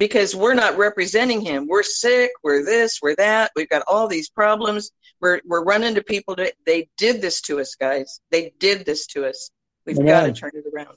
Because 0.00 0.34
we're 0.34 0.54
not 0.54 0.78
representing 0.78 1.42
him. 1.42 1.68
We're 1.68 1.82
sick, 1.82 2.30
we're 2.42 2.64
this, 2.64 3.00
we're 3.02 3.14
that, 3.16 3.52
we've 3.54 3.68
got 3.68 3.82
all 3.86 4.08
these 4.08 4.30
problems. 4.30 4.90
We're 5.20 5.42
we're 5.44 5.62
running 5.62 5.94
to 5.94 6.02
people 6.02 6.34
that 6.36 6.54
they 6.64 6.88
did 6.96 7.20
this 7.20 7.42
to 7.42 7.60
us, 7.60 7.74
guys. 7.74 8.20
They 8.30 8.54
did 8.58 8.86
this 8.86 9.06
to 9.08 9.26
us. 9.26 9.50
We've 9.84 10.02
got 10.02 10.22
to 10.24 10.32
turn 10.32 10.52
it 10.54 10.64
around. 10.74 10.96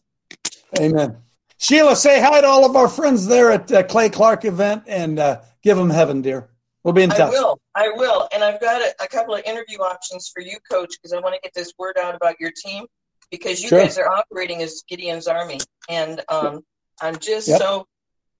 Amen. 0.79 1.17
Sheila, 1.57 1.97
say 1.97 2.21
hi 2.21 2.39
to 2.41 2.47
all 2.47 2.65
of 2.65 2.77
our 2.77 2.87
friends 2.87 3.27
there 3.27 3.51
at 3.51 3.69
uh, 3.71 3.83
Clay 3.83 4.09
Clark 4.09 4.45
event 4.45 4.83
and 4.87 5.19
uh, 5.19 5.41
give 5.63 5.75
them 5.75 5.89
heaven, 5.89 6.21
dear. 6.21 6.49
We'll 6.83 6.93
be 6.93 7.03
in 7.03 7.09
touch. 7.09 7.19
I 7.19 7.29
will. 7.29 7.59
I 7.75 7.89
will. 7.89 8.29
And 8.33 8.41
I've 8.43 8.59
got 8.61 8.81
a, 8.81 8.93
a 9.03 9.07
couple 9.07 9.35
of 9.35 9.41
interview 9.45 9.79
options 9.79 10.31
for 10.33 10.41
you, 10.41 10.57
Coach, 10.71 10.91
because 10.91 11.11
I 11.13 11.19
want 11.19 11.35
to 11.35 11.41
get 11.41 11.53
this 11.53 11.73
word 11.77 11.97
out 12.01 12.15
about 12.15 12.39
your 12.39 12.51
team 12.65 12.85
because 13.31 13.61
you 13.61 13.69
Sure. 13.69 13.79
guys 13.79 13.97
are 13.97 14.09
operating 14.09 14.61
as 14.61 14.83
Gideon's 14.89 15.27
army, 15.27 15.59
and 15.89 16.21
um, 16.29 16.61
I'm 17.01 17.17
just 17.17 17.47
Yep. 17.49 17.59
so 17.59 17.87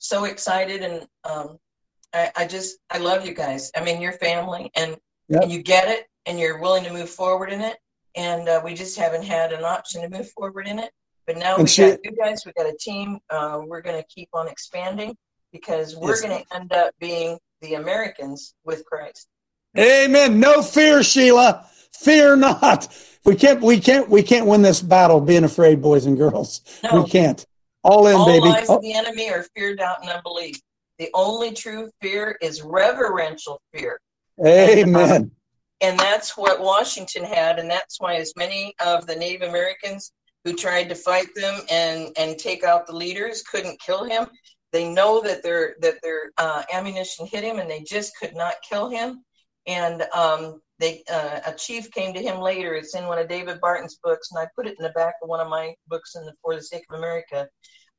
so 0.04 0.26
excited, 0.26 0.82
and 0.82 1.08
um, 1.24 1.58
I, 2.14 2.32
I 2.36 2.46
just 2.48 2.78
I 2.92 2.98
love 2.98 3.26
you 3.26 3.34
guys. 3.34 3.72
I 3.76 3.84
mean, 3.84 4.02
your 4.02 4.14
family, 4.14 4.70
and 4.76 4.98
Yep. 5.30 5.44
and 5.44 5.52
you 5.52 5.64
get 5.64 5.88
it, 5.88 6.06
and 6.26 6.38
you're 6.38 6.60
willing 6.60 6.84
to 6.84 6.92
move 6.92 7.10
forward 7.10 7.50
in 7.52 7.62
it, 7.62 7.78
and 8.16 8.48
uh, 8.50 8.62
we 8.64 8.74
just 8.74 8.98
haven't 9.00 9.24
had 9.24 9.54
an 9.54 9.64
option 9.64 10.02
to 10.02 10.10
move 10.10 10.30
forward 10.32 10.68
in 10.68 10.78
it. 10.80 10.92
But 11.26 11.38
now 11.38 11.54
And 11.56 11.64
we 11.64 11.70
she- 11.70 11.82
got 11.92 12.00
you 12.04 12.12
guys. 12.12 12.44
We 12.46 12.52
got 12.52 12.66
a 12.68 12.76
team. 12.78 13.20
Uh, 13.30 13.62
we're 13.66 13.82
going 13.82 13.96
to 13.96 14.06
keep 14.10 14.28
on 14.34 14.50
expanding 14.50 15.16
because 15.54 15.96
we're 15.96 16.10
Yes. 16.10 16.22
going 16.22 16.44
to 16.44 16.56
end 16.56 16.74
up 16.74 16.94
being 17.00 17.40
the 17.62 17.76
Americans 17.76 18.54
with 18.66 18.84
Christ. 18.86 19.30
Amen. 19.78 20.42
No 20.42 20.62
fear, 20.62 21.02
Sheila. 21.04 21.66
Fear 21.94 22.36
not. 22.36 22.90
We 23.24 23.36
can't. 23.36 23.62
We 23.62 23.80
can't. 23.80 24.10
We 24.10 24.22
can't 24.24 24.46
win 24.46 24.62
this 24.62 24.82
battle 24.82 25.22
being 25.22 25.46
afraid, 25.46 25.82
boys 25.82 26.06
and 26.06 26.18
girls. 26.18 26.60
No. 26.84 27.02
We 27.04 27.10
can't. 27.10 27.46
All 27.84 28.08
in, 28.08 28.16
All 28.16 28.26
baby. 28.26 28.48
lies 28.48 28.70
Oh, 28.70 28.78
of 28.78 28.82
the 28.82 28.94
enemy 28.94 29.30
are 29.30 29.44
fear, 29.56 29.76
doubt, 29.76 30.02
and 30.02 30.10
unbelief. 30.10 30.58
The 31.00 31.10
only 31.14 31.52
true 31.52 31.90
fear 32.02 32.38
is 32.42 32.62
reverential 32.62 33.62
fear. 33.74 34.00
amen. 34.46 35.32
And 35.82 36.00
that's 36.00 36.38
what 36.38 36.62
Washington 36.62 37.26
had, 37.26 37.60
and 37.60 37.70
that's 37.70 38.00
why 38.00 38.16
as 38.16 38.32
many 38.38 38.74
of 38.80 39.06
the 39.06 39.18
Native 39.18 39.50
Americans 39.50 40.14
who 40.46 40.54
tried 40.54 40.88
to 40.88 40.96
fight 40.96 41.28
them 41.36 41.60
and, 41.70 42.10
and 42.18 42.38
take 42.38 42.64
out 42.64 42.88
the 42.88 42.96
leaders 42.96 43.42
couldn't 43.44 43.82
kill 43.82 44.06
him. 44.06 44.28
They 44.72 44.90
know 44.90 45.22
that 45.24 45.44
their 45.44 45.76
that 45.82 45.96
their 46.02 46.32
uh, 46.38 46.64
ammunition 46.72 47.26
hit 47.28 47.44
him, 47.44 47.60
and 47.60 47.70
they 47.70 47.82
just 47.82 48.14
could 48.18 48.34
not 48.34 48.54
kill 48.68 48.90
him. 48.90 49.26
And 49.66 50.04
um, 50.14 50.62
they 50.80 51.04
uh, 51.12 51.40
a 51.46 51.54
chief 51.54 51.90
came 51.92 52.14
to 52.14 52.22
him 52.22 52.40
later. 52.42 52.74
It's 52.74 52.96
in 52.96 53.08
one 53.08 53.20
of 53.20 53.30
David 53.30 53.62
Barton's 53.62 54.00
books, 54.04 54.30
and 54.32 54.40
I 54.40 54.48
put 54.56 54.68
it 54.68 54.76
in 54.78 54.84
the 54.84 54.92
back 54.92 55.16
of 55.22 55.30
one 55.30 55.40
of 55.40 55.50
my 55.50 55.74
books 55.88 56.16
in 56.16 56.26
the 56.26 56.34
For 56.42 56.56
the 56.56 56.62
Sake 56.62 56.86
of 56.90 56.98
America. 56.98 57.48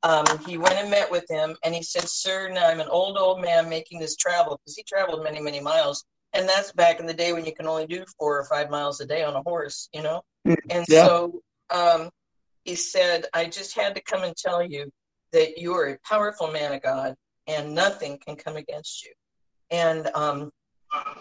Um, 0.03 0.25
he 0.45 0.59
went 0.59 0.75
and 0.75 0.91
met 0.91 1.09
with 1.09 1.25
him, 1.29 1.55
and 1.63 1.73
he 1.73 1.81
said, 1.81 2.07
"Sir, 2.07 2.49
now 2.49 2.67
I'm 2.67 2.79
an 2.79 2.89
old 2.89 3.17
old 3.17 3.41
man 3.41 3.67
making 3.67 3.99
this 3.99 4.15
travel 4.15 4.59
because 4.63 4.75
he 4.75 4.83
traveled 4.83 5.23
many 5.23 5.41
many 5.41 5.59
miles, 5.59 6.05
and 6.33 6.47
that's 6.47 6.71
back 6.73 6.99
in 6.99 7.07
the 7.07 7.13
day 7.13 7.33
when 7.33 7.45
you 7.45 7.55
can 7.55 7.65
only 7.65 7.87
do 7.87 8.05
four 8.19 8.37
or 8.37 8.45
five 8.45 8.69
miles 8.69 9.01
a 9.01 9.05
day 9.07 9.23
on 9.23 9.35
a 9.35 9.41
horse, 9.41 9.89
you 9.93 10.03
know." 10.03 10.21
And 10.69 10.85
Yeah. 10.87 11.05
so 11.05 11.41
um, 11.71 12.11
he 12.65 12.75
said, 12.75 13.25
"I 13.33 13.45
just 13.45 13.75
had 13.75 13.95
to 13.95 14.01
come 14.01 14.23
and 14.23 14.35
tell 14.37 14.61
you 14.61 14.91
that 15.31 15.57
you 15.57 15.73
are 15.73 15.87
a 15.87 15.97
powerful 16.07 16.51
man 16.51 16.73
of 16.73 16.83
God, 16.83 17.15
and 17.47 17.73
nothing 17.73 18.19
can 18.19 18.35
come 18.35 18.57
against 18.57 19.03
you." 19.03 19.13
And 19.71 20.07
um, 20.13 20.51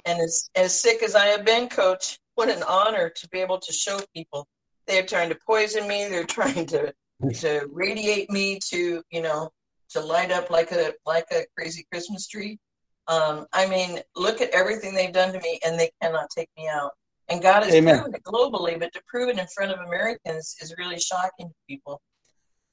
and 0.04 0.20
as 0.20 0.50
as 0.54 0.78
sick 0.78 1.02
as 1.02 1.14
I 1.14 1.26
have 1.26 1.44
been, 1.44 1.68
Coach, 1.68 2.18
what 2.34 2.48
an 2.48 2.62
honor 2.64 3.10
to 3.10 3.28
be 3.28 3.38
able 3.40 3.58
to 3.58 3.72
show 3.72 4.00
people. 4.14 4.46
They're 4.86 5.06
trying 5.06 5.30
to 5.30 5.38
poison 5.46 5.88
me. 5.88 6.08
They're 6.08 6.24
trying 6.38 6.66
to 6.66 6.92
to 7.34 7.66
radiate 7.72 8.30
me 8.30 8.58
to 8.70 9.02
you 9.10 9.22
know 9.22 9.50
to 9.90 10.00
light 10.00 10.30
up 10.30 10.50
like 10.50 10.72
a 10.72 10.92
like 11.06 11.26
a 11.32 11.44
crazy 11.56 11.86
Christmas 11.90 12.26
tree. 12.26 12.58
Um, 13.06 13.46
I 13.52 13.66
mean, 13.66 14.00
look 14.16 14.40
at 14.40 14.50
everything 14.50 14.94
they've 14.94 15.12
done 15.12 15.32
to 15.32 15.40
me, 15.40 15.60
and 15.64 15.78
they 15.78 15.90
cannot 16.02 16.30
take 16.34 16.48
me 16.56 16.68
out. 16.68 16.92
And 17.28 17.42
God 17.42 17.62
has 17.62 17.74
Amen. 17.74 17.96
proven 17.96 18.14
it 18.14 18.22
globally, 18.22 18.78
but 18.78 18.92
to 18.92 19.02
prove 19.06 19.28
it 19.28 19.38
in 19.38 19.46
front 19.54 19.72
of 19.72 19.78
Americans 19.80 20.56
is 20.60 20.74
really 20.78 20.98
shocking 20.98 21.48
to 21.48 21.54
people. 21.68 22.00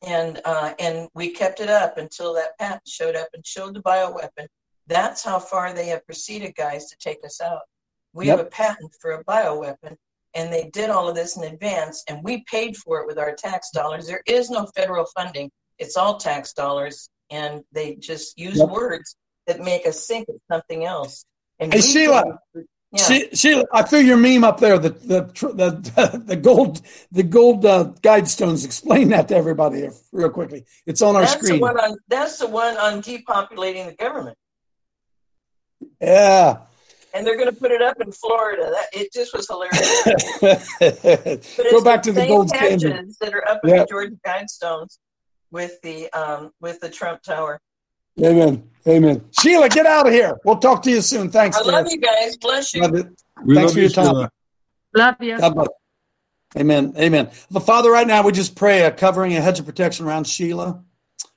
And 0.05 0.41
uh, 0.45 0.73
and 0.79 1.09
we 1.13 1.29
kept 1.29 1.59
it 1.59 1.69
up 1.69 1.97
until 1.97 2.33
that 2.35 2.57
patent 2.59 2.87
showed 2.87 3.15
up 3.15 3.27
and 3.33 3.45
showed 3.45 3.75
the 3.75 3.81
bioweapon. 3.81 4.47
That's 4.91 5.23
how 5.23 5.39
far 5.39 5.71
they 5.73 5.87
have 5.87 6.05
proceeded, 6.05 6.53
guys, 6.55 6.89
to 6.89 6.97
take 6.99 7.23
us 7.25 7.39
out. 7.41 7.61
We 8.13 8.25
Yep. 8.27 8.37
have 8.37 8.45
a 8.47 8.49
patent 8.49 8.91
for 8.99 9.11
a 9.11 9.23
bioweapon, 9.23 9.95
and 10.33 10.51
they 10.51 10.69
did 10.73 10.89
all 10.89 11.07
of 11.07 11.15
this 11.15 11.37
in 11.37 11.43
advance, 11.43 12.03
and 12.09 12.21
we 12.23 12.43
paid 12.43 12.75
for 12.75 12.99
it 12.99 13.07
with 13.07 13.17
our 13.17 13.33
tax 13.33 13.69
dollars. 13.71 14.05
There 14.05 14.23
is 14.27 14.49
no 14.49 14.67
federal 14.75 15.05
funding; 15.15 15.49
it's 15.79 15.95
all 15.97 16.17
tax 16.17 16.53
dollars. 16.53 17.09
and 17.33 17.63
they 17.71 17.95
just 17.95 18.37
use 18.37 18.57
Yep. 18.57 18.69
words 18.71 19.15
that 19.47 19.61
make 19.61 19.87
us 19.87 20.05
think 20.05 20.27
of 20.27 20.35
something 20.51 20.83
else. 20.83 21.23
And 21.59 21.73
Hey, 21.73 21.79
Sheila. 21.79 22.23
can- 22.53 22.67
yeah. 22.91 23.03
She, 23.07 23.29
Sheila, 23.33 23.63
I 23.71 23.83
threw 23.83 23.99
your 23.99 24.17
meme 24.17 24.43
up 24.43 24.59
there. 24.59 24.77
The 24.77 24.89
the 24.89 25.21
the 25.61 26.23
the 26.31 26.35
gold 26.35 26.81
the 27.09 27.23
gold 27.23 27.65
uh, 27.65 27.83
guide 28.01 28.27
stones. 28.27 28.65
Explain 28.65 29.07
that 29.13 29.29
to 29.29 29.35
everybody 29.37 29.77
here 29.77 29.93
real 30.11 30.29
quickly. 30.29 30.65
It's 30.85 31.01
on 31.01 31.15
our 31.15 31.21
that's 31.21 31.37
the 31.39 31.45
screen. 31.45 31.61
one 31.61 31.79
on 31.79 31.95
that's 32.09 32.37
the 32.39 32.47
one 32.47 32.75
on 32.75 33.01
depopulating 33.01 33.85
the 33.85 33.95
government, 33.95 34.37
Yeah. 35.99 36.57
and 37.13 37.25
they're 37.25 37.35
going 37.37 37.49
to 37.49 37.55
put 37.55 37.71
it 37.71 37.81
up 37.81 37.99
in 38.01 38.11
Florida. 38.11 38.71
That 38.71 38.87
it 38.99 39.11
just 39.13 39.33
was 39.35 39.47
hilarious. 39.47 40.03
Go 40.41 41.77
it's 41.77 41.83
back 41.83 42.01
to 42.03 42.11
the 42.11 42.21
same 42.21 42.29
gold 42.29 42.49
standard. 42.49 43.09
that 43.19 43.33
are 43.33 43.47
up 43.49 43.59
in 43.63 43.69
Yeah. 43.69 43.79
the 43.81 43.85
Georgia 43.87 44.15
Guidestones 44.25 44.97
with 45.51 45.81
the 45.81 46.09
um 46.13 46.51
with 46.61 46.79
the 46.79 46.89
Trump 46.89 47.21
Tower. 47.23 47.59
Amen. 48.23 48.69
Amen. 48.87 49.23
Sheila, 49.39 49.69
get 49.69 49.85
out 49.85 50.07
of 50.07 50.13
here. 50.13 50.37
We'll 50.43 50.57
talk 50.57 50.81
to 50.83 50.89
you 50.91 51.01
soon. 51.01 51.29
Thanks. 51.29 51.57
I 51.57 51.61
love 51.61 51.85
dear. 51.85 51.95
you 51.95 52.01
guys. 52.01 52.37
Bless 52.37 52.73
you. 52.73 52.81
Love 52.81 52.95
it. 52.95 53.07
We 53.43 53.55
Thanks 53.55 53.65
love 53.67 53.73
for 53.73 53.77
you, 53.79 53.83
your 53.85 53.91
time. 53.91 54.05
Sheila. 54.05 54.31
Love 54.95 55.15
you. 55.19 55.37
God 55.37 55.55
bless. 55.55 55.67
Amen. 56.57 56.93
Amen. 56.97 57.29
The 57.49 57.61
Father, 57.61 57.89
right 57.91 58.05
now, 58.05 58.23
we 58.23 58.31
just 58.33 58.55
pray 58.55 58.81
a 58.81 58.91
covering, 58.91 59.35
a 59.37 59.41
hedge 59.41 59.59
of 59.59 59.65
protection 59.65 60.05
around 60.05 60.27
Sheila. 60.27 60.83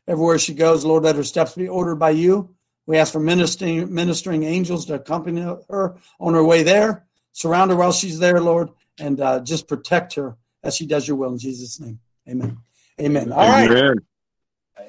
Everywhere 0.09 0.39
she 0.39 0.55
goes, 0.55 0.85
Lord, 0.85 1.05
let 1.05 1.15
her 1.17 1.23
steps 1.23 1.55
be 1.55 1.69
ordered 1.69 1.97
by 1.97 2.11
you. 2.11 2.54
We 2.87 2.99
ask 2.99 3.13
for 3.13 3.21
ministering, 3.21 3.93
ministering 3.93 4.43
angels 4.45 4.87
to 4.87 4.95
accompany 4.95 5.41
her 5.41 5.97
on 6.21 6.35
her 6.35 6.45
way 6.45 6.63
there. 6.63 7.07
Surround 7.33 7.71
her 7.71 7.77
while 7.77 7.93
she's 7.93 8.19
there, 8.19 8.41
Lord, 8.41 8.71
and 8.99 9.21
uh, 9.21 9.41
just 9.41 9.67
protect 9.67 10.15
her 10.15 10.37
as 10.63 10.77
she 10.77 10.87
does 10.87 11.09
your 11.09 11.17
will 11.17 11.33
in 11.33 11.39
Jesus' 11.39 11.81
name. 11.81 11.99
Amen. 12.29 12.59
Amen. 13.01 13.33
All 13.33 13.49
right. 13.49 13.71
Amen. 13.71 13.97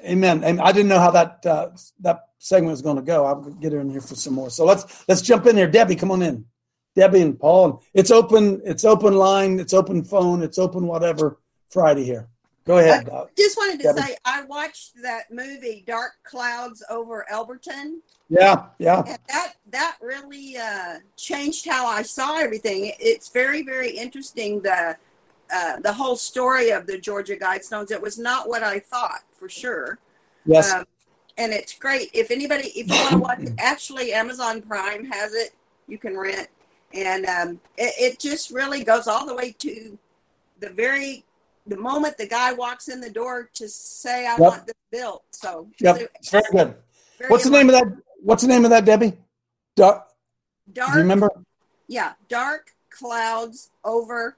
Amen. 0.04 0.44
And 0.44 0.60
I 0.60 0.72
didn't 0.72 0.88
know 0.88 1.00
how 1.00 1.10
that 1.10 1.44
uh, 1.46 1.70
that 2.00 2.28
segment 2.38 2.70
was 2.70 2.82
going 2.82 2.96
to 2.96 3.02
go. 3.02 3.24
I'll 3.24 3.40
get 3.42 3.72
her 3.72 3.80
in 3.80 3.90
here 3.90 4.00
for 4.00 4.14
some 4.14 4.34
more. 4.34 4.50
So 4.50 4.64
let's 4.64 5.04
let's 5.08 5.22
jump 5.22 5.46
in 5.46 5.56
here. 5.56 5.68
Debbie, 5.68 5.96
come 5.96 6.10
on 6.10 6.22
in. 6.22 6.44
Debbie 6.94 7.22
and 7.22 7.38
Paul. 7.38 7.82
It's 7.94 8.10
open. 8.10 8.62
It's 8.64 8.84
open 8.84 9.14
line. 9.14 9.58
It's 9.58 9.74
open 9.74 10.04
phone. 10.04 10.42
It's 10.42 10.58
open 10.58 10.86
whatever. 10.86 11.38
Friday 11.70 12.04
here. 12.04 12.28
Go 12.66 12.78
ahead. 12.78 13.08
Uh, 13.08 13.26
Just 13.36 13.56
wanted 13.56 13.78
to 13.78 13.84
Debbie. 13.84 14.00
say 14.00 14.16
I 14.24 14.42
watched 14.42 15.00
that 15.02 15.30
movie 15.30 15.84
Dark 15.86 16.12
Clouds 16.24 16.82
over 16.90 17.24
Elberton. 17.32 17.98
Yeah. 18.28 18.66
Yeah. 18.78 19.04
And 19.06 19.18
that 19.28 19.52
that 19.70 19.96
really 20.02 20.56
uh, 20.56 20.96
changed 21.16 21.66
how 21.68 21.86
I 21.86 22.02
saw 22.02 22.38
everything. 22.38 22.92
It's 22.98 23.28
very 23.28 23.62
very 23.62 23.90
interesting 23.90 24.60
the 24.62 24.96
uh, 25.54 25.78
the 25.80 25.92
whole 25.92 26.16
story 26.16 26.70
of 26.70 26.88
the 26.88 26.98
Georgia 26.98 27.36
Guidestones. 27.36 27.92
It 27.92 28.02
was 28.02 28.18
not 28.18 28.48
what 28.48 28.64
I 28.64 28.80
thought 28.80 29.22
for 29.32 29.48
sure. 29.48 29.98
Yes. 30.44 30.72
Um, 30.72 30.84
and 31.38 31.52
it's 31.52 31.78
great. 31.78 32.10
If 32.14 32.32
anybody, 32.32 32.68
if 32.74 32.88
you 32.88 32.94
want 32.94 33.10
to 33.10 33.18
watch 33.18 33.40
it, 33.40 33.54
actually 33.58 34.12
Amazon 34.12 34.60
Prime 34.62 35.04
has 35.04 35.34
it. 35.34 35.54
You 35.86 35.98
can 35.98 36.18
rent, 36.18 36.48
and 36.92 37.26
um, 37.26 37.60
it, 37.78 37.94
it 38.12 38.18
just 38.18 38.50
really 38.50 38.82
goes 38.82 39.06
all 39.06 39.24
the 39.24 39.34
way 39.34 39.52
to 39.60 39.96
the 40.58 40.70
very 40.70 41.24
the 41.66 41.76
moment 41.76 42.16
the 42.16 42.26
guy 42.28 42.52
walks 42.52 42.88
in 42.88 43.00
the 43.00 43.10
door 43.10 43.50
to 43.54 43.68
say, 43.68 44.26
"I 44.26 44.32
Yep. 44.32 44.40
want 44.40 44.66
this 44.66 44.74
built." 44.90 45.24
So 45.32 45.68
Yep. 45.80 46.10
It's 46.16 46.30
very 46.30 46.44
good. 46.52 46.76
Very 47.18 47.30
What's 47.30 47.44
the 47.44 47.50
name 47.50 47.68
of 47.68 47.74
that? 47.74 47.84
What's 48.22 48.42
the 48.42 48.48
name 48.48 48.64
of 48.64 48.70
that, 48.70 48.84
Debbie? 48.84 49.16
Dark. 49.74 50.08
Dark. 50.72 50.90
Do 50.90 50.96
you 50.96 51.02
remember? 51.02 51.30
Yeah, 51.86 52.14
dark 52.28 52.74
clouds 52.90 53.70
over 53.84 54.36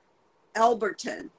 Elberton. 0.55 1.31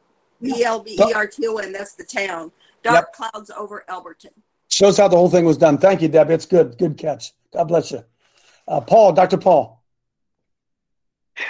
E 0.43 0.63
L 0.63 0.79
B 0.79 0.97
E 0.99 1.13
R 1.13 1.27
T 1.27 1.47
O 1.47 1.57
N. 1.57 1.71
That's 1.73 1.93
the 1.95 2.03
town. 2.05 2.51
Dark 2.83 3.13
clouds 3.13 3.51
over 3.51 3.83
Elberton. 3.89 4.31
Shows 4.69 4.97
how 4.97 5.07
the 5.07 5.17
whole 5.17 5.29
thing 5.29 5.45
was 5.45 5.57
done. 5.57 5.77
Thank 5.77 6.01
you, 6.01 6.07
Debbie. 6.07 6.33
It's 6.33 6.45
good. 6.45 6.77
Good 6.77 6.97
catch. 6.97 7.33
God 7.53 7.65
bless 7.65 7.91
you. 7.91 8.03
Uh, 8.67 8.79
Paul, 8.81 9.11
Dr. 9.13 9.37
Paul. 9.37 9.83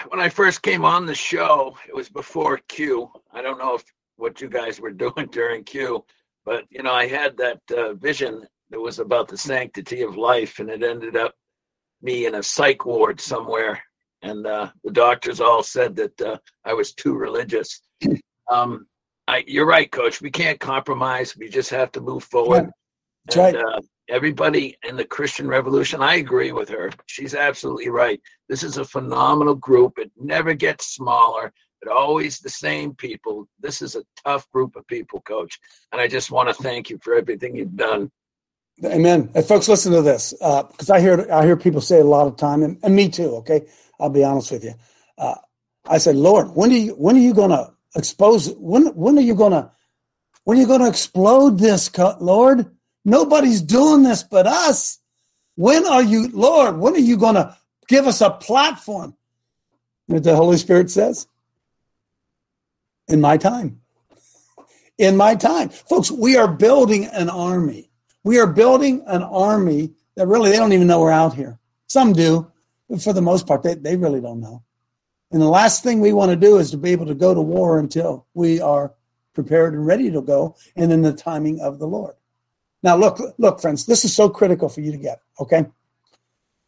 when 0.09 0.19
I 0.19 0.29
first 0.29 0.61
came 0.61 0.85
on 0.85 1.05
the 1.05 1.15
show, 1.15 1.75
it 1.87 1.95
was 1.95 2.09
before 2.09 2.57
Q. 2.67 3.11
I 3.33 3.41
don't 3.41 3.57
know 3.57 3.75
if 3.75 3.83
what 4.19 4.41
you 4.41 4.49
guys 4.49 4.79
were 4.79 4.91
doing 5.05 5.27
during 5.31 5.63
Q, 5.63 6.05
but 6.45 6.65
you 6.69 6.83
know, 6.83 6.93
I 6.93 7.07
had 7.07 7.37
that 7.37 7.61
uh, 7.75 7.93
vision 7.93 8.45
that 8.69 8.79
was 8.79 8.99
about 8.99 9.27
the 9.27 9.37
sanctity 9.37 10.01
of 10.01 10.15
life, 10.17 10.59
and 10.59 10.69
it 10.69 10.83
ended 10.83 11.15
up 11.15 11.33
me 12.01 12.25
in 12.27 12.35
a 12.35 12.43
psych 12.43 12.85
ward 12.85 13.19
somewhere, 13.19 13.81
and 14.21 14.45
uh, 14.45 14.69
the 14.83 14.91
doctors 14.91 15.41
all 15.41 15.63
said 15.63 15.95
that 15.95 16.21
uh, 16.21 16.37
I 16.65 16.73
was 16.73 16.93
too 16.93 17.15
religious. 17.15 17.81
Um, 18.51 18.87
I, 19.27 19.43
you're 19.45 19.67
right, 19.67 19.91
Coach. 19.91 20.21
We 20.21 20.31
can't 20.31 20.59
compromise. 20.59 21.37
We 21.37 21.49
just 21.49 21.69
have 21.69 21.91
to 21.91 22.01
move 22.01 22.23
forward. 22.23 22.71
That's 23.27 23.37
And, 23.37 23.57
right. 23.57 23.63
uh, 23.63 23.79
everybody 24.09 24.75
in 24.87 24.95
the 24.95 25.05
Christian 25.05 25.47
Revolution, 25.47 26.01
I 26.01 26.15
agree 26.15 26.51
with 26.51 26.67
her. 26.69 26.89
She's 27.05 27.35
absolutely 27.35 27.89
right. 27.89 28.19
This 28.47 28.63
is 28.63 28.77
a 28.77 28.83
phenomenal 28.83 29.53
group. 29.53 29.99
It 29.99 30.11
never 30.17 30.55
gets 30.55 30.95
smaller. 30.95 31.53
It 31.81 31.87
always 31.87 32.39
the 32.39 32.49
same 32.49 32.93
people. 32.93 33.47
This 33.59 33.81
is 33.81 33.95
a 33.95 34.03
tough 34.25 34.49
group 34.51 34.75
of 34.75 34.85
people, 34.87 35.21
Coach. 35.21 35.59
And 35.91 36.01
I 36.01 36.07
just 36.07 36.31
want 36.31 36.49
to 36.49 36.63
thank 36.63 36.89
you 36.89 36.99
for 37.01 37.15
everything 37.15 37.55
you've 37.55 37.75
done. 37.75 38.11
Amen. 38.83 39.29
And 39.33 39.45
folks, 39.45 39.67
listen 39.67 39.91
to 39.91 40.01
this 40.01 40.33
because 40.39 40.89
I 40.89 41.01
hear 41.01 41.29
I 41.31 41.45
hear 41.45 41.57
people 41.57 41.81
say 41.81 41.99
a 41.99 42.05
lot 42.05 42.27
of 42.27 42.37
time, 42.37 42.63
and, 42.63 42.79
and 42.81 42.95
me 42.95 43.09
too. 43.09 43.35
Okay, 43.37 43.65
I'll 43.99 44.09
be 44.09 44.23
honest 44.23 44.51
with 44.51 44.63
you. 44.63 44.73
Uh, 45.17 45.35
I 45.85 45.97
said, 45.97 46.15
Lord, 46.15 46.55
when 46.55 46.71
are 46.71 46.75
you 46.75 46.93
when 46.93 47.17
are 47.17 47.21
you 47.21 47.33
going 47.33 47.49
to 47.49 47.73
expose? 47.95 48.53
When 48.53 48.87
when 48.95 49.17
are 49.17 49.21
you 49.21 49.35
going 49.35 49.51
to 49.51 49.69
when 50.45 50.57
are 50.57 50.61
you 50.61 50.67
going 50.67 50.81
to 50.81 50.87
explode 50.87 51.59
this, 51.59 51.91
Lord? 52.19 52.73
Nobody's 53.03 53.61
doing 53.61 54.03
this 54.03 54.23
but 54.23 54.47
us. 54.47 54.99
When 55.55 55.85
are 55.85 56.03
you, 56.03 56.29
Lord? 56.29 56.77
When 56.77 56.95
are 56.95 56.99
you 56.99 57.17
going 57.17 57.35
to 57.35 57.57
give 57.87 58.07
us 58.07 58.21
a 58.21 58.29
platform? 58.29 59.15
What 60.07 60.23
the 60.23 60.35
Holy 60.35 60.57
Spirit 60.57 60.89
says? 60.89 61.27
In 63.09 63.19
my 63.21 63.37
time. 63.37 63.81
In 64.97 65.17
my 65.17 65.35
time, 65.35 65.69
folks, 65.69 66.11
we 66.11 66.37
are 66.37 66.47
building 66.47 67.05
an 67.05 67.29
army. 67.29 67.89
We 68.23 68.37
are 68.37 68.47
building 68.47 69.01
an 69.07 69.23
army 69.23 69.93
that 70.15 70.27
really 70.27 70.51
they 70.51 70.57
don't 70.57 70.73
even 70.73 70.87
know 70.87 70.99
we're 70.99 71.11
out 71.11 71.33
here. 71.33 71.57
Some 71.87 72.13
do, 72.13 72.51
but 72.89 73.01
for 73.01 73.13
the 73.13 73.21
most 73.21 73.47
part, 73.47 73.63
they, 73.63 73.75
they 73.75 73.95
really 73.95 74.19
don't 74.19 74.41
know. 74.41 74.63
And 75.31 75.41
the 75.41 75.47
last 75.47 75.83
thing 75.83 76.01
we 76.01 76.11
want 76.11 76.31
to 76.31 76.35
do 76.35 76.57
is 76.57 76.71
to 76.71 76.77
be 76.77 76.91
able 76.91 77.05
to 77.05 77.13
go 77.15 77.33
to 77.33 77.41
war 77.41 77.79
until 77.79 78.27
we 78.33 78.59
are 78.59 78.93
prepared 79.33 79.73
and 79.73 79.85
ready 79.85 80.11
to 80.11 80.21
go, 80.21 80.55
and 80.75 80.91
in 80.91 81.01
the 81.01 81.13
timing 81.13 81.61
of 81.61 81.79
the 81.79 81.87
Lord. 81.87 82.15
Now, 82.83 82.97
look, 82.97 83.19
look, 83.37 83.61
friends, 83.61 83.85
this 83.85 84.03
is 84.03 84.13
so 84.13 84.29
critical 84.29 84.67
for 84.69 84.81
you 84.81 84.91
to 84.91 84.97
get. 84.97 85.21
Okay, 85.39 85.65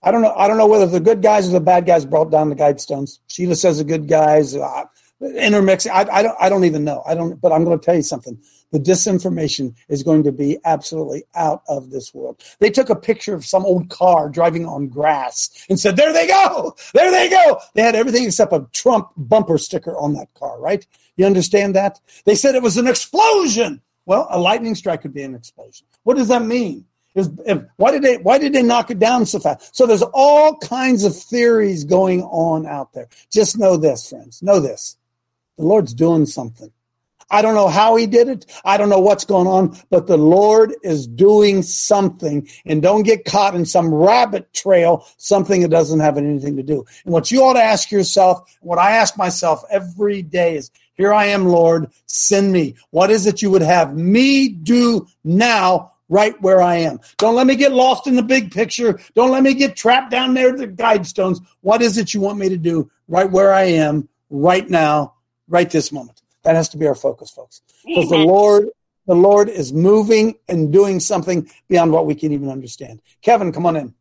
I 0.04 0.12
don't 0.12 0.22
know. 0.22 0.34
I 0.34 0.48
don't 0.48 0.58
know 0.58 0.68
whether 0.68 0.86
the 0.86 1.00
good 1.00 1.22
guys 1.22 1.48
or 1.48 1.52
the 1.52 1.60
bad 1.60 1.86
guys 1.86 2.06
brought 2.06 2.32
down 2.32 2.50
the 2.50 2.56
guidestones. 2.56 3.20
Sheila 3.28 3.56
says 3.56 3.80
the 3.80 3.84
good 3.84 4.08
guys 4.08 4.56
uh, 4.56 4.86
intermixing. 5.22 5.92
I, 5.92 6.08
I 6.12 6.24
don't. 6.24 6.36
I 6.40 6.50
don't 6.50 6.66
even 6.66 6.84
know. 6.84 7.04
I 7.06 7.16
don't. 7.16 7.40
But 7.40 7.52
I'm 7.52 7.64
going 7.64 7.78
to 7.78 7.86
tell 7.86 7.96
you 7.96 8.02
something. 8.02 8.40
The 8.72 8.80
disinformation 8.80 9.76
is 9.90 10.02
going 10.02 10.24
to 10.24 10.32
be 10.32 10.58
absolutely 10.64 11.24
out 11.36 11.62
of 11.68 11.90
this 11.90 12.14
world. 12.14 12.42
They 12.60 12.70
took 12.70 12.90
a 12.90 12.96
picture 12.96 13.34
of 13.34 13.46
some 13.46 13.66
old 13.66 13.90
car 13.90 14.30
driving 14.30 14.66
on 14.66 14.88
grass 14.88 15.50
and 15.70 15.80
said, 15.80 15.96
"There 15.96 16.14
they 16.14 16.28
go. 16.28 16.76
There 16.94 17.12
they 17.12 17.30
go." 17.30 17.60
They 17.74 17.82
had 17.82 17.96
everything 17.96 18.26
except 18.26 18.54
a 18.54 18.66
Trump 18.74 19.10
bumper 19.18 19.58
sticker 19.58 19.96
on 19.98 20.14
that 20.14 20.34
car. 20.34 20.60
Right? 20.60 20.86
You 21.18 21.26
understand 21.26 21.76
that? 21.76 22.00
They 22.26 22.36
said 22.36 22.56
it 22.56 22.64
was 22.64 22.78
an 22.78 22.88
explosion. 22.88 23.82
Well, 24.06 24.28
a 24.30 24.40
lightning 24.40 24.76
strike 24.76 25.04
could 25.04 25.14
be 25.14 25.24
an 25.24 25.36
explosion. 25.36 25.86
What 26.04 26.18
does 26.18 26.30
that 26.30 26.44
mean? 26.44 26.86
If, 27.14 27.28
why 27.76 27.92
did 27.92 28.04
they 28.04 28.18
why 28.18 28.38
did 28.38 28.54
they 28.54 28.64
knock 28.64 28.90
it 28.90 29.00
down 29.00 29.26
so 29.26 29.40
fast? 29.40 29.76
So 29.76 29.86
there's 29.86 30.04
all 30.14 30.58
kinds 30.58 31.04
of 31.04 31.16
theories 31.16 31.84
going 31.84 32.24
on 32.24 32.66
out 32.66 32.94
there. 32.94 33.10
Just 33.32 33.58
know 33.58 33.76
this, 33.76 34.10
friends. 34.10 34.42
Know 34.42 34.60
this. 34.60 34.98
The 35.62 35.68
Lord's 35.68 35.94
doing 35.94 36.26
something. 36.26 36.72
I 37.30 37.44
don't 37.44 37.54
know 37.54 37.68
how 37.68 37.96
he 37.96 38.08
did 38.08 38.28
it. 38.28 38.48
I 38.66 38.78
don't 38.78 38.90
know 38.90 39.00
what's 39.00 39.26
going 39.26 39.46
on, 39.46 39.78
but 39.92 40.08
the 40.08 40.18
Lord 40.18 40.74
is 40.82 41.06
doing 41.06 41.62
something. 41.62 42.50
And 42.66 42.82
don't 42.82 43.04
get 43.04 43.26
caught 43.26 43.54
in 43.54 43.64
some 43.64 43.94
rabbit 43.94 44.52
trail, 44.54 45.06
something 45.18 45.62
that 45.62 45.70
doesn't 45.70 46.00
have 46.00 46.18
anything 46.18 46.56
to 46.56 46.64
do. 46.64 46.84
And 47.06 47.14
what 47.14 47.30
you 47.30 47.44
ought 47.44 47.54
to 47.54 47.62
ask 47.62 47.92
yourself, 47.92 48.58
what 48.62 48.80
I 48.80 48.94
ask 48.94 49.20
myself 49.20 49.64
every 49.70 50.24
day 50.24 50.56
is, 50.56 50.72
here 50.96 51.14
I 51.14 51.26
am, 51.26 51.46
Lord, 51.46 51.92
send 52.08 52.52
me. 52.52 52.74
What 52.90 53.12
is 53.12 53.28
it 53.28 53.44
you 53.44 53.52
would 53.52 53.62
have 53.62 53.96
me 53.96 54.50
do 54.50 55.06
now 55.24 55.92
right 56.10 56.42
where 56.42 56.62
I 56.62 56.78
am. 56.78 57.00
Don't 57.18 57.36
let 57.36 57.46
me 57.46 57.56
get 57.56 57.72
lost 57.72 58.08
in 58.08 58.16
the 58.16 58.24
big 58.24 58.52
picture. 58.52 59.00
Don't 59.14 59.32
let 59.32 59.44
me 59.44 59.54
get 59.54 59.76
trapped 59.76 60.10
down 60.10 60.34
there 60.34 60.50
at 60.50 60.58
the 60.58 60.66
guide 60.66 61.06
stones. 61.06 61.40
What 61.62 61.84
is 61.84 62.00
it 62.00 62.16
you 62.16 62.20
want 62.20 62.40
me 62.40 62.50
to 62.50 62.58
do 62.58 62.90
right 63.08 63.30
where 63.30 63.54
I 63.54 63.64
am, 63.66 64.10
right 64.32 64.70
now, 64.70 65.14
right 65.48 65.70
this 65.70 65.92
moment? 65.92 66.22
That 66.44 66.56
has 66.56 66.70
to 66.70 66.78
be 66.78 66.88
our 66.88 66.96
focus, 66.96 67.30
folks. 67.30 67.62
Because 67.86 68.10
the 68.10 68.18
Lord, 68.18 68.70
the 69.06 69.16
Lord 69.16 69.50
is 69.50 69.74
moving 69.74 70.36
and 70.48 70.72
doing 70.72 71.00
something 71.00 71.50
beyond 71.68 71.92
what 71.92 72.06
we 72.06 72.16
can 72.16 72.32
even 72.32 72.50
understand. 72.50 73.02
Kevin, 73.22 73.52
come 73.52 73.66
on 73.66 73.76
in. 73.76 73.94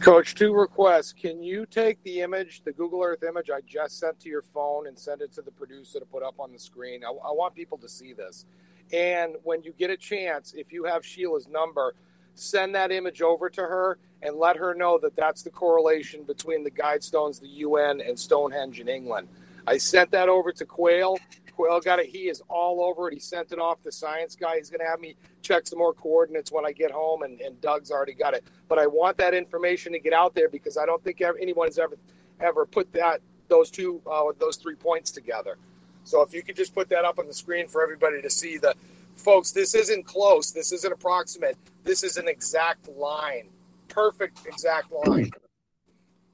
Coach, 0.00 0.34
two 0.34 0.52
requests. 0.52 1.12
Can 1.12 1.42
you 1.42 1.64
take 1.64 2.02
the 2.02 2.20
image, 2.20 2.62
the 2.64 2.72
Google 2.72 3.02
Earth 3.02 3.22
image 3.22 3.48
I 3.48 3.60
just 3.62 3.98
sent 3.98 4.20
to 4.20 4.28
your 4.28 4.42
phone, 4.42 4.86
and 4.86 4.98
send 4.98 5.22
it 5.22 5.32
to 5.34 5.42
the 5.42 5.50
producer 5.50 5.98
to 5.98 6.04
put 6.04 6.22
up 6.22 6.34
on 6.38 6.52
the 6.52 6.58
screen? 6.58 7.02
I, 7.04 7.08
I 7.08 7.32
want 7.32 7.54
people 7.54 7.78
to 7.78 7.88
see 7.88 8.12
this. 8.12 8.44
And 8.92 9.36
when 9.42 9.62
you 9.62 9.72
get 9.72 9.90
a 9.90 9.96
chance, 9.96 10.52
if 10.54 10.72
you 10.72 10.84
have 10.84 11.06
Sheila's 11.06 11.48
number, 11.48 11.94
send 12.34 12.74
that 12.74 12.92
image 12.92 13.22
over 13.22 13.48
to 13.50 13.62
her 13.62 13.98
and 14.22 14.36
let 14.36 14.56
her 14.56 14.74
know 14.74 14.98
that 14.98 15.16
that's 15.16 15.42
the 15.42 15.50
correlation 15.50 16.24
between 16.24 16.64
the 16.64 16.70
Guidestones, 16.70 17.40
the 17.40 17.48
UN, 17.48 18.00
and 18.00 18.18
Stonehenge 18.18 18.80
in 18.80 18.88
England. 18.88 19.28
I 19.66 19.78
sent 19.78 20.10
that 20.12 20.28
over 20.28 20.52
to 20.52 20.64
Quayle. 20.64 21.18
Quayle 21.54 21.80
got 21.80 21.98
it. 21.98 22.06
He 22.06 22.28
is 22.28 22.42
all 22.48 22.82
over 22.82 23.08
it. 23.08 23.14
He 23.14 23.20
sent 23.20 23.52
it 23.52 23.58
off 23.58 23.82
the 23.82 23.92
science 23.92 24.34
guy. 24.34 24.56
He's 24.56 24.70
going 24.70 24.80
to 24.80 24.86
have 24.86 25.00
me 25.00 25.16
check 25.42 25.66
some 25.66 25.78
more 25.78 25.92
coordinates 25.92 26.50
when 26.50 26.66
I 26.66 26.72
get 26.72 26.90
home, 26.90 27.22
and, 27.22 27.40
and 27.40 27.60
Doug's 27.60 27.90
already 27.90 28.14
got 28.14 28.34
it. 28.34 28.44
But 28.68 28.78
I 28.78 28.86
want 28.86 29.16
that 29.18 29.34
information 29.34 29.92
to 29.92 29.98
get 29.98 30.12
out 30.12 30.34
there 30.34 30.48
because 30.48 30.76
I 30.76 30.86
don't 30.86 31.02
think 31.04 31.20
anyone 31.20 31.68
has 31.68 31.78
ever 31.78 31.96
ever 32.40 32.66
put 32.66 32.92
that 32.92 33.20
those 33.48 33.70
two 33.70 34.00
uh, 34.10 34.24
those 34.38 34.56
three 34.56 34.74
points 34.74 35.10
together. 35.10 35.58
So 36.04 36.22
if 36.22 36.34
you 36.34 36.42
could 36.42 36.56
just 36.56 36.74
put 36.74 36.88
that 36.88 37.04
up 37.04 37.18
on 37.18 37.26
the 37.26 37.34
screen 37.34 37.68
for 37.68 37.82
everybody 37.82 38.20
to 38.22 38.30
see 38.30 38.58
the 38.58 38.74
folks, 39.16 39.52
this 39.52 39.74
isn't 39.74 40.04
close. 40.04 40.50
This 40.50 40.72
isn't 40.72 40.92
approximate. 40.92 41.56
This 41.84 42.02
is 42.02 42.16
an 42.16 42.28
exact 42.28 42.88
line. 42.88 43.50
Perfect 43.88 44.46
exact 44.46 44.90
line. 44.90 45.30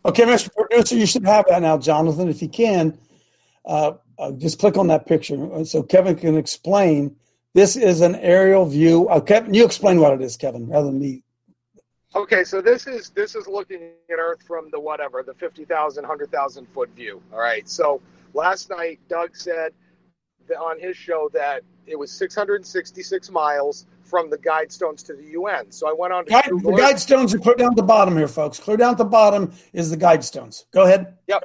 Okay, 0.05 0.23
Mr. 0.23 0.49
Producer, 0.55 0.95
you 0.95 1.07
should 1.07 1.25
have 1.27 1.45
that 1.49 1.61
now, 1.61 1.77
Jonathan. 1.77 2.29
If 2.29 2.41
you 2.41 2.49
can, 2.49 2.97
uh, 3.69 3.93
uh, 4.19 4.33
just 4.33 4.59
click 4.59 4.77
on 4.77 4.89
that 4.89 5.07
picture 5.07 5.65
so 5.65 5.83
Kevin 5.83 6.17
can 6.17 6.37
explain. 6.37 7.15
This 7.55 7.77
is 7.77 8.01
an 8.01 8.17
aerial 8.17 8.67
view. 8.67 9.09
Uh, 9.09 9.21
Kevin, 9.21 9.55
you 9.55 9.65
explain 9.65 10.01
what 10.01 10.13
it 10.13 10.23
is, 10.23 10.37
Kevin, 10.37 10.67
rather 10.67 10.87
than 10.87 10.99
me. 10.99 11.23
Okay, 12.17 12.43
so 12.43 12.63
this 12.63 12.87
is 12.87 13.11
this 13.11 13.35
is 13.35 13.47
looking 13.47 13.83
at 14.11 14.19
Earth 14.19 14.43
from 14.47 14.71
the 14.71 14.81
whatever 14.81 15.23
the 15.23 15.35
50,000, 15.35 16.03
100,000 16.03 16.67
foot 16.67 16.89
view. 16.97 17.23
All 17.33 17.39
right. 17.39 17.69
So 17.69 18.01
last 18.33 18.71
night, 18.71 18.99
Doug 19.09 19.37
said 19.37 19.73
on 20.59 20.81
his 20.81 20.97
show 20.97 21.29
that 21.35 21.63
it 21.87 21.99
was 21.99 22.11
666 22.11 23.31
miles 23.31 23.87
from 24.03 24.31
the 24.31 24.39
Guidestones 24.39 25.05
to 25.07 25.13
the 25.13 25.25
UN. 25.33 25.71
So 25.71 25.87
I 25.89 25.93
went 25.93 26.15
on 26.15 26.25
to 26.25 26.31
Guide, 26.31 26.49
Google 26.49 26.77
the 26.77 26.83
Guidestones 26.83 27.35
are 27.35 27.39
put 27.39 27.59
down 27.59 27.73
at 27.73 27.77
the 27.77 27.83
bottom 27.83 28.17
here, 28.17 28.29
folks. 28.29 28.59
Clear 28.59 28.79
down 28.79 28.93
at 28.93 28.99
the 28.99 29.05
bottom 29.05 29.53
is 29.75 29.91
the 29.91 29.97
Guidestones. 29.99 30.65
Go 30.73 30.85
ahead. 30.85 31.19
Yep. 31.27 31.45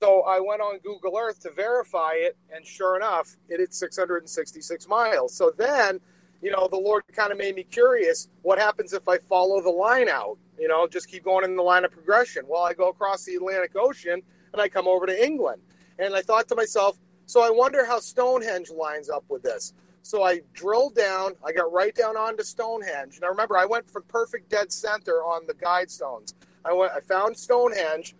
So 0.00 0.22
I 0.22 0.38
went 0.38 0.60
on 0.60 0.78
Google 0.78 1.18
Earth 1.18 1.40
to 1.40 1.50
verify 1.50 2.12
it, 2.14 2.36
and 2.54 2.64
sure 2.64 2.94
enough, 2.94 3.36
it 3.48 3.58
is 3.58 3.76
666 3.76 4.86
miles. 4.86 5.34
So 5.34 5.52
then, 5.56 5.98
you 6.40 6.52
know, 6.52 6.68
the 6.68 6.78
Lord 6.78 7.02
kind 7.12 7.32
of 7.32 7.38
made 7.38 7.56
me 7.56 7.64
curious. 7.64 8.28
What 8.42 8.60
happens 8.60 8.92
if 8.92 9.08
I 9.08 9.18
follow 9.18 9.60
the 9.60 9.70
line 9.70 10.08
out? 10.08 10.38
You 10.56 10.68
know, 10.68 10.86
just 10.86 11.08
keep 11.08 11.24
going 11.24 11.44
in 11.44 11.56
the 11.56 11.62
line 11.62 11.84
of 11.84 11.90
progression. 11.90 12.44
Well, 12.46 12.62
I 12.62 12.74
go 12.74 12.90
across 12.90 13.24
the 13.24 13.34
Atlantic 13.34 13.72
Ocean 13.74 14.22
and 14.52 14.62
I 14.62 14.68
come 14.68 14.86
over 14.86 15.04
to 15.04 15.24
England. 15.24 15.62
And 15.98 16.14
I 16.14 16.22
thought 16.22 16.46
to 16.48 16.54
myself, 16.54 16.96
so 17.26 17.42
I 17.42 17.50
wonder 17.50 17.84
how 17.84 17.98
Stonehenge 17.98 18.70
lines 18.70 19.10
up 19.10 19.24
with 19.28 19.42
this. 19.42 19.72
So 20.02 20.22
I 20.22 20.42
drilled 20.54 20.94
down, 20.94 21.32
I 21.44 21.50
got 21.50 21.72
right 21.72 21.94
down 21.94 22.16
onto 22.16 22.44
Stonehenge. 22.44 23.18
Now 23.20 23.28
remember, 23.28 23.58
I 23.58 23.66
went 23.66 23.90
from 23.90 24.04
perfect 24.04 24.48
dead 24.48 24.72
center 24.72 25.24
on 25.24 25.44
the 25.48 25.54
guidestones. 25.54 26.34
I 26.64 26.72
went 26.72 26.92
I 26.92 27.00
found 27.00 27.36
Stonehenge, 27.36 28.14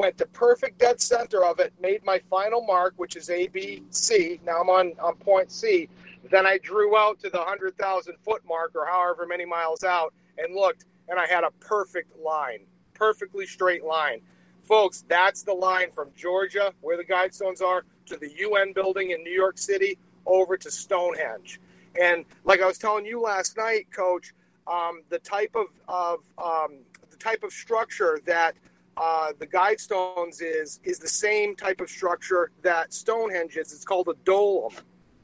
went 0.00 0.16
to 0.16 0.24
perfect 0.28 0.78
dead 0.78 0.98
center 0.98 1.44
of 1.44 1.60
it, 1.60 1.74
made 1.78 2.02
my 2.06 2.18
final 2.30 2.62
mark, 2.62 2.94
which 2.96 3.16
is 3.16 3.28
A 3.28 3.48
B 3.48 3.82
C. 3.90 4.40
Now 4.46 4.62
I'm 4.62 4.70
on, 4.70 4.94
on 4.98 5.14
point 5.16 5.52
C. 5.52 5.90
Then 6.30 6.46
I 6.46 6.56
drew 6.56 6.96
out 6.96 7.20
to 7.20 7.28
the 7.28 7.36
100,000 7.36 8.14
foot 8.24 8.40
mark 8.48 8.72
or 8.74 8.86
however 8.86 9.26
many 9.26 9.44
miles 9.44 9.84
out 9.84 10.14
and 10.38 10.54
looked, 10.54 10.86
and 11.10 11.20
I 11.20 11.26
had 11.26 11.44
a 11.44 11.50
perfect 11.60 12.18
line, 12.18 12.60
perfectly 12.94 13.44
straight 13.44 13.84
line. 13.84 14.22
Folks, 14.62 15.04
that's 15.06 15.42
the 15.42 15.52
line 15.52 15.92
from 15.92 16.08
Georgia, 16.16 16.72
where 16.80 16.96
the 16.96 17.04
Guidestones 17.04 17.60
are, 17.60 17.84
to 18.06 18.16
the 18.16 18.32
UN 18.38 18.72
building 18.72 19.10
in 19.10 19.22
New 19.22 19.34
York 19.34 19.58
City, 19.58 19.98
over 20.24 20.56
to 20.56 20.70
Stonehenge. 20.70 21.60
And 22.00 22.24
like 22.44 22.62
I 22.62 22.66
was 22.66 22.78
telling 22.78 23.04
you 23.04 23.20
last 23.20 23.58
night, 23.58 23.86
Coach, 23.92 24.32
um, 24.66 25.02
the 25.10 25.18
type 25.18 25.54
of, 25.54 25.66
of 25.88 26.20
um, 26.38 26.78
the 27.10 27.18
type 27.18 27.42
of 27.42 27.52
structure 27.52 28.18
that 28.24 28.54
uh, 28.96 29.32
the 29.38 29.46
Guidestones 29.46 30.40
is 30.40 30.80
is 30.84 30.98
the 30.98 31.08
same 31.08 31.56
type 31.56 31.80
of 31.80 31.88
structure 31.88 32.50
that 32.62 32.92
Stonehenge 32.92 33.56
is. 33.56 33.72
It's 33.72 33.84
called 33.84 34.08
a 34.08 34.14
dolum. 34.28 34.74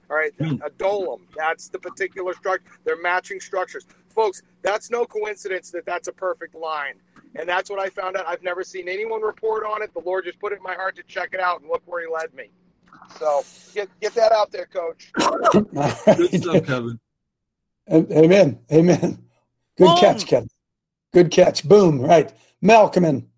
All 0.09 0.17
right, 0.17 0.33
a 0.41 0.71
dolum. 0.71 1.23
That's 1.37 1.69
the 1.69 1.79
particular 1.79 2.33
structure. 2.35 2.64
They're 2.85 3.01
matching 3.01 3.41
structures, 3.41 3.85
folks. 4.09 4.43
That's 4.62 4.91
no 4.91 5.05
coincidence 5.05 5.71
that 5.73 5.85
that's 5.85 6.07
a 6.07 6.12
perfect 6.12 6.55
line, 6.55 6.95
and 7.35 7.49
that's 7.49 7.69
what 7.69 7.81
I 7.81 7.89
found 7.89 8.17
out. 8.17 8.27
I've 8.27 8.43
never 8.43 8.62
seen 8.62 8.89
anyone 8.89 9.21
report 9.21 9.64
on 9.64 9.83
it. 9.83 9.93
The 9.95 10.01
Lord 10.01 10.25
just 10.25 10.39
put 10.39 10.53
it 10.53 10.59
in 10.59 10.62
my 10.62 10.75
heart 10.75 10.97
to 10.97 11.03
check 11.03 11.31
it 11.33 11.41
out, 11.41 11.61
and 11.61 11.69
look 11.69 11.83
where 11.87 12.03
He 12.03 12.12
led 12.12 12.33
me. 12.35 12.51
So 13.19 13.45
get 13.75 13.89
get 14.01 14.14
that 14.14 14.33
out 14.33 14.53
there, 14.53 14.67
Coach. 14.67 15.12
Good 16.17 16.41
stuff, 16.41 16.67
Kevin. 16.67 17.01
Amen. 17.91 18.59
Amen. 18.73 19.25
Good 19.77 19.85
Boom. 19.85 19.97
catch, 19.97 20.27
Kevin. 20.27 20.49
Good 21.12 21.31
catch. 21.31 21.69
Boom. 21.69 22.01
Right. 22.01 22.33
Mel, 22.62 22.89
come 22.89 23.05
in. 23.05 23.29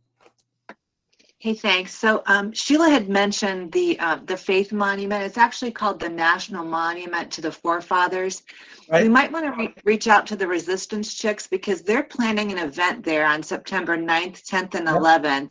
Hey, 1.40 1.54
thanks. 1.54 1.94
So 1.94 2.24
um, 2.26 2.52
Sheila 2.52 2.90
had 2.90 3.08
mentioned 3.08 3.70
the 3.70 3.96
uh, 4.00 4.18
the 4.24 4.36
Faith 4.36 4.72
Monument. 4.72 5.22
It's 5.22 5.38
actually 5.38 5.70
called 5.70 6.00
the 6.00 6.08
National 6.08 6.64
Monument 6.64 7.30
to 7.30 7.40
the 7.40 7.52
Forefathers. 7.52 8.42
Right. 8.88 9.04
We 9.04 9.08
might 9.08 9.30
want 9.30 9.44
to 9.44 9.52
re- 9.52 9.74
reach 9.84 10.08
out 10.08 10.26
to 10.28 10.36
the 10.36 10.48
Resistance 10.48 11.14
Chicks 11.14 11.46
because 11.46 11.82
they're 11.82 12.02
planning 12.02 12.50
an 12.50 12.58
event 12.58 13.04
there 13.04 13.24
on 13.24 13.44
September 13.44 13.96
9th, 13.96 14.48
10th, 14.48 14.74
and 14.74 14.88
11th. 14.88 15.50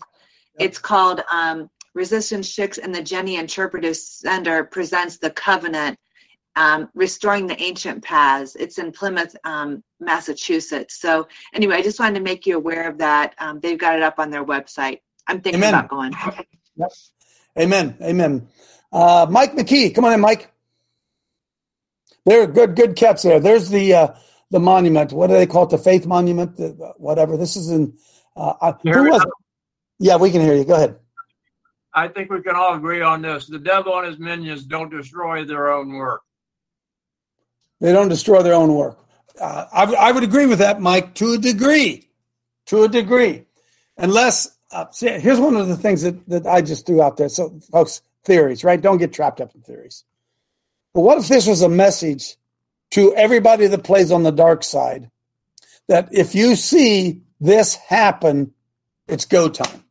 It's 0.59 0.77
called 0.77 1.21
um, 1.31 1.69
Resistance 1.93 2.53
Chicks 2.53 2.79
and 2.79 2.93
the 2.93 3.01
Jenney 3.01 3.39
Interpretive 3.39 3.95
Center 3.95 4.65
presents 4.65 5.17
the 5.17 5.29
Covenant, 5.29 5.97
um, 6.57 6.89
Restoring 6.95 7.47
the 7.47 7.61
Ancient 7.61 8.03
Paths. 8.03 8.57
It's 8.57 8.77
in 8.77 8.91
Plymouth, 8.91 9.38
um, 9.45 9.81
Massachusetts. 10.01 10.99
So 10.99 11.29
anyway, 11.53 11.75
I 11.75 11.81
just 11.81 12.01
wanted 12.01 12.15
to 12.15 12.25
make 12.25 12.45
you 12.45 12.57
aware 12.57 12.89
of 12.89 12.97
that. 12.97 13.35
Um, 13.38 13.61
they've 13.61 13.79
got 13.79 13.95
it 13.95 14.03
up 14.03 14.19
on 14.19 14.29
their 14.29 14.43
website. 14.43 14.99
I'm 15.28 15.41
thinking 15.41 15.59
Amen. 15.61 15.73
about 15.73 15.89
going. 15.89 16.13
Yep. 16.78 16.91
Amen. 17.59 17.97
Amen. 18.01 18.47
Uh, 18.91 19.25
Mike 19.30 19.53
McKee, 19.53 19.93
come 19.93 20.05
on 20.05 20.13
in, 20.13 20.21
Mike. 20.21 20.51
There, 22.25 22.43
are 22.43 22.47
good, 22.47 22.75
good 22.75 22.95
catch 22.95 23.23
there. 23.23 23.39
There's 23.39 23.69
the 23.69 23.93
uh, 23.93 24.07
the 24.51 24.59
monument. 24.59 25.11
What 25.13 25.28
do 25.28 25.34
they 25.34 25.47
call 25.47 25.63
it? 25.63 25.69
The 25.69 25.78
Faith 25.78 26.05
Monument. 26.05 26.55
The, 26.57 26.69
the- 26.69 26.93
whatever. 26.97 27.38
This 27.38 27.55
is 27.55 27.69
in. 27.69 27.97
Uh, 28.36 28.53
uh, 28.61 28.73
You 28.84 28.93
hear 28.93 29.03
who 29.03 29.09
was 29.11 29.23
it? 29.23 29.30
Yeah, 29.99 30.17
we 30.17 30.30
can 30.32 30.41
hear 30.41 30.53
you. 30.53 30.63
Go 30.65 30.75
ahead. 30.75 30.97
I 31.93 32.07
think 32.07 32.30
we 32.30 32.41
can 32.43 32.55
all 32.55 32.75
agree 32.75 33.01
on 33.01 33.21
this. 33.23 33.47
The 33.47 33.57
devil 33.57 33.97
and 33.97 34.07
his 34.07 34.19
minions 34.19 34.63
don't 34.65 34.89
destroy 34.89 35.45
their 35.45 35.71
own 35.71 35.93
work. 35.93 36.21
They 37.82 37.91
don't 37.91 38.09
destroy 38.09 38.43
their 38.43 38.53
own 38.53 38.73
work. 38.75 38.99
Uh, 39.39 39.65
I, 39.71 39.84
I 40.09 40.11
would 40.11 40.23
agree 40.23 40.45
with 40.45 40.59
that, 40.59 40.80
Mike, 40.82 41.15
to 41.15 41.34
a 41.34 41.38
degree. 41.38 42.09
To 42.67 42.84
a 42.84 42.88
degree. 42.88 43.45
Unless, 43.97 44.56
uh, 44.72 44.86
see, 44.91 45.09
here's 45.20 45.39
one 45.39 45.55
of 45.55 45.68
the 45.68 45.78
things 45.78 46.01
that, 46.01 46.28
that 46.30 46.45
I 46.45 46.61
just 46.61 46.86
threw 46.86 47.01
out 47.01 47.18
there. 47.18 47.30
So, 47.30 47.59
folks, 47.72 48.01
theories, 48.24 48.63
right? 48.63 48.82
Don't 48.82 48.97
get 48.97 49.13
trapped 49.13 49.41
up 49.41 49.55
in 49.55 49.61
theories. 49.61 50.03
But 50.93 51.01
what 51.01 51.18
if 51.18 51.28
this 51.28 51.47
was 51.47 51.61
a 51.61 51.70
message 51.70 52.36
to 52.91 53.13
everybody 53.15 53.68
that 53.68 53.84
plays 53.84 54.11
on 54.11 54.24
the 54.24 54.32
dark 54.32 54.63
side 54.63 55.09
that 55.88 56.09
if 56.11 56.36
you 56.36 56.55
see 56.55 57.22
this 57.39 57.76
happen, 57.76 58.53
it's 59.07 59.26
go 59.26 59.47
time? 59.49 59.84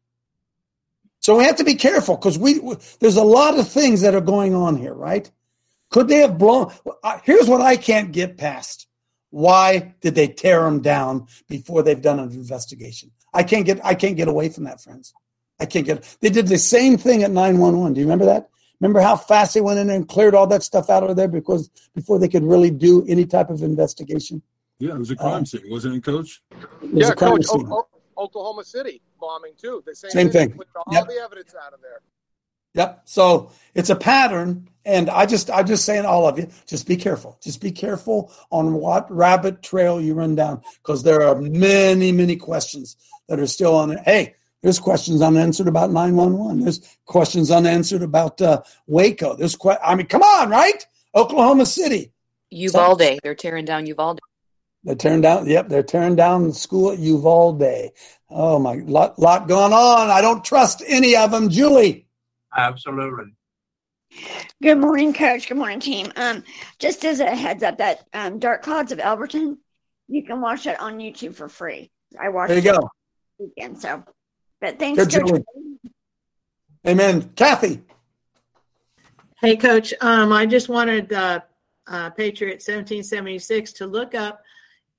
So 1.20 1.36
we 1.38 1.44
have 1.44 1.56
to 1.56 1.64
be 1.64 1.74
careful 1.74 2.16
because 2.16 2.38
we 2.38 2.60
there's 3.00 3.16
a 3.16 3.24
lot 3.24 3.58
of 3.58 3.66
things 3.66 4.02
that 4.02 4.14
are 4.14 4.20
going 4.20 4.54
on 4.54 4.76
here, 4.76 4.94
right? 4.94 5.28
Could 5.90 6.08
they 6.08 6.18
have 6.18 6.38
blown? 6.38 6.72
uh, 7.02 7.18
Here's 7.24 7.48
what 7.48 7.60
I 7.60 7.76
can't 7.76 8.12
get 8.12 8.36
past. 8.36 8.86
Why 9.30 9.94
did 10.00 10.14
they 10.14 10.28
tear 10.28 10.62
them 10.62 10.82
down 10.82 11.26
before 11.48 11.82
they've 11.82 12.00
done 12.00 12.20
an 12.20 12.30
investigation? 12.30 13.10
I 13.34 13.42
can't 13.42 13.66
get 13.66 13.84
I 13.84 13.94
can't 13.94 14.16
get 14.16 14.28
away 14.28 14.48
from 14.48 14.64
that, 14.64 14.80
friends. 14.80 15.14
I 15.60 15.66
can't 15.66 15.86
get. 15.86 16.16
They 16.20 16.30
did 16.30 16.48
the 16.48 16.58
same 16.58 16.96
thing 16.98 17.22
at 17.22 17.30
911. 17.30 17.94
Do 17.94 18.00
you 18.00 18.06
remember 18.06 18.26
that? 18.26 18.48
Remember 18.80 19.00
how 19.00 19.16
fast 19.16 19.54
they 19.54 19.60
went 19.62 19.78
in 19.78 19.86
there 19.86 19.96
and 19.96 20.06
cleared 20.06 20.34
all 20.34 20.46
that 20.48 20.62
stuff 20.62 20.90
out 20.90 21.02
of 21.08 21.16
there 21.16 21.28
because 21.28 21.70
before 21.94 22.18
they 22.18 22.28
could 22.28 22.44
really 22.44 22.70
do 22.70 23.04
any 23.08 23.24
type 23.24 23.48
of 23.48 23.62
investigation? 23.62 24.42
Yeah, 24.78 24.94
it 24.94 24.98
was 24.98 25.10
a 25.10 25.14
uh, 25.14 25.16
crime 25.22 25.46
scene, 25.46 25.62
wasn't 25.66 25.94
it, 25.96 26.04
Coach? 26.04 26.42
It 26.50 26.92
was 26.92 27.06
yeah, 27.06 27.12
a 27.12 27.14
crime 27.16 27.32
Coach. 27.36 27.46
scene. 27.46 27.66
O- 27.70 27.86
O- 28.18 28.24
Oklahoma 28.24 28.64
City 28.64 29.00
bombing 29.18 29.52
too. 29.56 29.82
The 29.86 29.94
same, 29.94 30.10
Same 30.10 30.30
thing. 30.30 30.50
Cleared 30.50 30.68
all 30.76 30.92
Yep. 30.92 31.06
the 31.08 31.14
evidence 31.14 31.54
out 31.54 31.72
of 31.72 31.80
there. 31.80 32.00
Yep. 32.74 33.02
So 33.06 33.50
it's 33.74 33.88
a 33.88 33.96
pattern, 33.96 34.68
and 34.84 35.08
I 35.08 35.24
just 35.24 35.50
I'm 35.50 35.66
just 35.66 35.86
saying 35.86 36.04
all 36.04 36.28
of 36.28 36.38
you, 36.38 36.48
just 36.66 36.86
be 36.86 36.96
careful. 36.98 37.38
Just 37.42 37.62
be 37.62 37.72
careful 37.72 38.30
on 38.50 38.74
what 38.74 39.10
rabbit 39.10 39.62
trail 39.62 39.98
you 39.98 40.12
run 40.12 40.34
down, 40.34 40.60
because 40.82 41.02
there 41.02 41.22
are 41.22 41.40
many, 41.40 42.12
many 42.12 42.36
questions 42.36 42.96
that 43.28 43.40
are 43.40 43.46
still 43.46 43.74
on 43.74 43.92
it. 43.92 43.98
Hey, 44.04 44.34
there's 44.62 44.78
questions 44.78 45.22
unanswered 45.22 45.68
about 45.68 45.90
911. 45.90 46.60
There's 46.60 46.80
questions 47.04 47.50
unanswered 47.50 48.02
about 48.02 48.40
uh, 48.40 48.62
Waco. 48.86 49.36
There's 49.36 49.56
que- 49.56 49.78
I 49.82 49.94
mean, 49.94 50.06
come 50.06 50.22
on, 50.22 50.50
right? 50.50 50.84
Oklahoma 51.14 51.66
City. 51.66 52.12
Uvalde. 52.50 53.18
They're 53.22 53.34
tearing 53.34 53.64
down 53.64 53.86
Uvalde. 53.86 54.20
They're 54.84 54.94
tearing 54.94 55.20
down. 55.20 55.46
Yep, 55.48 55.68
they're 55.68 55.82
tearing 55.82 56.14
down 56.14 56.48
the 56.48 56.54
school 56.54 56.92
at 56.92 56.98
Uvalde. 56.98 57.90
Oh 58.30 58.58
my, 58.58 58.76
lot 58.76 59.18
lot 59.18 59.48
going 59.48 59.72
on. 59.72 60.10
I 60.10 60.20
don't 60.20 60.44
trust 60.44 60.82
any 60.86 61.16
of 61.16 61.32
them, 61.32 61.48
Julie. 61.48 62.06
Absolutely. 62.56 63.32
Good 64.62 64.78
morning, 64.78 65.12
Coach. 65.12 65.48
Good 65.48 65.58
morning, 65.58 65.80
team. 65.80 66.12
Um, 66.16 66.44
just 66.78 67.04
as 67.04 67.20
a 67.20 67.26
heads 67.34 67.62
up, 67.62 67.78
that 67.78 68.06
um, 68.14 68.38
Dark 68.38 68.62
Clouds 68.62 68.92
of 68.92 68.98
Elberton, 68.98 69.58
you 70.08 70.22
can 70.24 70.40
watch 70.40 70.64
that 70.64 70.80
on 70.80 70.98
YouTube 70.98 71.34
for 71.34 71.48
free. 71.48 71.90
I 72.18 72.28
watched 72.28 72.48
There 72.48 72.58
you 72.58 72.70
it 72.70 72.80
go. 72.80 72.88
Weekend, 73.38 73.80
so. 73.80 74.02
But 74.60 74.78
thanks, 74.78 75.04
Good, 75.04 75.20
Coach. 75.20 75.28
Julie. 75.28 75.44
Amen. 76.86 77.30
Kathy. 77.36 77.82
Hey, 79.40 79.56
Coach. 79.56 79.92
Um, 80.00 80.32
I 80.32 80.46
just 80.46 80.68
wanted 80.68 81.12
uh, 81.12 81.40
uh, 81.86 82.10
Patriot 82.10 82.54
1776 82.54 83.72
to 83.74 83.86
look 83.86 84.14
up 84.14 84.42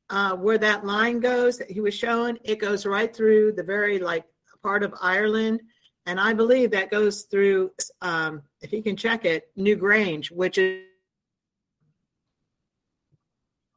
uh, 0.10 0.36
where 0.36 0.58
that 0.58 0.86
line 0.86 1.20
goes 1.20 1.58
that 1.58 1.72
he 1.72 1.82
was 1.82 1.94
showing. 1.94 2.38
It 2.44 2.60
goes 2.60 2.86
right 2.86 3.14
through 3.14 3.54
the 3.54 3.64
very 3.64 4.00
like 4.00 4.26
part 4.62 4.84
of 4.84 4.94
Ireland, 5.02 5.62
and 6.06 6.20
I 6.20 6.34
believe 6.34 6.72
that 6.72 6.92
goes 6.92 7.24
through. 7.24 7.72
Um, 8.02 8.42
if 8.62 8.72
you 8.72 8.82
can 8.84 8.96
check 8.96 9.26
it, 9.26 9.50
Newgrange, 9.58 10.32
which 10.32 10.58
is 10.58 10.87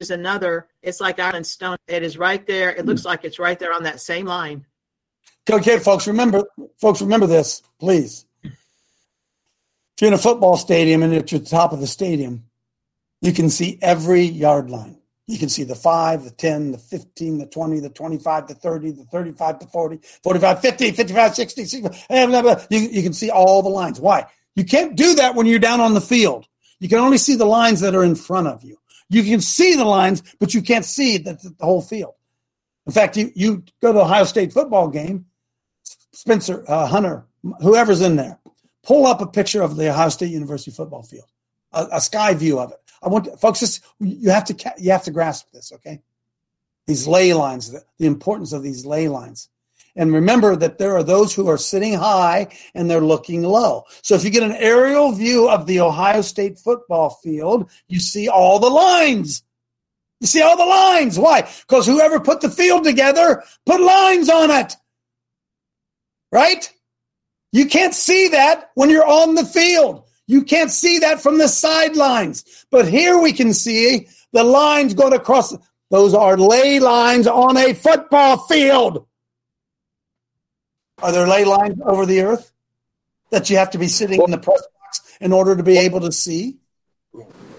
is 0.00 0.10
another. 0.10 0.66
It's 0.82 1.00
like 1.00 1.18
Ireland 1.18 1.46
Stone. 1.46 1.76
It 1.86 2.02
is 2.02 2.18
right 2.18 2.44
there. 2.46 2.70
It 2.70 2.86
looks 2.86 3.04
like 3.04 3.24
it's 3.24 3.38
right 3.38 3.58
there 3.58 3.72
on 3.72 3.84
that 3.84 4.00
same 4.00 4.26
line. 4.26 4.66
Okay, 5.48 5.78
folks, 5.78 6.06
remember, 6.06 6.44
folks, 6.80 7.00
remember 7.00 7.26
this, 7.26 7.62
please. 7.78 8.24
If 8.42 8.52
you're 10.00 10.08
in 10.08 10.14
a 10.14 10.18
football 10.18 10.56
stadium 10.56 11.02
and 11.02 11.12
at 11.12 11.26
the 11.26 11.40
top 11.40 11.72
of 11.72 11.80
the 11.80 11.86
stadium, 11.86 12.44
you 13.20 13.32
can 13.32 13.50
see 13.50 13.78
every 13.82 14.22
yard 14.22 14.70
line. 14.70 14.96
You 15.26 15.38
can 15.38 15.48
see 15.48 15.64
the 15.64 15.74
5, 15.74 16.24
the 16.24 16.30
10, 16.30 16.72
the 16.72 16.78
15, 16.78 17.38
the 17.38 17.46
20, 17.46 17.80
the 17.80 17.90
25, 17.90 18.48
the 18.48 18.54
30, 18.54 18.90
the 18.92 19.04
35, 19.04 19.60
the 19.60 19.66
40, 19.66 20.00
45, 20.24 20.60
50, 20.60 20.90
55, 20.92 21.34
60, 21.34 21.64
60 21.64 21.80
blah, 21.80 21.98
eh, 22.10 22.26
blah, 22.26 22.42
blah. 22.42 22.60
You, 22.70 22.80
you 22.80 23.02
can 23.02 23.12
see 23.12 23.30
all 23.30 23.62
the 23.62 23.68
lines. 23.68 24.00
Why? 24.00 24.26
You 24.56 24.64
can't 24.64 24.96
do 24.96 25.14
that 25.16 25.34
when 25.34 25.46
you're 25.46 25.58
down 25.58 25.80
on 25.80 25.94
the 25.94 26.00
field. 26.00 26.46
You 26.80 26.88
can 26.88 26.98
only 26.98 27.18
see 27.18 27.36
the 27.36 27.44
lines 27.44 27.80
that 27.80 27.94
are 27.94 28.02
in 28.02 28.14
front 28.14 28.48
of 28.48 28.64
you. 28.64 28.79
You 29.10 29.22
can 29.24 29.40
see 29.40 29.74
the 29.74 29.84
lines, 29.84 30.22
but 30.38 30.54
you 30.54 30.62
can't 30.62 30.84
see 30.84 31.18
the, 31.18 31.34
the 31.34 31.64
whole 31.64 31.82
field. 31.82 32.14
In 32.86 32.92
fact, 32.92 33.16
you, 33.16 33.30
you 33.34 33.64
go 33.82 33.92
to 33.92 34.00
Ohio 34.00 34.24
State 34.24 34.52
football 34.52 34.88
game, 34.88 35.26
Spencer, 36.12 36.64
uh, 36.66 36.86
Hunter, 36.86 37.26
whoever's 37.60 38.00
in 38.00 38.16
there, 38.16 38.38
pull 38.82 39.06
up 39.06 39.20
a 39.20 39.26
picture 39.26 39.60
of 39.62 39.76
the 39.76 39.90
Ohio 39.90 40.08
State 40.08 40.30
University 40.30 40.70
football 40.70 41.02
field, 41.02 41.28
a, 41.72 41.86
a 41.92 42.00
sky 42.00 42.32
view 42.32 42.58
of 42.58 42.70
it. 42.70 42.78
I 43.02 43.08
want 43.08 43.26
to, 43.26 43.36
folks, 43.36 43.60
this, 43.60 43.80
you 43.98 44.30
have 44.30 44.44
to 44.44 44.72
you 44.78 44.92
have 44.92 45.04
to 45.04 45.10
grasp 45.10 45.50
this, 45.52 45.72
okay? 45.72 46.00
These 46.86 47.06
ley 47.06 47.34
lines, 47.34 47.70
the, 47.70 47.82
the 47.98 48.06
importance 48.06 48.52
of 48.52 48.62
these 48.62 48.86
ley 48.86 49.08
lines. 49.08 49.49
And 49.96 50.12
remember 50.12 50.56
that 50.56 50.78
there 50.78 50.96
are 50.96 51.02
those 51.02 51.34
who 51.34 51.48
are 51.48 51.58
sitting 51.58 51.94
high 51.94 52.48
and 52.74 52.88
they're 52.88 53.00
looking 53.00 53.42
low. 53.42 53.84
So 54.02 54.14
if 54.14 54.24
you 54.24 54.30
get 54.30 54.42
an 54.42 54.52
aerial 54.52 55.12
view 55.12 55.48
of 55.48 55.66
the 55.66 55.80
Ohio 55.80 56.22
State 56.22 56.58
football 56.58 57.18
field, 57.22 57.70
you 57.88 57.98
see 57.98 58.28
all 58.28 58.58
the 58.58 58.70
lines. 58.70 59.42
You 60.20 60.26
see 60.26 60.42
all 60.42 60.56
the 60.56 60.66
lines. 60.66 61.18
Why? 61.18 61.48
Because 61.66 61.86
whoever 61.86 62.20
put 62.20 62.40
the 62.40 62.50
field 62.50 62.84
together 62.84 63.42
put 63.66 63.80
lines 63.80 64.28
on 64.28 64.50
it. 64.50 64.74
Right? 66.30 66.72
You 67.52 67.66
can't 67.66 67.94
see 67.94 68.28
that 68.28 68.70
when 68.74 68.90
you're 68.90 69.06
on 69.06 69.34
the 69.34 69.44
field. 69.44 70.04
You 70.26 70.44
can't 70.44 70.70
see 70.70 71.00
that 71.00 71.20
from 71.20 71.38
the 71.38 71.48
sidelines. 71.48 72.44
But 72.70 72.86
here 72.86 73.18
we 73.18 73.32
can 73.32 73.52
see 73.52 74.08
the 74.32 74.44
lines 74.44 74.94
going 74.94 75.12
across. 75.12 75.56
Those 75.90 76.14
are 76.14 76.36
ley 76.36 76.78
lines 76.78 77.26
on 77.26 77.56
a 77.56 77.74
football 77.74 78.38
field. 78.46 79.06
Are 81.02 81.12
there 81.12 81.26
ley 81.26 81.44
lines 81.44 81.80
over 81.84 82.04
the 82.04 82.20
earth 82.20 82.52
that 83.30 83.48
you 83.48 83.56
have 83.56 83.70
to 83.70 83.78
be 83.78 83.88
sitting 83.88 84.20
in 84.22 84.30
the 84.30 84.38
press 84.38 84.62
box 84.80 85.16
in 85.20 85.32
order 85.32 85.56
to 85.56 85.62
be 85.62 85.78
able 85.78 86.00
to 86.00 86.12
see? 86.12 86.58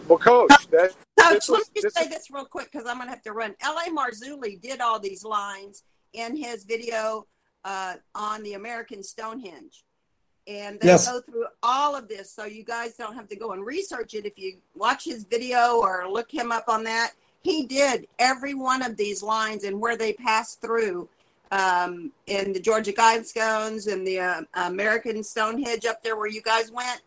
Well, 0.08 0.20
Coach, 0.20 0.68
that, 0.70 0.92
Coach, 1.20 1.32
this 1.34 1.50
let 1.50 1.60
me 1.60 1.66
this 1.76 1.84
just 1.84 1.98
say 1.98 2.08
this 2.08 2.30
real 2.30 2.46
quick 2.46 2.72
because 2.72 2.86
I'm 2.86 2.98
going 2.98 3.08
to 3.08 3.12
have 3.12 3.24
to 3.24 3.34
run. 3.34 3.56
L.A. 3.62 3.90
Marzulli 3.90 4.62
did 4.62 4.82
all 4.82 5.00
these 5.00 5.24
lines 5.24 5.84
in 6.14 6.36
his 6.36 6.66
video 6.66 7.26
uh, 7.64 7.96
on 8.14 8.44
the 8.44 8.54
American 8.54 9.04
Stonehenge. 9.04 9.84
And 10.48 10.80
they 10.80 10.88
Yes. 10.88 11.08
go 11.08 11.22
through 11.22 11.46
all 11.64 11.96
of 11.96 12.08
this, 12.08 12.32
so 12.32 12.46
you 12.46 12.64
guys 12.64 12.96
don't 12.96 13.14
have 13.16 13.28
to 13.30 13.36
go 13.36 13.54
and 13.54 13.66
research 13.66 14.14
it. 14.16 14.26
If 14.26 14.38
you 14.38 14.58
watch 14.76 15.06
his 15.06 15.24
video 15.24 15.78
or 15.78 16.10
look 16.10 16.32
him 16.32 16.52
up 16.52 16.66
on 16.68 16.84
that, 16.86 17.12
he 17.44 17.66
did 17.66 18.08
every 18.20 18.54
one 18.54 18.82
of 18.82 18.98
these 18.98 19.24
lines 19.24 19.64
and 19.64 19.80
where 19.80 19.98
they 19.98 20.14
pass 20.14 20.56
through 20.56 21.08
um, 21.52 22.12
in 22.28 22.54
the 22.54 22.60
Georgia 22.60 22.94
Guidestones 22.94 23.92
and 23.92 24.08
the 24.08 24.20
uh, 24.20 24.42
American 24.54 25.24
Stonehenge 25.24 25.86
up 25.86 26.02
there 26.02 26.16
where 26.16 26.28
you 26.28 26.42
guys 26.42 26.72
went. 26.72 27.02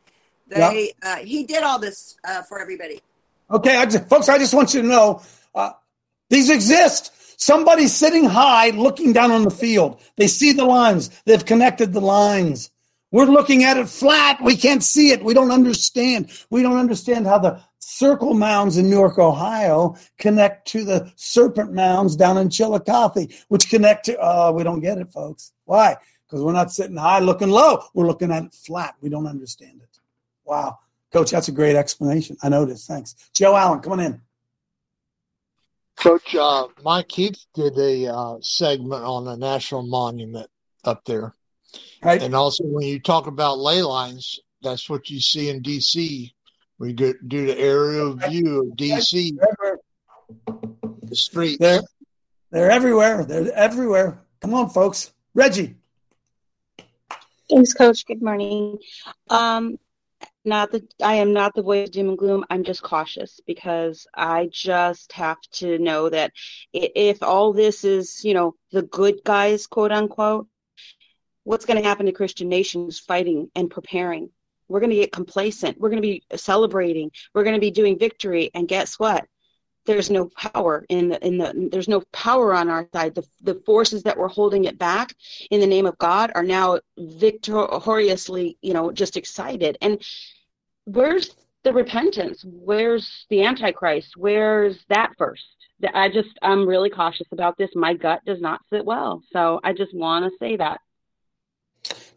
They 0.46 0.92
uh, 1.02 1.16
he 1.16 1.44
did 1.44 1.62
all 1.62 1.78
this 1.78 2.16
uh, 2.28 2.42
for 2.42 2.60
everybody. 2.60 3.00
Okay, 3.50 3.76
I 3.76 3.86
just, 3.86 4.08
folks, 4.08 4.28
I 4.28 4.38
just 4.38 4.54
want 4.54 4.74
you 4.74 4.82
to 4.82 4.86
know 4.86 5.22
uh, 5.54 5.70
these 6.30 6.50
exist. 6.50 7.12
Somebody's 7.40 7.94
sitting 7.94 8.24
high 8.24 8.70
looking 8.70 9.12
down 9.12 9.30
on 9.30 9.42
the 9.42 9.50
field. 9.50 10.00
They 10.16 10.28
see 10.28 10.52
the 10.52 10.64
lines, 10.64 11.10
they've 11.24 11.44
connected 11.44 11.92
the 11.92 12.00
lines. 12.00 12.70
We're 13.10 13.26
looking 13.26 13.62
at 13.62 13.76
it 13.76 13.88
flat. 13.88 14.42
We 14.42 14.56
can't 14.56 14.82
see 14.82 15.12
it. 15.12 15.22
We 15.24 15.34
don't 15.34 15.52
understand. 15.52 16.30
We 16.50 16.62
don't 16.62 16.78
understand 16.78 17.28
how 17.28 17.38
the 17.38 17.60
circle 17.94 18.34
mounds 18.34 18.76
in 18.76 18.90
Newark, 18.90 19.18
Ohio 19.18 19.96
connect 20.18 20.66
to 20.68 20.84
the 20.84 21.12
serpent 21.16 21.72
mounds 21.72 22.16
down 22.16 22.38
in 22.38 22.50
Chillicothe, 22.50 23.32
which 23.48 23.70
connect 23.70 24.06
to, 24.06 24.18
uh, 24.18 24.52
we 24.54 24.62
don't 24.62 24.80
get 24.80 24.98
it, 24.98 25.12
folks. 25.12 25.52
Why? 25.64 25.96
Because 26.26 26.42
we're 26.42 26.52
not 26.52 26.72
sitting 26.72 26.96
high 26.96 27.20
looking 27.20 27.50
low. 27.50 27.84
We're 27.94 28.06
looking 28.06 28.32
at 28.32 28.44
it 28.44 28.54
flat. 28.54 28.94
We 29.00 29.08
don't 29.08 29.26
understand 29.26 29.80
it. 29.82 29.98
Wow. 30.44 30.78
Coach, 31.12 31.30
that's 31.30 31.48
a 31.48 31.52
great 31.52 31.76
explanation. 31.76 32.36
I 32.42 32.48
noticed. 32.48 32.88
Thanks. 32.88 33.14
Joe 33.32 33.56
Allen, 33.56 33.80
come 33.80 33.92
on 33.92 34.00
in. 34.00 34.20
Coach, 35.96 36.34
uh, 36.34 36.66
Mike 36.82 37.12
Heath 37.12 37.46
did 37.54 37.78
a 37.78 38.12
uh, 38.12 38.36
segment 38.40 39.04
on 39.04 39.24
the 39.24 39.36
National 39.36 39.84
Monument 39.84 40.50
up 40.82 41.04
there. 41.04 41.34
Right. 42.02 42.20
And 42.20 42.34
also, 42.34 42.64
when 42.64 42.86
you 42.86 42.98
talk 42.98 43.28
about 43.28 43.58
ley 43.58 43.82
lines, 43.82 44.40
that's 44.60 44.90
what 44.90 45.08
you 45.08 45.20
see 45.20 45.50
in 45.50 45.62
D.C. 45.62 46.33
We 46.78 46.92
go, 46.92 47.12
do 47.26 47.46
the 47.46 47.58
aerial 47.58 48.14
view 48.14 48.62
of 48.62 48.76
D.C. 48.76 49.38
The 51.02 51.16
streets. 51.16 51.58
They're, 51.58 51.82
they're 52.50 52.70
everywhere. 52.70 53.24
They're 53.24 53.52
everywhere. 53.52 54.20
Come 54.40 54.54
on, 54.54 54.70
folks. 54.70 55.12
Reggie. 55.34 55.76
Thanks, 57.48 57.74
Coach. 57.74 58.06
Good 58.06 58.22
morning. 58.22 58.78
Um, 59.28 59.78
not 60.44 60.72
that 60.72 60.82
I 61.02 61.16
am 61.16 61.32
not 61.32 61.54
the 61.54 61.62
voice 61.62 61.88
of 61.88 61.92
doom 61.92 62.08
and 62.10 62.18
gloom. 62.18 62.44
I'm 62.50 62.64
just 62.64 62.82
cautious 62.82 63.40
because 63.46 64.06
I 64.14 64.48
just 64.50 65.12
have 65.12 65.40
to 65.52 65.78
know 65.78 66.08
that 66.08 66.32
if 66.72 67.22
all 67.22 67.52
this 67.52 67.84
is, 67.84 68.24
you 68.24 68.34
know, 68.34 68.54
the 68.72 68.82
good 68.82 69.22
guys, 69.24 69.66
quote 69.66 69.92
unquote, 69.92 70.48
what's 71.44 71.64
going 71.64 71.80
to 71.80 71.88
happen 71.88 72.06
to 72.06 72.12
Christian 72.12 72.48
nations 72.48 72.98
fighting 72.98 73.50
and 73.54 73.70
preparing? 73.70 74.30
We're 74.68 74.80
going 74.80 74.90
to 74.90 74.96
get 74.96 75.12
complacent. 75.12 75.78
We're 75.78 75.90
going 75.90 76.02
to 76.02 76.08
be 76.08 76.22
celebrating. 76.36 77.10
We're 77.34 77.44
going 77.44 77.54
to 77.54 77.60
be 77.60 77.70
doing 77.70 77.98
victory. 77.98 78.50
And 78.54 78.68
guess 78.68 78.98
what? 78.98 79.26
There's 79.86 80.10
no 80.10 80.30
power 80.30 80.86
in 80.88 81.10
the 81.10 81.26
in 81.26 81.36
the 81.36 81.68
there's 81.70 81.88
no 81.88 82.02
power 82.10 82.54
on 82.54 82.70
our 82.70 82.88
side. 82.94 83.14
The 83.14 83.26
the 83.42 83.60
forces 83.66 84.02
that 84.04 84.16
were 84.16 84.28
holding 84.28 84.64
it 84.64 84.78
back 84.78 85.14
in 85.50 85.60
the 85.60 85.66
name 85.66 85.84
of 85.84 85.98
God 85.98 86.32
are 86.34 86.42
now 86.42 86.80
victoriously, 86.96 88.56
you 88.62 88.72
know, 88.72 88.90
just 88.92 89.18
excited. 89.18 89.76
And 89.82 90.02
where's 90.84 91.36
the 91.64 91.72
repentance? 91.74 92.42
Where's 92.46 93.26
the 93.28 93.44
antichrist? 93.44 94.16
Where's 94.16 94.82
that 94.88 95.12
first? 95.18 95.44
I 95.92 96.08
just 96.08 96.30
I'm 96.40 96.66
really 96.66 96.90
cautious 96.90 97.26
about 97.30 97.58
this. 97.58 97.70
My 97.74 97.94
gut 97.94 98.20
does 98.24 98.40
not 98.40 98.60
sit 98.70 98.84
well. 98.84 99.22
So 99.32 99.60
I 99.62 99.72
just 99.74 99.94
want 99.94 100.24
to 100.24 100.30
say 100.38 100.56
that. 100.56 100.80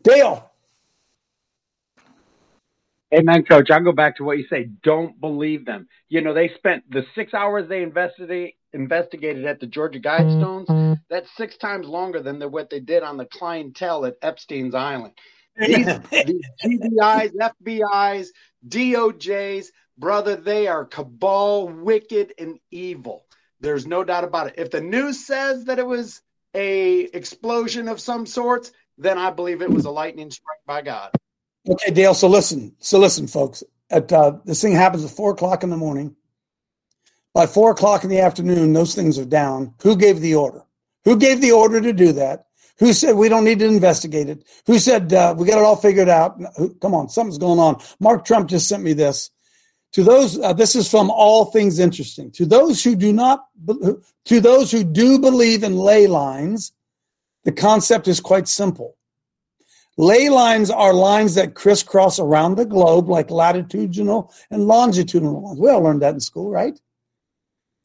Dale. 0.04 0.52
Amen, 3.14 3.44
coach. 3.46 3.70
I'll 3.72 3.84
go 3.84 3.94
back 3.94 4.18
to 4.18 4.24
what 4.24 4.38
you 4.38 4.46
say. 4.50 4.70
Don't 4.84 5.20
believe 5.22 5.66
them. 5.66 5.88
You 6.10 6.22
know, 6.22 6.34
they 6.34 6.50
spent 6.58 6.90
the 6.92 7.06
six 7.16 7.34
hours 7.34 7.70
they 7.70 7.82
investigated 7.84 8.54
investigated 8.74 9.46
at 9.46 9.60
the 9.60 9.68
Georgia 9.68 10.00
Guidestones. 10.00 10.68
That's 11.10 11.30
six 11.38 11.58
times 11.58 11.88
longer 11.88 12.22
than 12.22 12.38
the, 12.40 12.50
what 12.50 12.70
they 12.70 12.80
did 12.80 13.02
on 13.04 13.18
the 13.18 13.26
clientele 13.26 14.06
at 14.06 14.18
Epstein's 14.22 14.76
Island. 14.76 15.14
These, 15.58 15.88
these 16.12 16.42
GBIs, 16.64 17.32
FBIs, 17.66 18.28
DOJs, 18.68 19.68
brother, 19.98 20.36
they 20.36 20.68
are 20.68 20.86
cabal, 20.86 21.70
wicked, 21.70 22.34
and 22.38 22.60
evil. 22.72 23.26
There's 23.62 23.88
no 23.88 24.04
doubt 24.04 24.26
about 24.26 24.48
it. 24.48 24.56
If 24.58 24.70
the 24.70 24.82
news 24.82 25.26
says 25.26 25.66
that 25.66 25.80
it 25.80 25.88
was 25.88 26.22
a 26.54 27.02
explosion 27.02 27.88
of 27.88 28.02
some 28.02 28.26
sorts, 28.26 28.72
then 28.98 29.18
I 29.18 29.32
believe 29.32 29.62
it 29.62 29.70
was 29.70 29.86
a 29.86 29.92
lightning 29.92 30.30
strike 30.30 30.60
by 30.68 30.82
God. 30.82 31.12
Okay, 31.68 31.92
Dale. 31.92 32.14
So 32.14 32.28
listen. 32.28 32.76
So 32.80 33.00
listen, 33.00 33.28
folks. 33.28 33.64
At 33.90 34.12
uh, 34.12 34.38
this 34.46 34.62
thing 34.62 34.74
happens 34.74 35.04
at 35.06 35.12
four 35.12 35.32
o'clock 35.32 35.64
in 35.64 35.70
the 35.70 35.78
morning. 35.78 36.16
By 37.34 37.46
four 37.46 37.72
o'clock 37.72 38.04
in 38.04 38.10
the 38.10 38.20
afternoon, 38.20 38.74
those 38.74 38.96
things 38.96 39.20
are 39.20 39.26
down. 39.26 39.74
Who 39.82 39.96
gave 39.96 40.22
the 40.22 40.36
order? 40.36 40.64
Who 41.06 41.18
gave 41.18 41.40
the 41.40 41.52
order 41.52 41.80
to 41.80 41.94
do 41.94 42.12
that? 42.14 42.48
Who 42.80 42.94
said 42.94 43.16
we 43.16 43.30
don't 43.30 43.46
need 43.46 43.60
to 43.60 43.66
investigate 43.66 44.30
it? 44.30 44.44
Who 44.66 44.78
said 44.78 45.14
uh, 45.14 45.36
we 45.38 45.48
got 45.48 45.58
it 45.58 45.64
all 45.64 45.76
figured 45.76 46.10
out? 46.10 46.40
Come 46.82 46.94
on, 46.94 47.10
something's 47.10 47.38
going 47.38 47.60
on. 47.60 47.82
Mark 48.00 48.26
Trump 48.26 48.50
just 48.50 48.68
sent 48.68 48.84
me 48.84 48.94
this. 48.94 49.30
To 49.94 50.04
those, 50.04 50.38
uh, 50.40 50.54
this 50.54 50.76
is 50.76 50.90
from 50.90 51.10
All 51.10 51.46
Things 51.46 51.80
Interesting. 51.80 52.30
To 52.32 52.46
those 52.46 52.84
who 52.84 52.96
do 52.96 53.14
not, 53.14 53.46
to 54.26 54.42
those 54.42 54.70
who 54.70 54.84
do 54.84 55.18
believe 55.18 55.64
in 55.64 55.78
ley 55.78 56.08
lines, 56.08 56.72
the 57.46 57.52
concept 57.52 58.08
is 58.08 58.20
quite 58.20 58.48
simple. 58.48 58.97
Ley 59.98 60.30
lines 60.30 60.70
are 60.70 60.94
lines 60.94 61.36
that 61.36 61.56
crisscross 61.56 62.20
around 62.20 62.56
the 62.56 62.66
globe 62.66 63.10
like 63.10 63.32
latitudinal 63.32 64.32
and 64.52 64.68
longitudinal 64.68 65.44
lines. 65.44 65.60
We 65.60 65.70
all 65.70 65.82
learned 65.82 66.04
that 66.04 66.14
in 66.14 66.20
school, 66.20 66.52
right? 66.52 66.80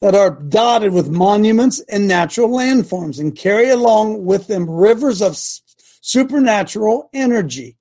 That 0.01 0.13
are 0.13 0.29
dotted 0.29 0.93
with 0.93 1.09
monuments 1.09 1.79
and 1.89 2.07
natural 2.07 2.49
landforms 2.49 3.19
and 3.19 3.35
carry 3.35 3.69
along 3.69 4.25
with 4.25 4.45
them 4.47 4.69
rivers 4.69 5.21
of 5.21 5.35
supernatural 6.01 7.09
energy. 7.13 7.77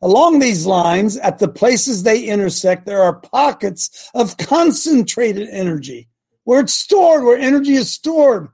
Along 0.00 0.38
these 0.38 0.66
lines, 0.66 1.16
at 1.16 1.38
the 1.38 1.48
places 1.48 2.02
they 2.02 2.24
intersect, 2.24 2.86
there 2.86 3.02
are 3.02 3.14
pockets 3.14 4.10
of 4.14 4.36
concentrated 4.36 5.48
energy 5.48 6.08
where 6.44 6.60
it's 6.60 6.74
stored, 6.74 7.24
where 7.24 7.38
energy 7.38 7.74
is 7.74 7.90
stored. 7.90 8.48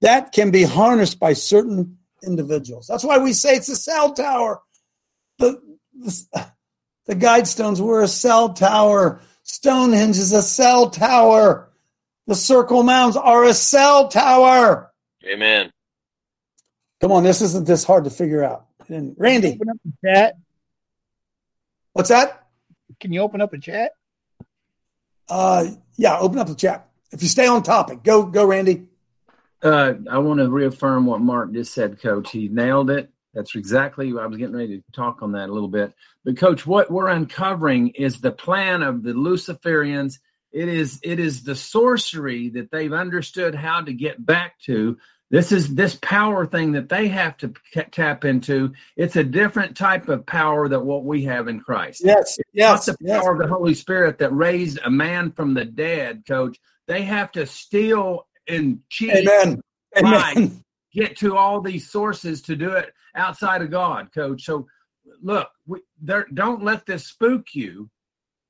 That 0.00 0.32
can 0.32 0.50
be 0.50 0.62
harnessed 0.62 1.18
by 1.18 1.32
certain 1.32 1.97
individuals. 2.22 2.86
That's 2.86 3.04
why 3.04 3.18
we 3.18 3.32
say 3.32 3.56
it's 3.56 3.68
a 3.68 3.76
cell 3.76 4.12
tower. 4.12 4.60
The, 5.38 5.60
the, 5.94 6.46
the 7.06 7.16
guidestones 7.16 7.80
were 7.80 8.02
a 8.02 8.08
cell 8.08 8.52
tower. 8.52 9.20
Stonehenge 9.42 10.18
is 10.18 10.32
a 10.32 10.42
cell 10.42 10.90
tower. 10.90 11.70
The 12.26 12.34
circle 12.34 12.82
mounds 12.82 13.16
are 13.16 13.44
a 13.44 13.54
cell 13.54 14.08
tower. 14.08 14.92
Amen. 15.24 15.72
Come 17.00 17.12
on, 17.12 17.22
this 17.22 17.40
isn't 17.40 17.66
this 17.66 17.84
hard 17.84 18.04
to 18.04 18.10
figure 18.10 18.44
out. 18.44 18.66
And 18.88 19.14
Randy, 19.16 19.54
open 19.54 19.70
up 19.70 19.76
the 19.84 19.92
chat. 20.04 20.34
What's 21.92 22.08
that? 22.08 22.46
Can 23.00 23.12
you 23.12 23.20
open 23.20 23.40
up 23.40 23.52
a 23.52 23.58
chat? 23.58 23.92
Uh, 25.28 25.66
yeah, 25.96 26.18
open 26.18 26.38
up 26.38 26.48
the 26.48 26.54
chat. 26.54 26.88
If 27.12 27.22
you 27.22 27.28
stay 27.28 27.46
on 27.46 27.62
topic, 27.62 28.02
go, 28.02 28.24
go, 28.24 28.44
Randy. 28.44 28.87
Uh, 29.62 29.94
I 30.10 30.18
want 30.18 30.40
to 30.40 30.50
reaffirm 30.50 31.06
what 31.06 31.20
Mark 31.20 31.52
just 31.52 31.74
said, 31.74 32.00
Coach. 32.00 32.30
He 32.30 32.48
nailed 32.48 32.90
it. 32.90 33.10
That's 33.34 33.54
exactly. 33.54 34.08
I 34.18 34.26
was 34.26 34.36
getting 34.36 34.56
ready 34.56 34.78
to 34.78 34.92
talk 34.92 35.22
on 35.22 35.32
that 35.32 35.48
a 35.48 35.52
little 35.52 35.68
bit. 35.68 35.92
But 36.24 36.38
Coach, 36.38 36.66
what 36.66 36.90
we're 36.90 37.08
uncovering 37.08 37.88
is 37.90 38.20
the 38.20 38.32
plan 38.32 38.82
of 38.82 39.02
the 39.02 39.12
Luciferians. 39.12 40.18
It 40.50 40.68
is 40.68 41.00
it 41.02 41.18
is 41.18 41.42
the 41.42 41.54
sorcery 41.54 42.48
that 42.50 42.70
they've 42.70 42.92
understood 42.92 43.54
how 43.54 43.82
to 43.82 43.92
get 43.92 44.24
back 44.24 44.58
to. 44.60 44.98
This 45.30 45.52
is 45.52 45.74
this 45.74 45.94
power 46.00 46.46
thing 46.46 46.72
that 46.72 46.88
they 46.88 47.08
have 47.08 47.36
to 47.38 47.52
tap 47.90 48.24
into. 48.24 48.72
It's 48.96 49.16
a 49.16 49.24
different 49.24 49.76
type 49.76 50.08
of 50.08 50.24
power 50.24 50.68
than 50.68 50.86
what 50.86 51.04
we 51.04 51.24
have 51.24 51.48
in 51.48 51.60
Christ. 51.60 52.00
Yes, 52.02 52.38
it's 52.38 52.48
yes, 52.54 52.86
the 52.86 52.96
yes. 53.00 53.20
power 53.20 53.34
of 53.34 53.38
the 53.38 53.46
Holy 53.46 53.74
Spirit 53.74 54.18
that 54.18 54.32
raised 54.32 54.78
a 54.82 54.90
man 54.90 55.32
from 55.32 55.52
the 55.52 55.66
dead, 55.66 56.24
Coach. 56.26 56.58
They 56.86 57.02
have 57.02 57.30
to 57.32 57.44
steal 57.44 58.26
and 58.48 58.80
cheat, 58.88 59.10
Amen. 59.10 59.60
Amen. 59.96 60.64
get 60.92 61.16
to 61.18 61.36
all 61.36 61.60
these 61.60 61.90
sources 61.90 62.42
to 62.42 62.56
do 62.56 62.72
it 62.72 62.92
outside 63.14 63.62
of 63.62 63.70
God, 63.70 64.12
Coach. 64.12 64.44
So, 64.44 64.66
look, 65.22 65.48
we, 65.66 65.80
there, 66.00 66.26
don't 66.34 66.64
let 66.64 66.86
this 66.86 67.06
spook 67.06 67.54
you. 67.54 67.90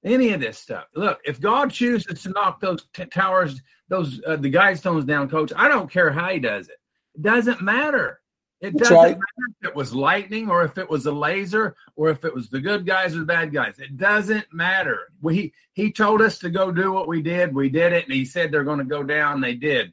Any 0.04 0.30
of 0.30 0.40
this 0.40 0.58
stuff. 0.58 0.84
Look, 0.94 1.20
if 1.24 1.40
God 1.40 1.72
chooses 1.72 2.22
to 2.22 2.30
knock 2.30 2.60
those 2.60 2.86
t- 2.94 3.04
towers, 3.06 3.60
those 3.88 4.20
uh, 4.26 4.36
the 4.36 4.50
guidestones 4.50 5.06
down, 5.06 5.28
Coach, 5.28 5.52
I 5.56 5.66
don't 5.68 5.90
care 5.90 6.10
how 6.10 6.28
He 6.28 6.38
does 6.38 6.68
it. 6.68 6.76
It 7.16 7.22
doesn't 7.22 7.60
matter. 7.60 8.20
It 8.60 8.76
That's 8.76 8.90
doesn't 8.90 8.96
right. 8.96 9.16
matter 9.16 9.54
if 9.60 9.68
it 9.68 9.76
was 9.76 9.94
lightning 9.94 10.50
or 10.50 10.64
if 10.64 10.78
it 10.78 10.90
was 10.90 11.06
a 11.06 11.12
laser 11.12 11.76
or 11.94 12.10
if 12.10 12.24
it 12.24 12.34
was 12.34 12.48
the 12.48 12.60
good 12.60 12.84
guys 12.84 13.14
or 13.14 13.20
the 13.20 13.24
bad 13.24 13.52
guys. 13.52 13.78
It 13.78 13.96
doesn't 13.96 14.52
matter. 14.52 15.12
We 15.20 15.52
he 15.74 15.92
told 15.92 16.20
us 16.20 16.38
to 16.40 16.50
go 16.50 16.72
do 16.72 16.92
what 16.92 17.06
we 17.06 17.22
did. 17.22 17.54
We 17.54 17.68
did 17.68 17.92
it, 17.92 18.04
and 18.04 18.12
he 18.12 18.24
said 18.24 18.50
they're 18.50 18.64
going 18.64 18.80
to 18.80 18.84
go 18.84 19.04
down. 19.04 19.40
They 19.40 19.54
did. 19.54 19.92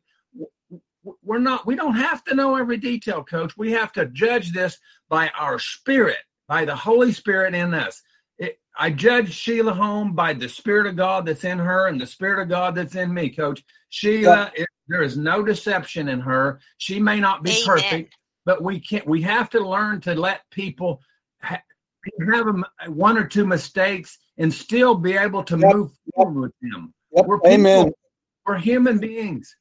We're 1.23 1.37
not. 1.37 1.67
We 1.67 1.75
don't 1.75 1.95
have 1.95 2.23
to 2.25 2.35
know 2.35 2.55
every 2.55 2.77
detail, 2.77 3.23
Coach. 3.23 3.55
We 3.55 3.71
have 3.73 3.91
to 3.93 4.07
judge 4.07 4.51
this 4.51 4.79
by 5.09 5.29
our 5.37 5.59
spirit, 5.59 6.17
by 6.47 6.65
the 6.65 6.75
Holy 6.75 7.11
Spirit 7.11 7.53
in 7.53 7.75
us. 7.75 8.01
It, 8.39 8.59
I 8.75 8.89
judge 8.89 9.31
Sheila 9.31 9.73
Holm 9.73 10.13
by 10.15 10.33
the 10.33 10.49
Spirit 10.49 10.87
of 10.87 10.95
God 10.95 11.27
that's 11.27 11.43
in 11.43 11.59
her 11.59 11.87
and 11.87 12.01
the 12.01 12.07
Spirit 12.07 12.41
of 12.41 12.49
God 12.49 12.73
that's 12.73 12.95
in 12.95 13.13
me, 13.13 13.29
Coach. 13.29 13.63
Sheila, 13.89 14.51
it, 14.55 14.67
there 14.87 15.03
is 15.03 15.17
no 15.17 15.43
deception 15.43 16.07
in 16.07 16.19
her. 16.21 16.59
She 16.77 16.99
may 16.99 17.19
not 17.19 17.43
be 17.43 17.51
Amen. 17.51 17.65
perfect, 17.65 18.17
but 18.45 18.63
we 18.63 18.79
can't. 18.79 19.05
We 19.07 19.21
have 19.23 19.49
to 19.51 19.59
learn 19.59 20.01
to 20.01 20.15
let 20.15 20.49
people 20.51 21.01
ha- 21.41 21.61
have 22.31 22.47
a, 22.47 22.91
one 22.91 23.17
or 23.17 23.25
two 23.25 23.45
mistakes 23.45 24.19
and 24.37 24.53
still 24.53 24.95
be 24.95 25.17
able 25.17 25.43
to 25.43 25.57
move 25.57 25.91
forward 26.13 26.41
with 26.41 26.53
them. 26.61 26.93
Yep. 27.11 27.25
We're 27.25 27.37
people, 27.39 27.51
Amen. 27.51 27.91
We're 28.45 28.57
human 28.57 28.99
beings. 28.99 29.55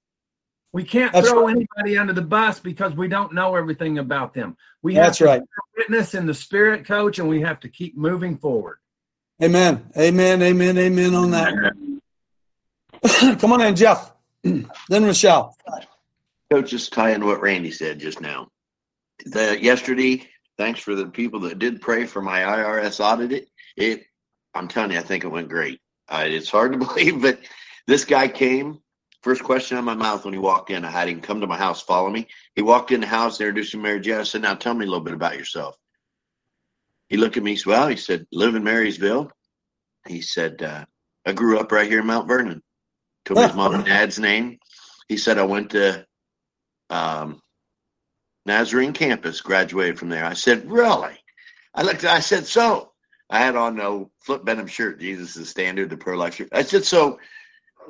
We 0.73 0.83
can't 0.83 1.13
That's 1.13 1.29
throw 1.29 1.47
right. 1.47 1.57
anybody 1.57 1.97
under 1.97 2.13
the 2.13 2.23
bus 2.23 2.59
because 2.59 2.95
we 2.95 3.07
don't 3.07 3.33
know 3.33 3.55
everything 3.55 3.99
about 3.99 4.35
them. 4.35 4.57
We 4.83 4.95
have 4.97 5.05
That's 5.05 5.19
to 5.19 5.25
right. 5.25 5.43
witness 5.77 6.15
in 6.15 6.27
the 6.27 6.35
spirit, 6.35 6.85
coach, 6.85 7.21
and 7.21 7.29
we 7.29 7.41
have 7.43 7.61
to 7.61 7.69
keep 7.69 7.97
moving 7.97 8.37
forward. 8.37 8.79
Amen. 9.43 9.89
Amen. 9.97 10.43
Amen. 10.43 10.77
Amen 10.77 11.15
on 11.15 11.31
that. 11.31 11.75
Come 13.39 13.53
on 13.53 13.61
in, 13.61 13.77
Jeff. 13.77 14.13
then 14.43 14.67
Michelle. 14.91 15.57
Coach, 16.51 16.71
just 16.71 16.93
tie 16.93 17.13
into 17.13 17.27
what 17.27 17.41
Randy 17.41 17.71
said 17.71 18.01
just 18.01 18.21
now. 18.21 18.49
The 19.27 19.59
yesterday, 19.61 20.29
thanks 20.59 20.81
for 20.81 20.95
the 20.95 21.07
people 21.07 21.41
that 21.41 21.59
did 21.59 21.81
pray 21.81 22.07
for 22.07 22.21
my 22.21 22.41
IRS 22.41 23.01
audit. 23.01 23.33
It, 23.33 23.49
it 23.77 24.03
I'm 24.55 24.69
telling 24.69 24.93
you, 24.93 24.99
I 24.99 25.03
think 25.03 25.25
it 25.25 25.29
went 25.29 25.49
great. 25.49 25.81
Uh, 26.09 26.25
it's 26.27 26.51
hard 26.51 26.73
to 26.73 26.79
believe, 26.87 27.23
but 27.23 27.41
this 27.87 28.05
guy 28.05 28.29
came. 28.29 28.81
First 29.23 29.43
question 29.43 29.79
on 29.79 29.85
my 29.85 29.95
mouth 29.95 30.25
when 30.25 30.35
he 30.35 30.39
walked 30.39 30.71
in, 30.71 30.85
I 30.85 30.91
had 30.91 31.09
him 31.09 31.23
come 31.23 31.41
to 31.41 31.47
my 31.47 31.57
house, 31.57 31.81
follow 31.81 32.11
me. 32.11 32.27
He 32.55 32.63
walked 32.63 32.93
in 32.93 33.01
the 33.01 33.07
house, 33.07 33.41
introduced 33.41 33.75
me 33.75 33.81
to 33.81 33.83
Mary 33.83 34.01
Jess. 34.01 34.21
I 34.21 34.25
said, 34.25 34.43
"Now 34.43 34.55
tell 34.55 34.75
me 34.75 34.85
a 34.85 34.89
little 34.89 35.05
bit 35.05 35.15
about 35.15 35.39
yourself." 35.39 35.77
He 37.09 37.17
looked 37.17 37.37
at 37.37 37.43
me. 37.43 37.53
He 37.53 37.57
said, 37.57 37.71
"Well," 37.71 37.89
he 37.89 37.97
said, 37.97 38.27
"Live 38.33 38.55
in 38.55 38.65
Marysville." 38.65 39.31
He 40.07 40.21
said, 40.21 40.63
uh, 40.63 40.85
"I 41.25 41.33
grew 41.33 41.59
up 41.59 41.73
right 41.73 41.89
here 41.89 42.01
in 42.01 42.07
Mount 42.07 42.29
Vernon." 42.29 42.63
Took 43.25 43.39
his 43.39 43.55
mom 43.55 43.75
and 43.75 43.85
dad's 43.87 44.19
name. 44.19 44.59
He 45.09 45.17
said, 45.17 45.39
"I 45.39 45.45
went 45.45 45.71
to 45.71 46.07
um, 46.91 47.41
Nazarene 48.47 48.93
campus, 48.93 49.41
graduated 49.41 49.99
from 49.99 50.09
there." 50.09 50.25
I 50.25 50.35
said, 50.35 50.71
"Really?" 50.71 51.19
I 51.75 51.83
looked. 51.83 52.05
I 52.05 52.21
said, 52.21 52.47
"So." 52.47 52.91
I 53.31 53.39
had 53.39 53.57
on 53.57 53.75
no 53.75 54.11
Flip 54.21 54.45
Benham 54.45 54.67
shirt. 54.67 55.01
Jesus 55.01 55.35
is 55.37 55.49
standard, 55.49 55.89
the 55.91 55.97
pro 55.97 56.17
life 56.17 56.35
shirt. 56.35 56.49
I 56.53 56.63
said, 56.63 56.85
"So." 56.85 57.19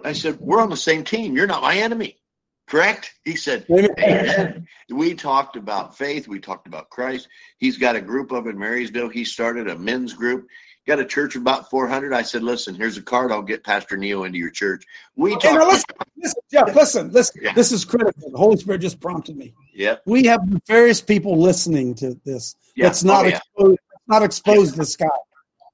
I 0.05 0.13
said, 0.13 0.39
"We're 0.41 0.61
on 0.61 0.71
the 0.71 0.77
same 0.77 1.05
team. 1.05 1.37
You're 1.37 1.47
not 1.47 1.63
my 1.63 1.77
enemy." 1.77 2.19
Correct? 2.67 3.13
He 3.25 3.37
said, 3.37 3.67
Amen. 3.71 4.67
We 4.91 5.15
talked 5.15 5.57
about 5.57 5.97
faith. 5.97 6.29
We 6.29 6.41
talked 6.41 6.67
about 6.67 6.91
Christ. 6.91 7.29
He's 7.59 7.77
got 7.77 7.97
a 7.97 8.01
group 8.01 8.33
up 8.33 8.47
in 8.47 8.59
Marysville. 8.59 9.11
He 9.11 9.25
started 9.25 9.69
a 9.69 9.79
men's 9.79 10.15
group. 10.15 10.47
Got 10.87 10.99
a 11.01 11.05
church 11.05 11.35
of 11.35 11.41
about 11.41 11.71
400. 11.71 12.13
I 12.13 12.21
said, 12.23 12.43
listen, 12.43 12.75
here's 12.75 12.99
a 12.99 13.03
card. 13.03 13.33
I'll 13.33 13.41
get 13.41 13.65
Pastor 13.65 13.97
Neil 13.97 14.25
into 14.25 14.37
your 14.39 14.51
church. 14.51 14.85
We 15.17 15.33
talked. 15.39 15.45
listen, 15.67 15.85
listen, 16.19 16.43
Jeff, 16.53 16.75
listen, 16.75 17.11
listen. 17.11 17.41
This 17.55 17.73
is 17.73 17.87
critical. 17.87 18.31
The 18.31 18.37
Holy 18.37 18.59
Spirit 18.59 18.83
just 18.83 19.01
prompted 19.01 19.37
me. 19.37 19.55
Yeah. 19.73 19.97
We 20.05 20.27
have 20.27 20.41
various 20.67 21.01
people 21.01 21.39
listening 21.41 21.95
to 21.97 22.21
this. 22.27 22.55
Yeah. 22.77 22.87
Let's 22.87 23.03
not 23.03 23.25
Oh, 23.25 23.29
yeah. 23.29 23.37
expose, 23.39 23.77
not 24.09 24.23
expose 24.23 24.73
this 24.75 24.95
guy. 24.97 25.07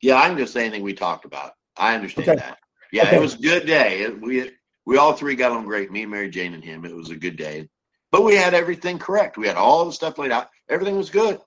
Yeah, 0.00 0.16
I 0.16 0.28
can 0.28 0.38
just 0.38 0.52
say 0.52 0.60
anything 0.64 0.82
we 0.84 0.92
talked 0.92 1.24
about. 1.24 1.54
I 1.76 1.94
understand 1.96 2.28
Okay. 2.28 2.38
that. 2.38 2.58
Yeah, 2.92 3.02
Okay. 3.08 3.16
it 3.16 3.20
was 3.20 3.34
a 3.34 3.38
good 3.38 3.66
day. 3.66 4.02
It- 4.02 4.20
we 4.20 4.52
we 4.86 4.96
all 4.96 5.12
three 5.12 5.34
got 5.34 5.52
on 5.52 5.64
great. 5.66 5.90
Me, 5.92 6.06
Mary 6.06 6.30
Jane, 6.30 6.54
and 6.54 6.64
him. 6.64 6.84
It 6.84 6.94
was 6.94 7.10
a 7.10 7.16
good 7.16 7.36
day. 7.36 7.68
But 8.12 8.22
we 8.24 8.34
had 8.34 8.54
everything 8.54 8.98
correct. 8.98 9.36
We 9.38 9.46
had 9.46 9.56
all 9.56 9.84
the 9.84 9.92
stuff 9.92 10.18
laid 10.18 10.32
out. 10.32 10.48
Everything 10.68 10.96
was 10.96 11.10
good. 11.10 11.38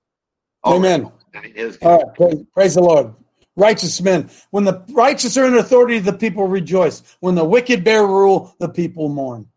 Oh, 0.64 0.76
Amen. 0.76 1.12
It 1.34 1.66
was 1.66 1.78
good. 1.78 1.86
All 1.88 1.98
right, 1.98 2.16
praise, 2.16 2.46
praise 2.54 2.76
the 2.76 2.82
Lord. 2.84 3.14
Righteous 3.56 4.02
men. 4.02 4.30
When 4.50 4.64
the 4.64 4.84
righteous 4.90 5.38
are 5.38 5.46
in 5.46 5.54
authority, 5.56 6.00
the 6.00 6.14
people 6.14 6.48
rejoice. 6.48 7.04
When 7.20 7.36
the 7.36 7.46
wicked 7.46 7.84
bear 7.84 8.06
rule, 8.06 8.56
the 8.60 8.70
people 8.70 9.10
mourn. 9.10 9.48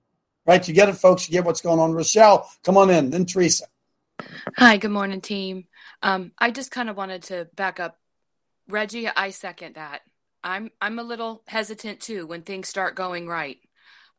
Right? 0.45 0.67
You 0.67 0.75
get 0.75 0.89
it, 0.89 0.95
folks. 0.97 1.29
You 1.29 1.33
get 1.33 1.45
what's 1.45 1.61
going 1.63 1.81
on. 1.81 1.93
Rochelle, 1.93 2.49
come 2.63 2.77
on 2.77 2.91
in. 2.91 3.11
Then 3.11 3.25
Teresa. 3.25 3.67
Hi, 4.57 4.77
good 4.77 4.91
morning, 4.91 5.21
team. 5.21 5.65
Um, 6.03 6.33
I 6.39 6.51
just 6.51 6.71
kind 6.71 6.89
of 6.89 6.97
wanted 6.97 7.23
to 7.25 7.49
back 7.57 7.81
up. 7.81 7.99
Reggie, 8.69 9.09
I 9.09 9.31
second 9.31 9.77
that. 9.77 10.03
I'm 10.43 10.71
I'm 10.81 10.99
a 10.99 11.05
little 11.05 11.43
hesitant 11.47 12.01
too 12.01 12.27
when 12.27 12.43
things 12.43 12.69
start 12.69 12.95
going 12.95 13.27
right, 13.27 13.59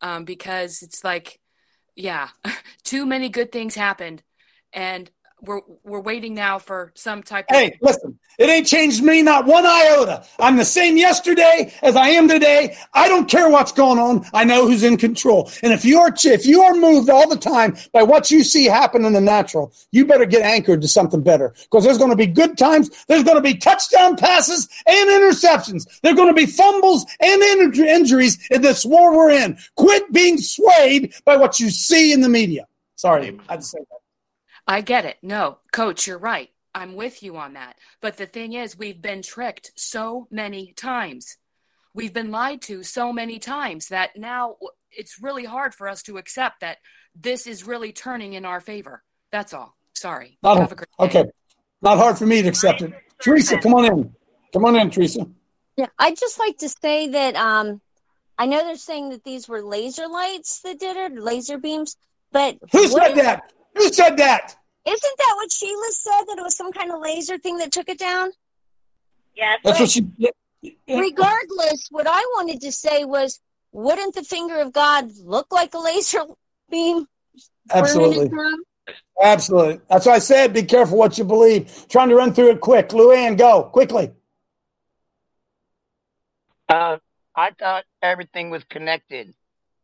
um, 0.02 0.26
because 0.26 0.82
it's 0.82 1.04
like, 1.04 1.40
yeah, 1.96 2.30
too 2.84 3.06
many 3.06 3.30
good 3.30 3.52
things 3.52 3.76
happened, 3.76 4.24
and 4.74 5.10
we're 5.42 5.62
we're 5.84 6.00
waiting 6.00 6.34
now 6.34 6.58
for 6.60 6.92
some 6.96 7.22
type 7.22 7.46
of 7.50 7.56
Hey, 7.56 7.78
listen, 7.82 8.18
it 8.40 8.50
ain't 8.50 8.66
changed 8.66 9.04
me 9.04 9.22
not 9.22 9.46
one 9.46 9.66
iota. 9.66 10.26
I'm 10.40 10.58
the 10.58 10.66
same 10.66 10.98
yesterday 10.98 11.74
as 11.82 11.96
I 11.96 12.10
am 12.10 12.28
today. 12.28 12.76
I 12.94 13.08
don't 13.08 13.30
care 13.30 13.50
what's 13.50 13.72
going 13.72 14.00
on. 14.00 14.26
I 14.34 14.44
know 14.44 14.68
who's 14.68 14.84
in 14.84 14.98
control. 14.98 15.52
And 15.62 15.72
if 15.72 15.86
you 15.86 16.00
are 16.00 16.12
if 16.24 16.46
you 16.46 16.62
are 16.62 16.74
moved 16.74 17.10
all 17.10 17.30
the 17.30 17.38
time 17.38 17.78
by 17.94 18.04
what 18.04 18.32
you 18.32 18.44
see 18.44 18.66
happen 18.66 19.06
in 19.06 19.14
the 19.14 19.22
natural, 19.22 19.74
you 19.92 20.06
better 20.06 20.26
get 20.26 20.42
anchored 20.42 20.82
to 20.82 20.88
something 20.88 21.22
better 21.22 21.54
because 21.64 21.84
there's 21.84 22.00
going 22.00 22.10
to 22.10 22.16
be 22.16 22.28
good 22.28 22.58
times. 22.58 22.90
There's 23.08 23.24
going 23.24 23.38
to 23.38 23.42
be 23.42 23.56
touchdown 23.56 24.18
passes 24.18 24.68
and 24.88 25.10
interceptions. 25.10 26.02
There's 26.02 26.16
going 26.16 26.34
to 26.34 26.34
be 26.34 26.48
fumbles 26.48 27.06
and 27.20 27.42
in- 27.42 27.86
injuries 27.86 28.40
in 28.50 28.62
this 28.62 28.86
war 28.86 29.16
we're 29.16 29.32
in. 29.32 29.58
Quit 29.76 30.12
being 30.12 30.38
swayed 30.40 31.14
by 31.26 31.38
what 31.38 31.60
you 31.60 31.70
see 31.70 32.12
in 32.12 32.22
the 32.22 32.30
media. 32.30 32.66
Sorry, 32.96 33.38
I 33.48 33.54
had 33.54 33.62
to 33.62 33.66
say 33.66 33.78
that. 33.78 33.98
I 34.68 34.82
get 34.82 35.06
it. 35.06 35.18
No, 35.22 35.60
coach, 35.72 36.08
you're 36.08 36.18
right. 36.18 36.50
I'm 36.76 36.96
with 36.96 37.24
you 37.24 37.38
on 37.38 37.54
that. 37.54 37.78
But 38.02 38.18
the 38.18 38.26
thing 38.26 38.54
is, 38.54 38.78
we've 38.78 39.02
been 39.02 39.22
tricked 39.22 39.72
so 39.76 40.28
many 40.30 40.74
times. 40.74 41.38
We've 41.94 42.14
been 42.14 42.30
lied 42.32 42.62
to 42.64 42.84
so 42.84 43.12
many 43.12 43.40
times 43.40 43.88
that 43.88 44.12
now 44.18 44.58
it's 44.92 45.22
really 45.22 45.46
hard 45.46 45.74
for 45.74 45.88
us 45.88 46.04
to 46.04 46.18
accept 46.18 46.60
that 46.62 46.78
this 47.16 47.48
is 47.48 47.66
really 47.66 47.92
turning 47.92 48.34
in 48.34 48.46
our 48.46 48.60
favor. 48.60 49.04
That's 49.32 49.54
all. 49.54 49.76
Sorry. 49.94 50.38
Not, 50.44 50.60
Have 50.60 50.72
a 50.72 50.76
great 50.76 50.90
day. 51.00 51.06
okay. 51.06 51.26
Not 51.82 51.98
hard 51.98 52.18
for 52.18 52.26
me 52.26 52.42
to 52.42 52.50
accept 52.50 52.82
it. 52.82 52.92
Teresa, 53.20 53.58
come 53.58 53.74
on 53.74 53.86
in. 53.86 54.16
Come 54.54 54.66
on 54.66 54.76
in, 54.76 54.90
Teresa. 54.92 55.28
Yeah, 55.76 55.88
I'd 55.98 56.18
just 56.18 56.40
like 56.40 56.58
to 56.60 56.70
say 56.70 57.08
that 57.10 57.36
um, 57.36 57.82
I 58.38 58.46
know 58.46 58.64
they're 58.64 58.76
saying 58.76 59.10
that 59.10 59.24
these 59.24 59.48
were 59.48 59.62
laser 59.64 60.08
lights 60.08 60.62
that 60.62 60.80
did 60.80 60.98
it, 60.98 61.20
laser 61.20 61.58
beams, 61.58 61.96
but 62.32 62.58
Who 62.72 62.88
said 62.88 63.16
that? 63.16 63.52
Who 63.78 63.94
said 63.94 64.18
that? 64.18 64.56
Isn't 64.86 65.18
that 65.18 65.34
what 65.36 65.52
Sheila 65.52 65.92
said? 65.92 66.24
That 66.28 66.38
it 66.38 66.44
was 66.44 66.56
some 66.56 66.72
kind 66.72 66.92
of 66.92 67.02
laser 67.02 67.38
thing 67.38 67.58
that 67.58 67.72
took 67.72 67.90
it 67.90 68.00
down? 68.00 68.32
Yes. 69.36 69.60
That's 69.64 69.80
what 69.80 69.90
she. 69.90 70.08
Regardless, 70.88 71.88
what 71.92 72.08
I 72.08 72.20
wanted 72.36 72.62
to 72.62 72.72
say 72.72 73.06
was, 73.06 73.40
wouldn't 73.72 74.16
the 74.16 74.24
finger 74.24 74.60
of 74.60 74.74
God 74.74 75.12
look 75.24 75.48
like 75.52 75.74
a 75.74 75.80
laser 75.80 76.24
beam? 76.72 77.06
Absolutely. 77.72 78.32
Absolutely. 79.22 79.82
That's 79.90 80.06
why 80.06 80.14
I 80.14 80.20
said 80.20 80.54
be 80.54 80.64
careful 80.64 80.98
what 80.98 81.18
you 81.18 81.24
believe. 81.24 81.86
Trying 81.90 82.10
to 82.10 82.16
run 82.16 82.34
through 82.34 82.52
it 82.52 82.62
quick. 82.62 82.90
Luann, 82.90 83.38
go 83.38 83.64
quickly. 83.64 84.12
Uh, 86.70 86.98
I 87.36 87.52
thought 87.52 87.86
everything 88.02 88.50
was 88.50 88.64
connected 88.64 89.34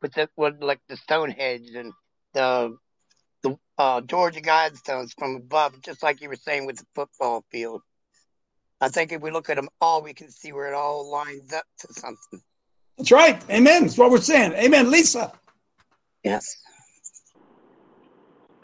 with 0.02 0.14
the 0.14 0.30
with 0.36 0.62
like 0.62 0.82
the 0.88 0.98
Stonehenge 0.98 1.70
and 1.76 1.94
the 2.34 2.78
the 3.44 3.58
uh, 3.78 4.02
Georgia 4.02 4.42
Guidestones 4.42 5.12
from 5.18 5.36
above, 5.36 5.82
just 5.82 6.02
like 6.02 6.22
you 6.22 6.30
were 6.30 6.36
saying 6.36 6.66
with 6.66 6.78
the 6.78 6.86
football 6.96 7.46
field. 7.52 7.82
I 8.82 8.90
think 8.90 9.12
if 9.12 9.22
we 9.22 9.32
look 9.32 9.50
at 9.50 9.56
them 9.56 9.70
all, 9.80 10.02
we 10.02 10.14
can 10.14 10.30
see 10.30 10.52
where 10.52 10.68
it 10.68 10.74
all 10.74 11.10
lines 11.10 11.54
up 11.54 11.64
to 11.80 11.94
something. 11.94 12.42
That's 12.98 13.12
right. 13.12 13.42
Amen. 13.50 13.84
That's 13.84 13.98
what 13.98 14.12
we're 14.12 14.20
saying. 14.20 14.54
Amen. 14.54 14.92
Lisa. 14.92 15.32
Yes. 16.24 16.58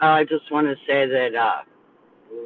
I 0.00 0.24
just 0.24 0.50
want 0.50 0.66
to 0.66 0.76
say 0.86 1.06
that 1.06 1.34
uh, 1.34 1.62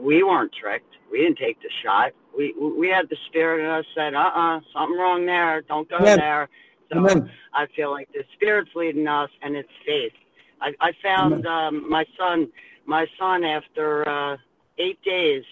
we 0.00 0.22
weren't 0.22 0.52
tricked. 0.52 0.94
We 1.10 1.18
didn't 1.18 1.38
take 1.38 1.60
the 1.62 1.70
shot. 1.82 2.12
We 2.36 2.52
we 2.58 2.88
had 2.88 3.08
the 3.08 3.16
spirit 3.28 3.64
in 3.64 3.70
us 3.70 3.84
said, 3.94 4.14
uh 4.14 4.30
uh 4.34 4.60
something 4.72 4.98
wrong 4.98 5.24
there. 5.26 5.62
Don't 5.62 5.88
go 5.88 5.98
Amen. 5.98 6.18
there. 6.18 6.48
So 6.90 6.98
Amen. 6.98 7.30
I 7.52 7.66
feel 7.76 7.92
like 7.92 8.08
the 8.12 8.24
spirit's 8.34 8.70
leading 8.74 9.06
us, 9.06 9.30
and 9.42 9.54
it's 9.54 9.68
faith. 9.86 10.12
I, 10.64 10.88
I 10.88 10.92
found 11.02 11.46
um, 11.46 11.88
my 11.88 12.04
son. 12.18 12.50
My 12.86 13.06
son, 13.18 13.44
after 13.44 14.06
uh, 14.06 14.36
eight 14.78 14.98
days, 15.02 15.42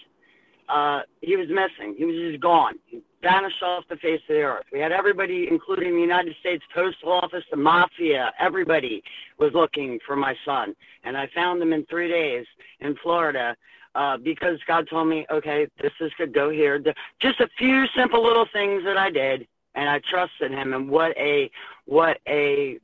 uh, 0.69 1.01
he 1.21 1.35
was 1.35 1.47
missing. 1.49 1.95
He 1.97 2.05
was 2.05 2.15
just 2.15 2.41
gone. 2.41 2.75
He 2.85 3.01
vanished 3.23 3.61
off 3.63 3.85
the 3.89 3.95
face 3.95 4.21
of 4.29 4.35
the 4.35 4.41
earth. 4.41 4.65
We 4.71 4.79
had 4.79 4.91
everybody, 4.91 5.47
including 5.49 5.95
the 5.95 6.01
United 6.01 6.35
States 6.41 6.63
Postal 6.75 7.11
Office, 7.11 7.43
the 7.49 7.57
mafia, 7.57 8.31
everybody 8.39 9.01
was 9.39 9.51
looking 9.53 9.99
for 10.05 10.15
my 10.15 10.35
son. 10.45 10.75
And 11.03 11.17
I 11.17 11.27
found 11.33 11.61
him 11.61 11.73
in 11.73 11.85
three 11.87 12.07
days 12.09 12.45
in 12.81 12.95
Florida 13.01 13.55
uh, 13.95 14.17
because 14.17 14.59
God 14.67 14.87
told 14.89 15.07
me, 15.07 15.25
okay, 15.31 15.67
this 15.81 15.93
is 16.01 16.11
good, 16.17 16.33
go 16.33 16.49
here. 16.49 16.83
Just 17.19 17.39
a 17.39 17.47
few 17.57 17.85
simple 17.95 18.23
little 18.23 18.47
things 18.53 18.83
that 18.85 18.97
I 18.97 19.09
did, 19.09 19.47
and 19.75 19.89
I 19.89 20.01
trusted 20.09 20.51
him. 20.51 20.73
And 20.73 20.89
what 20.89 21.17
a, 21.17 21.49
what 21.85 22.17
a 22.27 22.79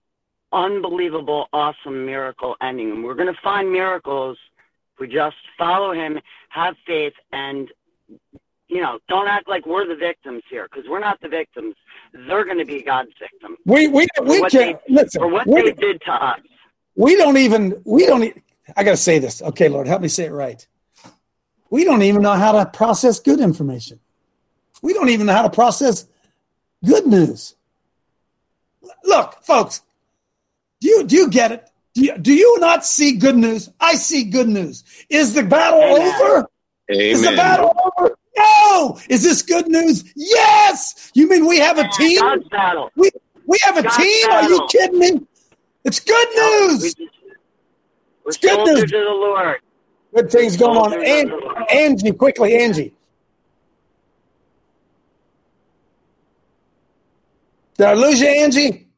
unbelievable, 0.51 1.47
awesome 1.53 2.05
miracle 2.05 2.55
ending. 2.61 2.91
And 2.91 3.03
we're 3.03 3.15
going 3.15 3.33
to 3.33 3.41
find 3.41 3.71
miracles 3.71 4.37
if 4.93 4.99
we 4.99 5.07
just 5.07 5.35
follow 5.57 5.93
him, 5.93 6.19
have 6.49 6.75
faith, 6.85 7.13
and 7.31 7.69
you 8.67 8.81
know, 8.81 8.99
don't 9.09 9.27
act 9.27 9.49
like 9.49 9.65
we're 9.65 9.87
the 9.87 9.95
victims 9.95 10.43
here 10.49 10.67
because 10.71 10.87
we're 10.87 10.99
not 10.99 11.19
the 11.21 11.27
victims. 11.27 11.75
They're 12.13 12.45
going 12.45 12.59
to 12.59 12.65
be 12.65 12.83
God's 12.83 13.09
victims. 13.19 13.57
We 13.65 13.87
we 13.87 14.07
we 14.23 14.41
can't 14.41 14.79
they, 14.87 14.93
listen. 14.93 15.21
for 15.21 15.27
what 15.27 15.47
they 15.47 15.71
did 15.71 16.01
to 16.01 16.11
us. 16.11 16.39
we 16.95 17.15
don't 17.15 17.37
even 17.37 17.81
we 17.85 18.05
don't 18.05 18.23
e- 18.23 18.33
i 18.75 18.83
gotta 18.83 18.97
say 18.97 19.19
this 19.19 19.41
okay 19.41 19.69
lord 19.69 19.87
help 19.87 20.01
me 20.01 20.07
say 20.07 20.25
it 20.25 20.31
right 20.31 20.67
we 21.69 21.83
don't 21.83 22.01
even 22.01 22.21
know 22.21 22.33
how 22.33 22.51
to 22.51 22.65
process 22.65 23.19
good 23.19 23.39
information 23.39 23.99
we 24.81 24.93
don't 24.93 25.09
even 25.09 25.25
know 25.25 25.33
how 25.33 25.41
to 25.41 25.49
process 25.49 26.05
good 26.85 27.05
news 27.07 27.55
look 29.05 29.37
folks 29.43 29.81
do 30.81 30.87
you 30.87 31.03
do 31.03 31.15
you 31.15 31.29
get 31.29 31.51
it? 31.51 31.69
Do 31.95 32.05
you, 32.05 32.17
do 32.17 32.33
you 32.33 32.59
not 32.59 32.85
see 32.85 33.13
good 33.13 33.35
news? 33.35 33.69
I 33.79 33.95
see 33.95 34.23
good 34.23 34.47
news. 34.47 34.83
Is 35.09 35.33
the 35.33 35.43
battle 35.43 35.81
over? 35.81 36.47
Is 36.87 37.21
the 37.23 37.35
battle 37.35 37.75
over? 37.97 38.15
No. 38.37 38.99
Is 39.09 39.23
this 39.23 39.41
good 39.41 39.67
news? 39.67 40.03
Yes. 40.15 41.11
You 41.13 41.27
mean 41.27 41.45
we 41.47 41.59
have 41.59 41.77
a 41.77 41.87
team? 41.89 42.19
God's 42.19 42.47
battle. 42.49 42.91
we 42.95 43.09
we 43.45 43.57
have 43.63 43.77
a 43.77 43.83
God's 43.83 43.97
team? 43.97 44.31
Are 44.31 44.49
you 44.49 44.67
kidding 44.71 44.99
me? 44.99 45.27
It's 45.83 45.99
good 45.99 46.27
news. 46.35 46.95
We're 46.97 48.29
It's 48.29 48.37
good 48.37 48.65
news. 48.65 48.81
To 48.91 48.97
the 48.97 49.03
Lord. 49.05 49.57
Good 50.15 50.31
things 50.31 50.57
going 50.57 50.77
on. 50.77 50.91
Soldiers 50.91 51.09
An- 51.09 51.31
of 51.31 51.39
the 51.39 51.45
Lord. 51.45 51.71
Angie, 51.71 52.11
quickly, 52.11 52.55
Angie. 52.55 52.93
Did 57.77 57.87
I 57.87 57.93
lose 57.93 58.19
you, 58.19 58.27
Angie? 58.27 58.88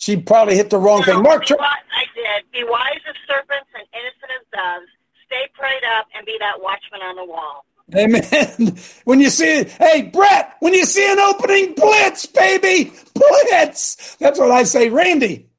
She 0.00 0.16
probably 0.16 0.56
hit 0.56 0.70
the 0.70 0.78
wrong 0.78 1.02
thing. 1.02 1.22
Mark, 1.22 1.42
Be 1.46 1.54
wi- 1.54 1.68
I 1.68 2.04
did. 2.14 2.50
Be 2.52 2.64
wise 2.64 3.00
as 3.06 3.14
serpents 3.28 3.68
and 3.74 3.84
innocent 3.92 4.32
as 4.40 4.46
doves. 4.50 4.88
Stay 5.26 5.46
prayed 5.54 5.84
up 5.96 6.06
and 6.16 6.24
be 6.24 6.36
that 6.40 6.60
watchman 6.60 7.02
on 7.02 7.16
the 7.16 7.24
wall. 7.24 7.64
Amen. 7.94 8.78
When 9.04 9.20
you 9.20 9.28
see, 9.28 9.64
hey, 9.64 10.02
Brett, 10.02 10.54
when 10.60 10.72
you 10.72 10.86
see 10.86 11.10
an 11.10 11.18
opening, 11.18 11.74
blitz, 11.74 12.24
baby, 12.26 12.92
blitz. 13.14 14.16
That's 14.16 14.38
what 14.38 14.50
I 14.50 14.62
say. 14.62 14.88
Randy. 14.88 15.50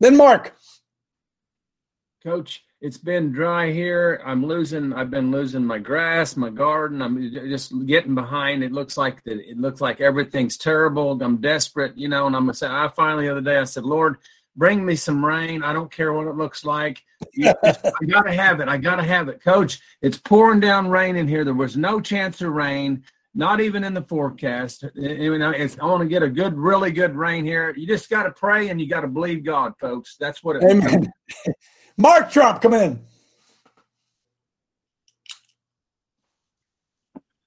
Then 0.00 0.16
Mark. 0.16 0.56
Coach, 2.24 2.64
it's 2.80 2.98
been 2.98 3.32
dry 3.32 3.72
here. 3.72 4.20
I'm 4.24 4.46
losing. 4.46 4.92
I've 4.92 5.10
been 5.10 5.30
losing 5.30 5.64
my 5.64 5.78
grass, 5.78 6.36
my 6.36 6.50
garden. 6.50 7.00
I'm 7.00 7.32
just 7.32 7.72
getting 7.86 8.14
behind. 8.14 8.62
It 8.62 8.72
looks 8.72 8.96
like 8.96 9.22
that. 9.24 9.38
It 9.38 9.58
looks 9.58 9.80
like 9.80 10.00
everything's 10.00 10.56
terrible. 10.56 11.20
I'm 11.22 11.38
desperate, 11.38 11.96
you 11.96 12.08
know. 12.08 12.26
And 12.26 12.36
I'm 12.36 12.42
gonna 12.42 12.54
say, 12.54 12.68
I 12.68 12.88
finally 12.94 13.26
the 13.26 13.32
other 13.32 13.40
day 13.40 13.58
I 13.58 13.64
said, 13.64 13.84
Lord, 13.84 14.18
bring 14.56 14.84
me 14.84 14.94
some 14.94 15.24
rain. 15.24 15.62
I 15.62 15.72
don't 15.72 15.90
care 15.90 16.12
what 16.12 16.26
it 16.26 16.36
looks 16.36 16.64
like. 16.64 17.02
You 17.32 17.54
I 17.62 18.04
gotta 18.06 18.32
have 18.32 18.60
it. 18.60 18.68
I 18.68 18.76
gotta 18.76 19.02
have 19.02 19.28
it, 19.28 19.42
Coach. 19.42 19.80
It's 20.02 20.18
pouring 20.18 20.60
down 20.60 20.88
rain 20.88 21.16
in 21.16 21.28
here. 21.28 21.44
There 21.44 21.54
was 21.54 21.76
no 21.76 22.00
chance 22.00 22.42
of 22.42 22.52
rain. 22.52 23.04
Not 23.34 23.60
even 23.60 23.84
in 23.84 23.92
the 23.92 24.02
forecast. 24.02 24.84
You 24.94 25.36
know, 25.36 25.50
it's, 25.50 25.78
I 25.78 25.84
want 25.84 26.00
to 26.00 26.08
get 26.08 26.22
a 26.22 26.28
good, 26.28 26.54
really 26.54 26.90
good 26.90 27.14
rain 27.14 27.44
here. 27.44 27.74
You 27.76 27.86
just 27.86 28.08
got 28.08 28.22
to 28.22 28.30
pray 28.30 28.70
and 28.70 28.80
you 28.80 28.88
got 28.88 29.02
to 29.02 29.08
believe 29.08 29.44
God, 29.44 29.74
folks. 29.78 30.16
That's 30.18 30.42
what 30.42 30.56
it 30.56 30.62
Amen. 30.62 31.12
Mark 31.98 32.30
Trump, 32.30 32.60
come 32.60 32.74
in. 32.74 33.00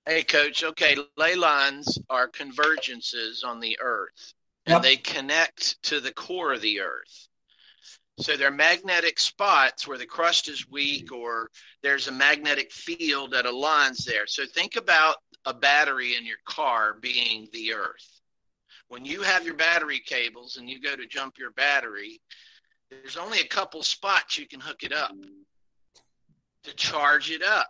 Hey, 0.05 0.23
coach. 0.23 0.63
Okay, 0.63 0.97
ley 1.17 1.35
lines 1.35 1.99
are 2.09 2.27
convergences 2.27 3.45
on 3.45 3.59
the 3.59 3.77
earth, 3.79 4.33
and 4.65 4.73
Yep. 4.73 4.81
they 4.81 4.95
connect 4.97 5.81
to 5.83 5.99
the 5.99 6.11
core 6.11 6.53
of 6.53 6.61
the 6.61 6.79
earth. 6.79 7.27
So 8.19 8.35
they're 8.35 8.51
magnetic 8.51 9.19
spots 9.19 9.87
where 9.87 9.97
the 9.97 10.05
crust 10.05 10.49
is 10.49 10.67
weak 10.67 11.11
or 11.11 11.49
there's 11.83 12.07
a 12.07 12.11
magnetic 12.11 12.71
field 12.71 13.31
that 13.31 13.45
aligns 13.45 14.03
there. 14.03 14.27
So 14.27 14.45
think 14.45 14.75
about 14.75 15.17
a 15.45 15.53
battery 15.53 16.15
in 16.15 16.25
your 16.25 16.39
car 16.45 16.95
being 16.99 17.47
the 17.53 17.73
earth. 17.73 18.21
When 18.89 19.05
you 19.05 19.21
have 19.21 19.45
your 19.45 19.55
battery 19.55 19.99
cables 19.99 20.57
and 20.57 20.69
you 20.69 20.81
go 20.81 20.95
to 20.95 21.05
jump 21.05 21.37
your 21.37 21.51
battery, 21.51 22.19
there's 22.89 23.17
only 23.17 23.39
a 23.39 23.47
couple 23.47 23.83
spots 23.83 24.37
you 24.37 24.47
can 24.47 24.59
hook 24.59 24.83
it 24.83 24.93
up 24.93 25.11
to 26.63 26.73
charge 26.75 27.31
it 27.31 27.43
up. 27.43 27.69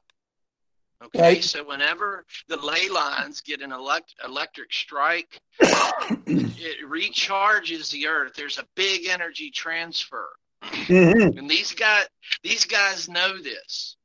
Okay, 1.01 1.19
Right. 1.21 1.43
so 1.43 1.63
whenever 1.63 2.25
the 2.49 2.57
ley 2.57 2.89
lines 2.89 3.39
get 3.41 3.61
an 3.61 3.71
elect- 3.71 4.15
electric 4.25 4.73
strike, 4.73 5.39
it 5.61 6.85
recharges 6.85 7.89
the 7.91 8.07
earth. 8.07 8.33
There's 8.35 8.57
a 8.57 8.65
big 8.75 9.07
energy 9.07 9.49
transfer. 9.49 10.29
Mhm. 10.61 11.37
And 11.37 11.49
these 11.49 11.71
guys 11.71 12.07
these 12.43 12.65
guys 12.65 13.07
know 13.07 13.41
this. 13.41 13.95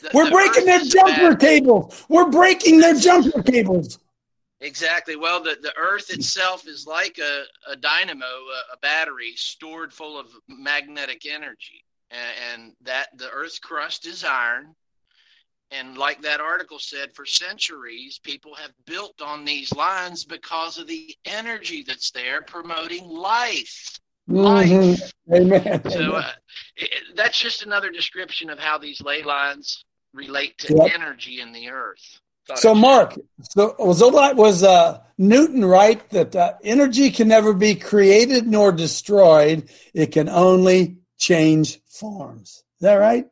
The- 0.00 0.10
We're 0.14 0.24
the 0.24 0.30
breaking 0.30 0.64
their 0.64 0.80
jumper 0.80 1.30
bad- 1.34 1.40
cables. 1.40 2.06
We're 2.08 2.30
breaking 2.30 2.78
their 2.80 2.94
jumper 2.94 3.42
cables. 3.42 3.98
Exactly. 4.60 5.14
Well, 5.16 5.42
the, 5.42 5.56
the 5.62 5.72
Earth 5.76 6.10
itself 6.10 6.66
is 6.66 6.86
like 6.86 7.18
a, 7.18 7.42
a 7.70 7.76
dynamo, 7.76 8.24
a, 8.26 8.74
a 8.74 8.78
battery 8.82 9.32
stored 9.36 9.92
full 9.92 10.18
of 10.18 10.26
magnetic 10.48 11.26
energy. 11.26 11.84
And, 12.10 12.62
and 12.62 12.72
that 12.82 13.08
the 13.16 13.30
Earth's 13.30 13.58
crust 13.58 14.06
is 14.06 14.24
iron. 14.24 14.74
And 15.70 15.98
like 15.98 16.22
that 16.22 16.40
article 16.40 16.78
said, 16.78 17.12
for 17.14 17.26
centuries, 17.26 18.18
people 18.22 18.54
have 18.54 18.72
built 18.86 19.20
on 19.20 19.44
these 19.44 19.72
lines 19.74 20.24
because 20.24 20.78
of 20.78 20.86
the 20.86 21.14
energy 21.26 21.84
that's 21.86 22.10
there 22.10 22.40
promoting 22.42 23.06
life. 23.08 23.98
Mhm. 24.28 25.12
Amen. 25.32 25.90
So 25.90 26.14
uh, 26.16 26.32
it- 26.76 27.14
that's 27.16 27.38
just 27.38 27.62
another 27.62 27.90
description 27.90 28.50
of 28.50 28.58
how 28.58 28.78
these 28.78 29.00
ley 29.02 29.22
lines 29.22 29.84
relate 30.14 30.56
to 30.58 30.74
Yep. 30.74 30.90
energy 30.94 31.40
in 31.40 31.52
the 31.52 31.68
Earth. 31.68 32.20
So, 32.56 32.74
Mark, 32.74 33.14
so 33.42 33.74
was 33.78 34.00
was 34.02 34.62
uh, 34.62 35.00
Newton 35.18 35.64
right 35.64 36.08
that 36.10 36.34
uh, 36.34 36.54
energy 36.64 37.10
can 37.10 37.28
never 37.28 37.52
be 37.52 37.74
created 37.74 38.46
nor 38.46 38.72
destroyed? 38.72 39.68
It 39.92 40.12
can 40.12 40.28
only 40.28 40.98
change 41.18 41.78
forms. 41.88 42.64
Is 42.78 42.82
that 42.82 42.94
right? 42.94 43.26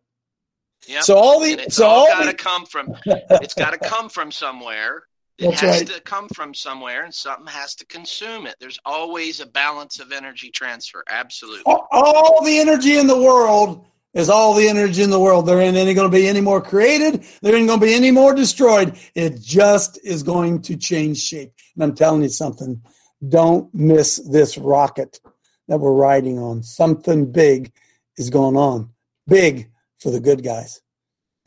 Yep. 0.89 1.03
So 1.03 1.17
all 1.17 1.41
the 1.41 1.53
and 1.53 1.61
it's 1.63 1.77
so 1.77 1.87
all 1.87 2.01
all 2.01 2.07
got 2.09 2.31
to 2.31 2.35
come 2.35 2.67
from 2.67 2.95
it's 3.07 3.55
got 3.55 3.73
to 3.73 3.79
come 3.79 4.09
from 4.09 4.31
somewhere. 4.31 5.05
It 5.39 5.51
That's 5.51 5.61
has 5.61 5.79
right. 5.81 5.87
to 5.89 6.01
come 6.01 6.29
from 6.31 6.55
somewhere, 6.55 7.05
and 7.05 7.13
something 7.13 7.47
has 7.47 7.75
to 7.77 7.87
consume 7.87 8.47
it. 8.47 8.57
There's 8.59 8.79
always 8.87 9.41
a 9.41 9.47
balance 9.47 10.01
of 10.01 10.11
energy 10.11 10.51
transfer. 10.51 11.05
Absolutely. 11.11 11.65
all, 11.67 11.87
all 11.91 12.43
the 12.43 12.59
energy 12.59 12.97
in 12.97 13.07
the 13.07 13.21
world 13.21 13.85
is 14.17 14.31
all 14.31 14.55
the 14.55 14.67
energy 14.67 15.03
in 15.03 15.11
the 15.11 15.21
world. 15.21 15.47
There 15.47 15.61
ain't 15.61 15.77
any 15.77 15.93
going 15.93 16.11
to 16.11 16.17
be 16.17 16.27
any 16.27 16.41
more 16.41 16.63
created. 16.63 17.23
There 17.43 17.55
ain't 17.55 17.69
going 17.69 17.81
to 17.81 17.87
be 17.87 17.95
any 17.95 18.11
more 18.11 18.35
destroyed. 18.35 18.99
It 19.15 19.41
just 19.41 20.01
is 20.03 20.23
going 20.23 20.63
to 20.63 20.77
change 20.77 21.19
shape. 21.19 21.53
And 21.75 21.85
I'm 21.85 21.95
telling 21.95 22.23
you 22.23 22.31
something. 22.31 22.83
Don't 23.29 23.73
miss 23.75 24.17
this 24.17 24.57
rocket 24.57 25.21
that 25.69 25.79
we're 25.79 25.93
riding 25.93 26.39
on. 26.39 26.63
Something 26.63 27.31
big 27.31 27.73
is 28.17 28.31
going 28.31 28.57
on. 28.57 28.91
Big 29.29 29.71
for 30.01 30.11
the 30.11 30.21
good 30.21 30.43
guys. 30.43 30.81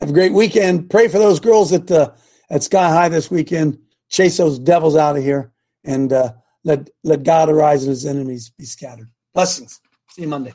Have 0.00 0.10
a 0.10 0.14
great 0.14 0.32
weekend. 0.32 0.90
Pray 0.90 1.08
for 1.08 1.18
those 1.18 1.40
girls 1.40 1.72
at 1.72 1.90
uh, 1.90 2.12
at 2.50 2.62
Sky 2.62 2.88
High 2.88 3.08
this 3.08 3.30
weekend. 3.30 3.78
Chase 4.08 4.36
those 4.36 4.58
devils 4.58 4.96
out 4.96 5.16
of 5.16 5.22
here, 5.22 5.52
and 5.84 6.12
uh, 6.12 6.32
let 6.64 6.88
let 7.04 7.22
God 7.22 7.48
arise 7.48 7.82
and 7.82 7.90
His 7.90 8.06
enemies 8.06 8.50
be 8.50 8.64
scattered. 8.64 9.08
Blessings. 9.34 9.80
See 10.10 10.22
you 10.22 10.28
Monday. 10.28 10.54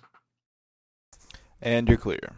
And 1.61 1.87
you're 1.87 1.97
clear. 1.97 2.33